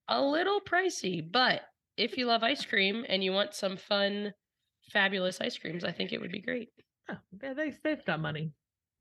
A 0.09 0.21
little 0.21 0.61
pricey, 0.61 1.23
but 1.31 1.63
if 1.97 2.17
you 2.17 2.27
love 2.27 2.43
ice 2.43 2.65
cream 2.65 3.05
and 3.09 3.23
you 3.23 3.33
want 3.33 3.55
some 3.55 3.77
fun, 3.77 4.35
fabulous 4.91 5.41
ice 5.41 5.57
creams, 5.57 5.85
I 5.85 5.93
think 5.93 6.13
it 6.13 6.21
would 6.21 6.33
be 6.33 6.41
great. 6.41 6.71
Oh, 7.09 7.19
yeah, 7.43 7.55
they, 7.55 7.71
they've 7.83 8.05
got 8.05 8.21
money. 8.21 8.53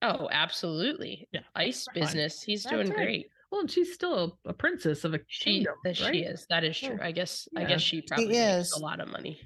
Oh, 0.01 0.29
absolutely. 0.31 1.27
Yeah, 1.31 1.41
Ice 1.55 1.87
business. 1.93 2.41
He's 2.41 2.63
That's 2.63 2.73
doing 2.73 2.89
right. 2.89 2.95
great. 2.97 3.27
Well, 3.51 3.61
and 3.61 3.69
she's 3.71 3.93
still 3.93 4.39
a, 4.45 4.49
a 4.49 4.53
princess 4.53 5.03
of 5.03 5.13
a 5.13 5.19
She 5.27 5.55
kingdom, 5.55 5.73
that 5.83 5.99
right? 5.99 6.13
she 6.13 6.21
is. 6.21 6.45
That 6.49 6.63
is 6.63 6.79
true. 6.79 6.95
Yeah. 6.97 7.05
I 7.05 7.11
guess 7.11 7.47
I 7.55 7.65
guess 7.65 7.81
she 7.81 8.01
probably 8.01 8.27
makes 8.29 8.71
a 8.71 8.79
lot 8.79 8.99
of 9.01 9.09
money. 9.09 9.39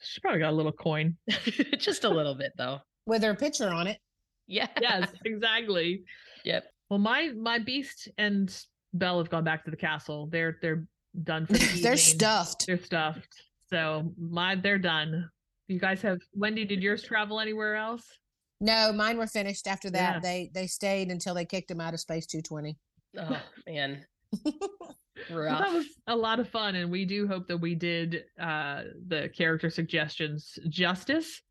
She 0.00 0.20
probably 0.20 0.40
got 0.40 0.50
a 0.50 0.56
little 0.56 0.72
coin. 0.72 1.16
Just 1.78 2.04
a 2.04 2.08
little 2.08 2.34
bit 2.34 2.52
though. 2.58 2.78
with 3.06 3.22
her 3.22 3.34
picture 3.34 3.70
on 3.70 3.86
it. 3.86 3.98
Yeah. 4.46 4.68
Yes, 4.80 5.08
exactly. 5.24 6.04
Yep. 6.44 6.64
Well, 6.90 6.98
my 6.98 7.32
my 7.36 7.58
beast 7.58 8.08
and 8.18 8.54
Belle 8.92 9.18
have 9.18 9.30
gone 9.30 9.44
back 9.44 9.64
to 9.64 9.70
the 9.70 9.76
castle. 9.76 10.28
They're 10.30 10.58
they're 10.60 10.86
done 11.24 11.46
for 11.46 11.54
the. 11.54 11.80
They're 11.82 11.96
stuffed. 11.96 12.66
They're 12.66 12.82
stuffed. 12.82 13.34
So 13.70 14.12
my 14.18 14.54
they're 14.56 14.78
done. 14.78 15.28
You 15.68 15.78
guys 15.78 16.00
have 16.02 16.18
Wendy, 16.34 16.64
did 16.64 16.82
yours 16.82 17.02
travel 17.02 17.40
anywhere 17.40 17.76
else? 17.76 18.04
No, 18.60 18.92
mine 18.92 19.18
were 19.18 19.26
finished 19.26 19.66
after 19.66 19.90
that. 19.90 20.14
Yeah. 20.16 20.20
They 20.20 20.50
they 20.54 20.66
stayed 20.66 21.10
until 21.10 21.34
they 21.34 21.44
kicked 21.44 21.70
him 21.70 21.80
out 21.80 21.92
of 21.94 22.00
space 22.00 22.26
220. 22.26 22.76
Oh 23.18 23.40
man. 23.66 24.04
Rough. 25.30 25.58
that 25.58 25.72
was 25.72 25.86
a 26.06 26.14
lot 26.14 26.38
of 26.38 26.48
fun, 26.48 26.76
and 26.76 26.90
we 26.90 27.04
do 27.04 27.26
hope 27.26 27.48
that 27.48 27.56
we 27.56 27.74
did 27.74 28.24
uh, 28.40 28.84
the 29.08 29.28
character 29.36 29.68
suggestions 29.68 30.58
justice. 30.68 31.42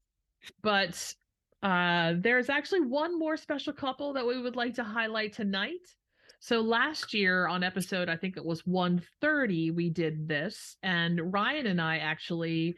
But 0.64 1.14
uh, 1.64 2.14
there's 2.18 2.50
actually 2.50 2.82
one 2.82 3.20
more 3.20 3.36
special 3.36 3.74
couple 3.74 4.14
that 4.14 4.26
we 4.26 4.42
would 4.42 4.56
like 4.56 4.76
to 4.76 4.84
highlight 4.84 5.34
tonight. 5.34 5.86
So 6.40 6.62
last 6.62 7.14
year 7.14 7.48
on 7.48 7.64
episode, 7.64 8.10
I 8.10 8.16
think 8.16 8.38
it 8.38 8.46
was 8.46 8.66
130, 8.66 9.72
we 9.72 9.90
did 9.90 10.28
this, 10.28 10.78
and 10.84 11.34
Ryan 11.34 11.68
and 11.68 11.82
I 11.82 11.98
actually 11.98 12.78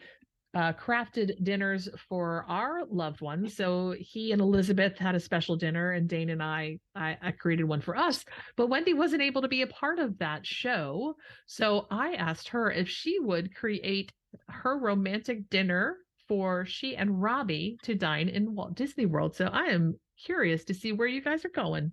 uh, 0.56 0.74
crafted 0.74 1.44
dinners 1.44 1.88
for 2.08 2.46
our 2.48 2.86
loved 2.90 3.22
ones. 3.22 3.56
So 3.56 3.96
he 4.00 4.32
and 4.32 4.42
Elizabeth 4.42 4.98
had 4.98 5.16
a 5.16 5.20
special 5.20 5.56
dinner, 5.56 5.92
and 5.92 6.10
Dane 6.10 6.30
and 6.30 6.42
I, 6.42 6.80
I, 6.96 7.18
I 7.22 7.32
created 7.32 7.66
one 7.66 7.82
for 7.82 7.96
us. 7.96 8.26
But 8.56 8.68
Wendy 8.68 8.94
wasn't 8.94 9.22
able 9.22 9.42
to 9.44 9.48
be 9.48 9.62
a 9.62 9.68
part 9.68 10.00
of 10.00 10.18
that 10.20 10.46
show. 10.46 11.16
So 11.46 11.88
I 11.92 12.14
asked 12.14 12.50
her 12.50 12.72
if 12.72 12.90
she 12.90 13.20
would 13.20 13.56
create 13.56 14.12
her 14.48 14.78
romantic 14.80 15.50
dinner 15.50 15.98
for 16.28 16.66
she 16.66 16.96
and 16.96 17.22
Robbie 17.22 17.78
to 17.84 17.96
dine 17.96 18.30
in 18.30 18.56
Walt 18.56 18.76
Disney 18.76 19.06
World. 19.06 19.36
So 19.36 19.48
I 19.48 19.66
am 19.66 20.00
curious 20.24 20.64
to 20.66 20.74
see 20.74 20.92
where 20.92 21.08
you 21.08 21.22
guys 21.22 21.46
are 21.46 21.50
going. 21.50 21.92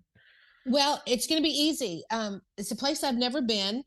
Well, 0.67 1.01
it's 1.07 1.27
going 1.27 1.41
to 1.41 1.47
be 1.47 1.55
easy. 1.55 2.03
Um, 2.11 2.41
it's 2.59 2.73
a 2.73 2.77
place 2.77 3.05
I've 3.05 3.15
never 3.17 3.41
been, 3.41 3.85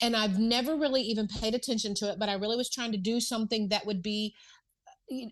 and 0.00 0.16
I've 0.16 0.38
never 0.38 0.76
really 0.76 1.02
even 1.02 1.26
paid 1.26 1.54
attention 1.54 1.94
to 1.96 2.10
it. 2.10 2.18
But 2.18 2.28
I 2.28 2.34
really 2.34 2.56
was 2.56 2.70
trying 2.70 2.92
to 2.92 2.98
do 2.98 3.20
something 3.20 3.68
that 3.68 3.86
would 3.86 4.02
be. 4.02 4.34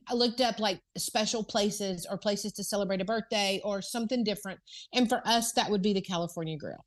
I 0.09 0.15
looked 0.15 0.41
up 0.41 0.61
like 0.61 0.81
special 0.97 1.43
places 1.43 2.07
or 2.09 2.17
places 2.17 2.53
to 2.53 2.65
celebrate 2.65 3.01
a 3.01 3.05
birthday 3.05 3.61
or 3.65 3.83
something 3.83 4.23
different, 4.23 4.61
and 4.93 5.09
for 5.09 5.21
us, 5.27 5.53
that 5.53 5.69
would 5.69 5.83
be 5.83 5.93
the 5.93 6.01
California 6.01 6.57
Grill. 6.57 6.85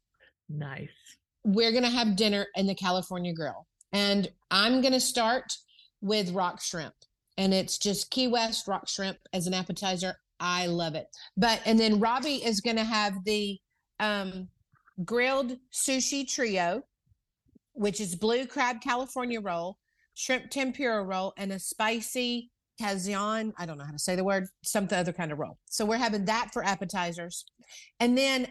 Nice. 0.47 0.87
We're 1.43 1.71
going 1.71 1.83
to 1.83 1.89
have 1.89 2.15
dinner 2.15 2.47
in 2.55 2.65
the 2.65 2.75
California 2.75 3.33
Grill, 3.33 3.67
and 3.91 4.31
I'm 4.51 4.81
going 4.81 4.93
to 4.93 5.01
start 5.01 5.51
with 6.01 6.31
rock 6.31 6.61
shrimp, 6.61 6.93
and 7.37 7.53
it's 7.53 7.77
just 7.77 8.09
Key 8.09 8.29
West 8.29 8.67
rock 8.67 8.87
shrimp 8.87 9.17
as 9.33 9.47
an 9.47 9.53
appetizer. 9.53 10.15
I 10.39 10.67
love 10.67 10.95
it. 10.95 11.07
But 11.35 11.61
and 11.65 11.79
then 11.79 11.99
Robbie 11.99 12.43
is 12.45 12.61
going 12.61 12.77
to 12.77 12.83
have 12.83 13.23
the 13.25 13.59
um, 13.99 14.47
grilled 15.03 15.57
sushi 15.73 16.27
trio, 16.27 16.83
which 17.77 18.01
is 18.01 18.15
blue 18.15 18.45
crab 18.45 18.81
California 18.81 19.39
roll, 19.39 19.77
shrimp 20.15 20.49
tempura 20.49 21.03
roll, 21.03 21.33
and 21.37 21.51
a 21.51 21.59
spicy 21.59 22.51
Kazian. 22.81 23.53
I 23.57 23.65
don't 23.65 23.77
know 23.77 23.85
how 23.85 23.91
to 23.91 23.99
say 23.99 24.15
the 24.15 24.23
word, 24.23 24.47
some 24.63 24.87
other 24.91 25.13
kind 25.13 25.31
of 25.31 25.39
roll. 25.39 25.57
So 25.65 25.85
we're 25.85 25.97
having 25.97 26.25
that 26.25 26.49
for 26.53 26.63
appetizers. 26.63 27.45
And 27.99 28.17
then 28.17 28.47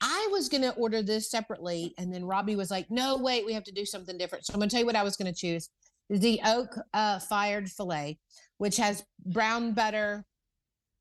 I 0.00 0.28
was 0.30 0.48
going 0.48 0.62
to 0.62 0.72
order 0.74 1.02
this 1.02 1.30
separately. 1.30 1.94
And 1.98 2.12
then 2.12 2.24
Robbie 2.24 2.56
was 2.56 2.70
like, 2.70 2.90
no, 2.90 3.16
wait, 3.16 3.44
we 3.44 3.52
have 3.52 3.64
to 3.64 3.72
do 3.72 3.84
something 3.84 4.16
different. 4.16 4.46
So 4.46 4.52
I'm 4.52 4.60
going 4.60 4.68
to 4.68 4.74
tell 4.74 4.80
you 4.80 4.86
what 4.86 4.96
I 4.96 5.02
was 5.02 5.16
going 5.16 5.32
to 5.32 5.38
choose 5.38 5.70
the 6.10 6.40
oak 6.46 6.74
uh, 6.94 7.18
fired 7.18 7.68
filet, 7.68 8.18
which 8.58 8.76
has 8.78 9.04
brown 9.26 9.72
butter, 9.72 10.24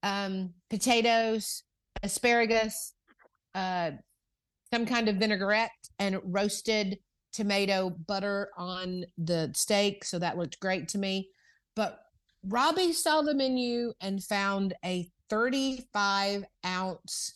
um, 0.04 0.54
potatoes, 0.70 1.64
asparagus, 2.04 2.94
uh, 3.56 3.92
some 4.74 4.86
kind 4.86 5.08
of 5.08 5.16
vinaigrette, 5.16 5.72
and 6.00 6.20
roasted 6.24 6.98
tomato 7.34 7.90
butter 7.90 8.50
on 8.58 9.06
the 9.18 9.52
steak. 9.56 10.04
So 10.04 10.20
that 10.20 10.38
looked 10.38 10.60
great 10.60 10.88
to 10.90 10.98
me. 10.98 11.30
But 11.76 12.00
Robbie 12.44 12.94
saw 12.94 13.22
the 13.22 13.36
menu 13.36 13.94
and 14.02 14.24
found 14.24 14.74
a 14.84 15.10
35 15.30 16.46
ounce 16.66 17.36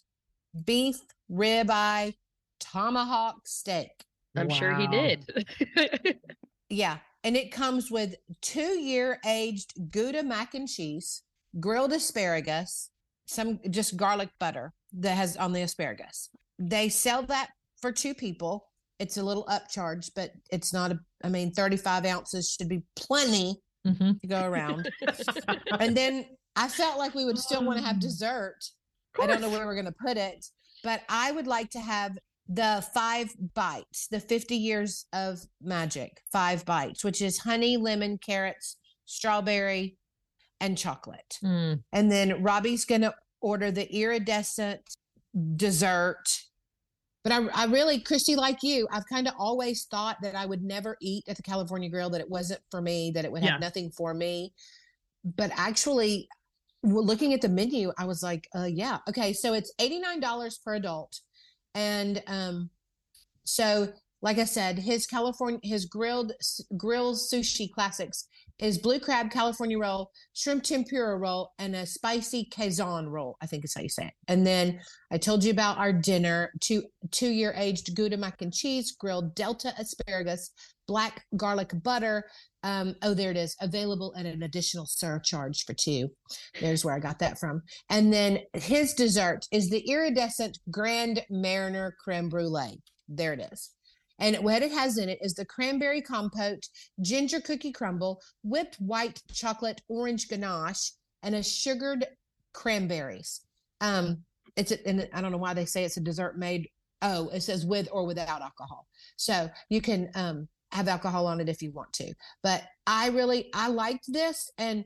beef 0.66 1.00
ribeye 1.32 2.14
tomahawk 2.60 3.48
steak. 3.48 4.06
I'm 4.36 4.50
sure 4.50 4.74
he 4.74 4.88
did. 4.88 6.20
Yeah. 6.72 6.98
And 7.24 7.36
it 7.36 7.52
comes 7.52 7.92
with 7.92 8.16
two 8.42 8.80
year 8.80 9.20
aged 9.26 9.74
Gouda 9.92 10.24
mac 10.24 10.56
and 10.56 10.68
cheese, 10.68 11.22
grilled 11.60 11.92
asparagus, 11.92 12.90
some 13.28 13.60
just 13.70 13.98
garlic 13.98 14.30
butter 14.40 14.74
that 14.94 15.16
has 15.16 15.38
on 15.38 15.52
the 15.52 15.62
asparagus. 15.62 16.30
They 16.58 16.90
sell 16.90 17.24
that 17.24 17.50
for 17.80 17.92
two 17.92 18.16
people. 18.16 18.71
It's 19.02 19.18
a 19.18 19.24
little 19.24 19.46
upcharged, 19.46 20.12
but 20.16 20.32
it's 20.52 20.72
not 20.74 20.92
a, 20.92 21.00
I 21.24 21.30
mean, 21.30 21.52
35 21.52 22.06
ounces 22.06 22.52
should 22.52 22.70
be 22.70 22.84
plenty 22.96 23.60
Mhm. 23.86 24.22
to 24.22 24.28
go 24.28 24.44
around. 24.46 24.92
and 25.80 25.98
then 25.98 26.26
I 26.56 26.68
felt 26.68 27.00
like 27.00 27.16
we 27.16 27.26
would 27.26 27.40
still 27.40 27.64
want 27.66 27.80
to 27.80 27.86
have 27.86 28.00
dessert. 28.00 28.60
I 29.20 29.26
don't 29.26 29.42
know 29.42 29.50
where 29.50 29.66
we're 29.66 29.74
going 29.82 29.86
to 29.94 30.06
put 30.06 30.18
it, 30.18 30.46
but 30.84 31.02
I 31.10 31.32
would 31.32 31.48
like 31.48 31.72
to 31.72 31.80
have 31.80 32.12
the 32.48 32.86
five 32.94 33.34
bites, 33.56 34.08
the 34.10 34.20
50 34.20 34.56
years 34.56 35.06
of 35.14 35.40
magic, 35.62 36.22
five 36.32 36.64
bites, 36.66 37.04
which 37.04 37.22
is 37.22 37.40
honey, 37.40 37.78
lemon, 37.78 38.20
carrots, 38.20 38.78
strawberry, 39.06 39.98
and 40.60 40.78
chocolate. 40.78 41.40
Mm, 41.44 41.84
And 41.92 42.12
then 42.12 42.44
Robbie's 42.44 42.86
going 42.86 43.02
to 43.02 43.16
order 43.42 43.72
the 43.72 43.92
iridescent 43.96 44.82
dessert. 45.56 46.24
But 47.24 47.34
I, 47.34 47.46
I 47.54 47.66
really, 47.66 48.00
Christy, 48.00 48.36
like 48.36 48.64
you, 48.64 48.88
I've 48.92 49.06
kind 49.06 49.28
of 49.28 49.36
always 49.38 49.86
thought 49.86 50.18
that 50.24 50.36
I 50.36 50.46
would 50.46 50.64
never 50.64 50.98
eat 51.02 51.24
at 51.28 51.38
the 51.38 51.44
California 51.44 51.90
Grill, 51.90 52.10
that 52.10 52.22
it 52.22 52.30
wasn't 52.30 52.62
for 52.72 52.82
me, 52.82 53.12
that 53.14 53.26
it 53.26 53.32
would 53.32 53.44
have 53.44 53.54
Yeah. 53.54 53.58
nothing 53.60 53.92
for 53.92 54.14
me. 54.14 54.54
But 55.24 55.52
actually, 55.56 56.28
looking 56.84 57.34
at 57.34 57.42
the 57.42 57.50
menu, 57.50 57.92
I 57.98 58.06
was 58.06 58.24
like, 58.24 58.48
uh, 58.56 58.64
yeah, 58.64 59.00
okay. 59.08 59.34
So 59.34 59.54
it's 59.54 59.72
$89 59.80 60.64
per 60.64 60.76
adult. 60.76 61.20
And 61.76 62.24
um, 62.26 62.70
so, 63.44 63.94
like 64.24 64.40
I 64.40 64.46
said, 64.46 64.80
his 64.80 65.06
California, 65.06 65.60
his 65.64 65.86
grilled 65.86 66.34
grilled 66.78 67.18
sushi 67.18 67.72
classics 67.72 68.28
is 68.62 68.78
blue 68.78 69.00
crab 69.00 69.32
California 69.32 69.78
roll, 69.78 70.12
shrimp 70.34 70.64
tempura 70.64 71.18
roll, 71.18 71.52
and 71.60 71.76
a 71.76 71.86
spicy 71.86 72.46
Kazan 72.46 73.10
roll. 73.10 73.36
I 73.42 73.48
think 73.48 73.66
is 73.66 73.74
how 73.76 73.82
you 73.82 73.90
say 73.90 74.06
it. 74.06 74.14
And 74.28 74.46
then 74.46 74.80
I 75.12 75.18
told 75.18 75.44
you 75.44 75.52
about 75.52 75.78
our 75.78 75.92
dinner: 75.92 76.52
two 76.62 76.84
two 77.12 77.30
year 77.30 77.54
aged 77.58 77.96
Gouda 77.96 78.18
mac 78.18 78.42
and 78.42 78.54
cheese, 78.54 78.96
grilled 78.98 79.36
Delta 79.36 79.74
asparagus, 79.78 80.52
black 80.88 81.26
garlic 81.36 81.72
butter. 81.84 82.26
Um, 82.64 82.96
oh, 83.02 83.16
there 83.16 83.32
it 83.32 83.38
is, 83.38 83.56
available 83.60 84.14
at 84.16 84.28
an 84.28 84.44
additional 84.44 84.86
surcharge 84.86 85.66
for 85.66 85.74
two. 85.74 86.10
There's 86.60 86.86
where 86.86 86.94
I 86.94 87.00
got 87.00 87.18
that 87.20 87.40
from. 87.40 87.64
And 87.90 88.14
then 88.14 88.40
his 88.54 88.94
dessert 88.94 89.48
is 89.52 89.70
the 89.70 89.80
iridescent 89.90 90.60
Grand 90.70 91.24
Marnier 91.32 91.96
creme 92.04 92.30
brulee. 92.30 92.82
There 93.08 93.34
it 93.34 93.50
is. 93.52 93.72
And 94.22 94.38
what 94.38 94.62
it 94.62 94.72
has 94.72 94.98
in 94.98 95.10
it 95.10 95.20
is 95.22 95.34
the 95.34 95.46
cranberry 95.46 96.02
compote, 96.02 96.68
ginger 97.02 97.42
cookie 97.42 97.72
crumble, 97.72 98.22
whipped 98.44 98.76
white 98.76 99.22
chocolate 99.34 99.82
orange 99.90 100.30
ganache, 100.30 100.92
and 101.24 101.36
a 101.36 101.44
sugared 101.44 102.06
cranberries. 102.54 103.42
Um, 103.82 104.24
it's 104.56 104.72
a, 104.72 104.88
and 104.88 105.10
I 105.14 105.22
don't 105.22 105.32
know 105.32 105.38
why 105.38 105.56
they 105.56 105.66
say 105.66 105.84
it's 105.84 105.98
a 105.98 106.02
dessert 106.02 106.38
made. 106.38 106.70
Oh, 107.02 107.30
it 107.30 107.42
says 107.42 107.66
with 107.66 107.90
or 107.92 108.06
without 108.06 108.42
alcohol. 108.42 108.86
So 109.18 109.50
you 109.70 109.82
can 109.82 110.12
um, 110.14 110.48
have 110.72 110.88
alcohol 110.88 111.26
on 111.26 111.40
it 111.40 111.50
if 111.50 111.62
you 111.62 111.72
want 111.72 111.92
to. 111.94 112.14
But 112.44 112.64
I 112.86 113.10
really 113.10 113.50
I 113.56 113.70
liked 113.70 114.06
this, 114.08 114.52
and 114.60 114.86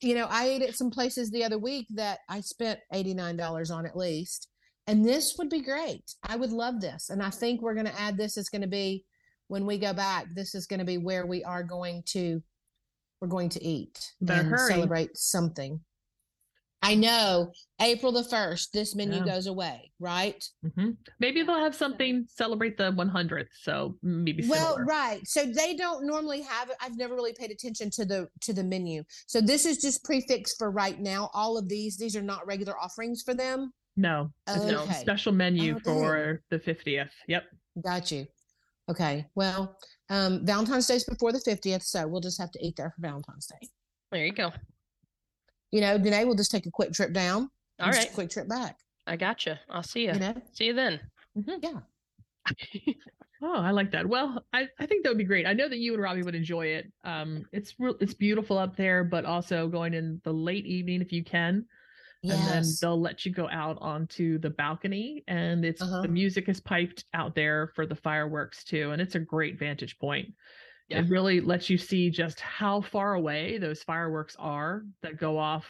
you 0.00 0.16
know 0.16 0.26
I 0.28 0.46
ate 0.46 0.62
at 0.62 0.74
some 0.74 0.90
places 0.90 1.30
the 1.30 1.44
other 1.44 1.58
week 1.58 1.86
that 1.90 2.20
I 2.28 2.40
spent 2.40 2.80
eighty 2.92 3.14
nine 3.14 3.36
dollars 3.36 3.70
on 3.70 3.86
at 3.86 3.96
least, 3.96 4.48
and 4.86 5.04
this 5.04 5.36
would 5.38 5.48
be 5.50 5.60
great. 5.60 6.02
I 6.22 6.36
would 6.36 6.50
love 6.52 6.80
this, 6.80 7.10
and 7.10 7.22
I 7.22 7.30
think 7.30 7.62
we're 7.62 7.74
going 7.74 7.86
to 7.86 8.00
add 8.00 8.16
this. 8.16 8.36
is 8.36 8.48
going 8.48 8.62
to 8.62 8.68
be 8.68 9.04
when 9.48 9.66
we 9.66 9.78
go 9.78 9.92
back, 9.92 10.26
this 10.34 10.54
is 10.54 10.66
going 10.66 10.80
to 10.80 10.86
be 10.86 10.98
where 10.98 11.26
we 11.26 11.44
are 11.44 11.62
going 11.62 12.02
to 12.06 12.42
we're 13.20 13.28
going 13.28 13.50
to 13.50 13.62
eat 13.62 14.12
Better 14.20 14.40
and 14.40 14.48
hurry. 14.50 14.72
celebrate 14.74 15.16
something. 15.16 15.78
I 16.84 16.96
know 16.96 17.52
April 17.80 18.10
the 18.10 18.22
1st, 18.24 18.72
this 18.72 18.96
menu 18.96 19.18
Yeah. 19.18 19.24
goes 19.34 19.46
away, 19.46 19.92
right? 20.00 20.42
hmm 20.74 20.90
Maybe 21.20 21.42
they'll 21.44 21.60
have 21.60 21.76
something 21.76 22.26
celebrate 22.28 22.76
the 22.76 22.90
100th. 22.90 23.46
So 23.62 23.96
maybe 24.02 24.44
Well, 24.48 24.72
similar. 24.72 24.84
right. 24.86 25.20
So 25.24 25.46
they 25.46 25.76
don't 25.76 26.04
normally 26.04 26.42
have 26.42 26.70
it. 26.70 26.76
I've 26.80 26.96
never 26.96 27.14
really 27.14 27.32
paid 27.34 27.52
attention 27.52 27.90
to 27.90 28.04
the 28.04 28.28
to 28.40 28.52
the 28.52 28.64
menu. 28.64 29.04
So 29.28 29.40
this 29.40 29.64
is 29.64 29.78
just 29.78 30.02
prix 30.02 30.22
fixe 30.28 30.56
for 30.58 30.72
right 30.72 30.98
now. 30.98 31.30
All 31.32 31.56
of 31.56 31.68
these, 31.68 31.96
these 31.96 32.16
are 32.16 32.22
not 32.22 32.44
regular 32.44 32.76
offerings 32.76 33.22
for 33.22 33.34
them. 33.34 33.72
No, 33.96 34.30
it's 34.48 34.64
a 34.64 34.80
Okay. 34.80 34.92
special 34.94 35.32
menu 35.32 35.74
Oh, 35.74 35.78
for 35.80 36.42
the 36.50 36.58
50th. 36.58 37.10
Yep. 37.28 37.44
Got 37.82 38.10
you. 38.10 38.26
Okay. 38.90 39.26
Well, 39.34 39.78
um, 40.10 40.44
Valentine's 40.44 40.86
Day's 40.86 41.04
before 41.04 41.32
the 41.32 41.40
50th, 41.40 41.82
so 41.82 42.06
we'll 42.06 42.20
just 42.20 42.40
have 42.40 42.50
to 42.52 42.64
eat 42.64 42.76
there 42.76 42.90
for 42.90 43.00
Valentine's 43.00 43.46
Day. 43.46 43.68
There 44.10 44.26
you 44.26 44.32
go. 44.32 44.52
You 45.70 45.80
know, 45.80 45.98
Danae 45.98 46.24
will 46.24 46.34
just 46.34 46.50
take 46.50 46.66
a 46.66 46.70
quick 46.70 46.92
trip 46.92 47.12
down. 47.12 47.48
All 47.80 47.86
and 47.86 47.94
just 47.94 48.10
a 48.10 48.14
quick 48.14 48.30
trip 48.30 48.48
back. 48.48 48.76
I 49.06 49.16
got 49.16 49.36
gotcha. 49.36 49.60
I'll 49.70 49.82
see 49.82 50.06
you. 50.06 50.12
You 50.12 50.18
know? 50.18 50.34
See 50.52 50.66
you 50.66 50.74
then. 50.74 51.00
Yeah. 51.34 51.80
Oh, 53.44 53.60
I 53.60 53.72
like 53.72 53.90
that. 53.90 54.06
Well, 54.06 54.44
I, 54.52 54.68
I 54.78 54.86
think 54.86 55.02
that 55.02 55.08
would 55.08 55.18
be 55.18 55.24
great. 55.24 55.48
I 55.48 55.52
know 55.52 55.68
that 55.68 55.78
you 55.78 55.94
and 55.94 56.00
Robbie 56.02 56.22
would 56.22 56.36
enjoy 56.36 56.66
it. 56.66 56.92
Um, 57.02 57.44
it's 57.50 57.74
real, 57.76 57.96
it's 57.98 58.14
beautiful 58.14 58.56
up 58.56 58.76
there, 58.76 59.02
but 59.02 59.24
also 59.24 59.66
going 59.66 59.94
in 59.94 60.20
the 60.22 60.32
late 60.32 60.64
evening 60.64 61.02
if 61.02 61.10
you 61.10 61.24
can, 61.24 61.66
and 62.22 62.30
then 62.48 62.64
they'll 62.80 63.00
let 63.00 63.24
you 63.26 63.32
go 63.32 63.48
out 63.48 63.78
onto 63.80 64.38
the 64.38 64.50
balcony, 64.50 65.24
and 65.26 65.64
it's 65.64 65.82
Uh-huh. 65.82 66.02
the 66.02 66.08
music 66.08 66.48
is 66.48 66.60
piped 66.60 67.04
out 67.14 67.34
there 67.34 67.68
for 67.74 67.86
the 67.86 67.96
fireworks 67.96 68.62
too, 68.64 68.90
and 68.92 69.02
it's 69.02 69.14
a 69.14 69.18
great 69.20 69.58
vantage 69.58 69.98
point. 69.98 70.32
Yeah. 70.88 71.00
It 71.00 71.08
really 71.08 71.40
lets 71.40 71.68
you 71.70 71.78
see 71.78 72.10
just 72.10 72.38
how 72.40 72.80
far 72.80 73.14
away 73.14 73.58
those 73.58 73.82
fireworks 73.82 74.36
are 74.38 74.84
that 75.02 75.16
go 75.16 75.38
off, 75.38 75.66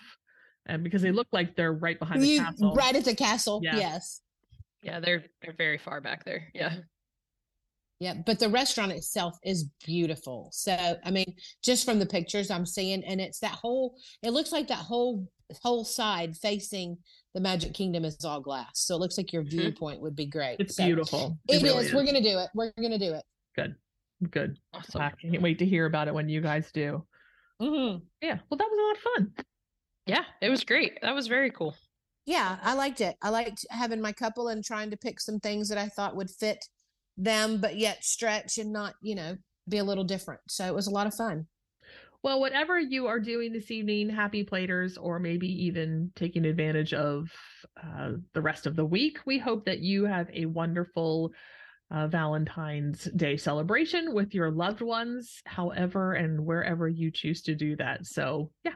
and 0.66 0.84
because 0.84 1.00
they 1.02 1.12
look 1.12 1.28
like 1.32 1.56
they're 1.56 1.72
right 1.72 1.98
behind 1.98 2.22
the 2.22 2.26
You- 2.28 2.40
castle. 2.40 2.74
right 2.74 2.94
at 2.96 3.04
the 3.04 3.14
castle. 3.16 3.60
Yeah. 3.62 3.76
Yes. 3.76 4.20
Yeah, 4.82 5.00
they're 5.00 5.24
they're 5.40 5.54
very 5.56 5.78
far 5.78 6.00
back 6.00 6.24
there. 6.24 6.48
Yeah. 6.54 6.80
Yeah, 8.00 8.14
but 8.26 8.40
the 8.40 8.48
restaurant 8.48 8.90
itself 8.90 9.38
is 9.44 9.68
beautiful. 9.86 10.48
So, 10.52 10.98
I 11.04 11.10
mean, 11.12 11.36
just 11.62 11.84
from 11.84 12.00
the 12.00 12.06
pictures 12.06 12.50
I'm 12.50 12.66
seeing, 12.66 13.04
and 13.04 13.20
it's 13.20 13.38
that 13.40 13.52
whole, 13.52 13.96
it 14.24 14.30
looks 14.30 14.50
like 14.50 14.66
that 14.68 14.78
whole 14.78 15.28
whole 15.62 15.84
side 15.84 16.36
facing 16.36 16.98
the 17.34 17.40
Magic 17.40 17.72
Kingdom 17.74 18.04
is 18.04 18.24
all 18.24 18.40
glass. 18.40 18.80
So 18.80 18.94
it 18.94 18.98
looks 18.98 19.16
like 19.16 19.32
your 19.32 19.42
Mhm. 19.44 19.50
viewpoint 19.50 20.00
would 20.00 20.14
be 20.16 20.26
great. 20.26 20.56
It's 20.60 20.76
So 20.76 20.84
beautiful. 20.84 21.38
It 21.48 21.62
really 21.62 21.86
is. 21.86 21.94
We're 21.94 22.04
gonna 22.04 22.20
do 22.22 22.38
it. 22.38 22.50
We're 22.54 22.72
gonna 22.80 22.98
do 22.98 23.12
it. 23.14 23.24
good. 23.54 23.74
Good. 24.30 24.58
Awesome. 24.72 25.00
I 25.02 25.10
can't 25.10 25.42
wait 25.42 25.58
to 25.58 25.66
hear 25.66 25.86
about 25.86 26.08
it 26.08 26.14
when 26.14 26.28
you 26.28 26.40
guys 26.40 26.70
do. 26.72 27.06
Mhm. 27.60 28.02
Yeah, 28.20 28.38
well, 28.48 28.56
that 28.58 28.68
was 28.70 28.78
a 28.78 28.82
lot 28.82 28.96
of 28.96 29.02
fun. 29.36 29.46
Yeah, 30.06 30.24
it 30.40 30.48
was 30.48 30.64
great. 30.64 30.98
That 31.02 31.14
was 31.14 31.26
very 31.26 31.50
cool. 31.50 31.76
Yeah, 32.24 32.58
I 32.62 32.74
liked 32.74 33.00
it. 33.00 33.16
I 33.20 33.30
liked 33.30 33.66
having 33.70 34.00
my 34.00 34.12
couple 34.12 34.48
and 34.48 34.64
trying 34.64 34.90
to 34.90 34.96
pick 34.96 35.20
some 35.20 35.40
things 35.40 35.68
that 35.68 35.78
I 35.78 35.88
thought 35.88 36.14
would 36.16 36.30
fit 36.30 36.64
them, 37.16 37.60
but 37.60 37.76
yet 37.76 38.04
stretch 38.04 38.58
and 38.58 38.72
not, 38.72 38.94
you 39.02 39.14
know, 39.16 39.36
be 39.68 39.78
a 39.78 39.84
little 39.84 40.04
different. 40.04 40.40
So 40.48 40.64
it 40.66 40.74
was 40.74 40.86
a 40.86 40.90
lot 40.90 41.06
of 41.06 41.14
fun. 41.14 41.46
Well, 42.22 42.38
whatever 42.38 42.78
you 42.78 43.08
are 43.08 43.18
doing 43.18 43.52
this 43.52 43.72
evening, 43.72 44.08
happy 44.08 44.44
platers, 44.44 44.96
or 44.96 45.18
maybe 45.18 45.48
even 45.64 46.12
taking 46.14 46.44
advantage 46.44 46.94
of 46.94 47.28
uh, 47.82 48.12
the 48.32 48.40
rest 48.40 48.66
of 48.66 48.76
the 48.76 48.84
week, 48.84 49.18
we 49.26 49.40
hope 49.40 49.64
that 49.64 49.80
you 49.80 50.04
have 50.04 50.30
a 50.32 50.46
wonderful 50.46 51.32
uh, 51.90 52.06
Valentine's 52.06 53.04
Day 53.16 53.36
celebration 53.36 54.14
with 54.14 54.34
your 54.34 54.52
loved 54.52 54.82
ones, 54.82 55.42
however 55.46 56.12
and 56.12 56.46
wherever 56.46 56.88
you 56.88 57.10
choose 57.10 57.42
to 57.42 57.56
do 57.56 57.74
that. 57.76 58.06
So, 58.06 58.52
yeah, 58.64 58.74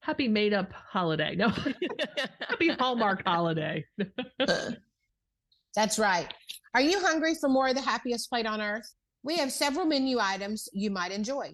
happy 0.00 0.28
made 0.28 0.54
up 0.54 0.72
holiday. 0.72 1.34
No, 1.34 1.48
happy 2.40 2.68
Hallmark 2.68 3.26
holiday. 3.26 3.84
That's 5.74 5.98
right. 5.98 6.32
Are 6.72 6.80
you 6.80 7.00
hungry 7.00 7.34
for 7.34 7.48
more 7.48 7.66
of 7.66 7.74
the 7.74 7.82
happiest 7.82 8.30
plate 8.30 8.46
on 8.46 8.60
earth? 8.60 8.88
We 9.24 9.38
have 9.38 9.50
several 9.50 9.86
menu 9.86 10.18
items 10.20 10.68
you 10.72 10.92
might 10.92 11.10
enjoy. 11.10 11.52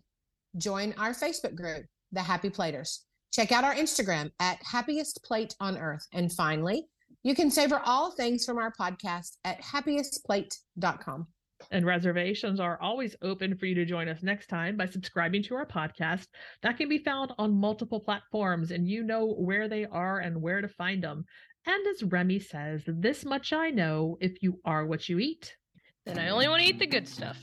Join 0.56 0.94
our 0.98 1.12
Facebook 1.12 1.54
group, 1.54 1.86
The 2.12 2.20
Happy 2.20 2.50
Platers. 2.50 3.04
Check 3.32 3.52
out 3.52 3.64
our 3.64 3.74
Instagram 3.74 4.30
at 4.38 4.58
Happiest 4.62 5.24
Plate 5.24 5.54
on 5.60 5.78
Earth. 5.78 6.06
And 6.12 6.30
finally, 6.30 6.86
you 7.22 7.34
can 7.34 7.50
savor 7.50 7.80
all 7.84 8.10
things 8.10 8.44
from 8.44 8.58
our 8.58 8.72
podcast 8.78 9.36
at 9.44 9.62
happiestplate.com. 9.62 11.26
And 11.70 11.86
reservations 11.86 12.60
are 12.60 12.80
always 12.82 13.16
open 13.22 13.56
for 13.56 13.66
you 13.66 13.74
to 13.76 13.84
join 13.84 14.08
us 14.08 14.22
next 14.22 14.48
time 14.48 14.76
by 14.76 14.86
subscribing 14.86 15.42
to 15.44 15.54
our 15.54 15.66
podcast. 15.66 16.26
That 16.62 16.76
can 16.76 16.88
be 16.88 16.98
found 16.98 17.32
on 17.38 17.54
multiple 17.54 18.00
platforms, 18.00 18.72
and 18.72 18.88
you 18.88 19.04
know 19.04 19.34
where 19.34 19.68
they 19.68 19.86
are 19.86 20.18
and 20.18 20.42
where 20.42 20.60
to 20.60 20.68
find 20.68 21.02
them. 21.02 21.24
And 21.64 21.86
as 21.86 22.02
Remy 22.02 22.40
says, 22.40 22.82
this 22.86 23.24
much 23.24 23.52
I 23.52 23.70
know 23.70 24.18
if 24.20 24.42
you 24.42 24.58
are 24.64 24.84
what 24.84 25.08
you 25.08 25.20
eat. 25.20 25.56
then 26.04 26.18
I 26.18 26.30
only 26.30 26.48
want 26.48 26.62
to 26.62 26.68
eat 26.68 26.80
the 26.80 26.86
good 26.86 27.06
stuff. 27.06 27.40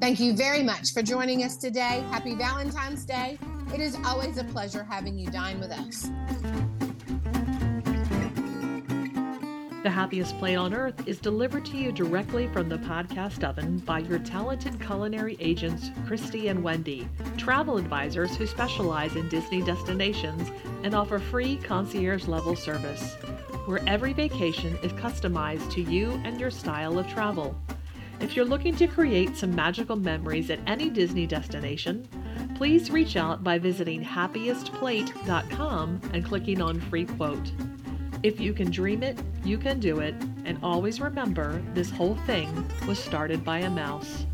Thank 0.00 0.20
you 0.20 0.36
very 0.36 0.62
much 0.62 0.92
for 0.92 1.02
joining 1.02 1.42
us 1.42 1.56
today. 1.56 2.04
Happy 2.10 2.34
Valentine's 2.34 3.06
Day. 3.06 3.38
It 3.74 3.80
is 3.80 3.96
always 4.04 4.36
a 4.36 4.44
pleasure 4.44 4.84
having 4.84 5.18
you 5.18 5.30
dine 5.30 5.58
with 5.58 5.72
us. 5.72 6.10
The 9.82 9.90
Happiest 9.90 10.36
Plate 10.38 10.56
on 10.56 10.74
Earth 10.74 11.08
is 11.08 11.18
delivered 11.18 11.64
to 11.66 11.78
you 11.78 11.92
directly 11.92 12.48
from 12.48 12.68
the 12.68 12.76
podcast 12.76 13.42
oven 13.42 13.78
by 13.78 14.00
your 14.00 14.18
talented 14.18 14.78
culinary 14.80 15.36
agents, 15.40 15.90
Christy 16.06 16.48
and 16.48 16.62
Wendy, 16.62 17.08
travel 17.38 17.78
advisors 17.78 18.36
who 18.36 18.46
specialize 18.46 19.16
in 19.16 19.28
Disney 19.28 19.62
destinations 19.62 20.50
and 20.82 20.94
offer 20.94 21.18
free 21.18 21.56
concierge 21.56 22.26
level 22.26 22.54
service, 22.54 23.14
where 23.64 23.80
every 23.88 24.12
vacation 24.12 24.76
is 24.82 24.92
customized 24.92 25.70
to 25.72 25.80
you 25.80 26.20
and 26.24 26.38
your 26.38 26.50
style 26.50 26.98
of 26.98 27.08
travel. 27.08 27.56
If 28.20 28.34
you're 28.34 28.46
looking 28.46 28.74
to 28.76 28.86
create 28.86 29.36
some 29.36 29.54
magical 29.54 29.96
memories 29.96 30.50
at 30.50 30.60
any 30.66 30.88
Disney 30.88 31.26
destination, 31.26 32.08
please 32.54 32.90
reach 32.90 33.16
out 33.16 33.44
by 33.44 33.58
visiting 33.58 34.02
happiestplate.com 34.02 36.00
and 36.12 36.24
clicking 36.24 36.62
on 36.62 36.80
free 36.80 37.04
quote. 37.04 37.52
If 38.22 38.40
you 38.40 38.54
can 38.54 38.70
dream 38.70 39.02
it, 39.02 39.18
you 39.44 39.58
can 39.58 39.78
do 39.78 40.00
it, 40.00 40.14
and 40.44 40.58
always 40.62 41.00
remember 41.00 41.62
this 41.74 41.90
whole 41.90 42.16
thing 42.26 42.66
was 42.86 42.98
started 42.98 43.44
by 43.44 43.58
a 43.58 43.70
mouse. 43.70 44.26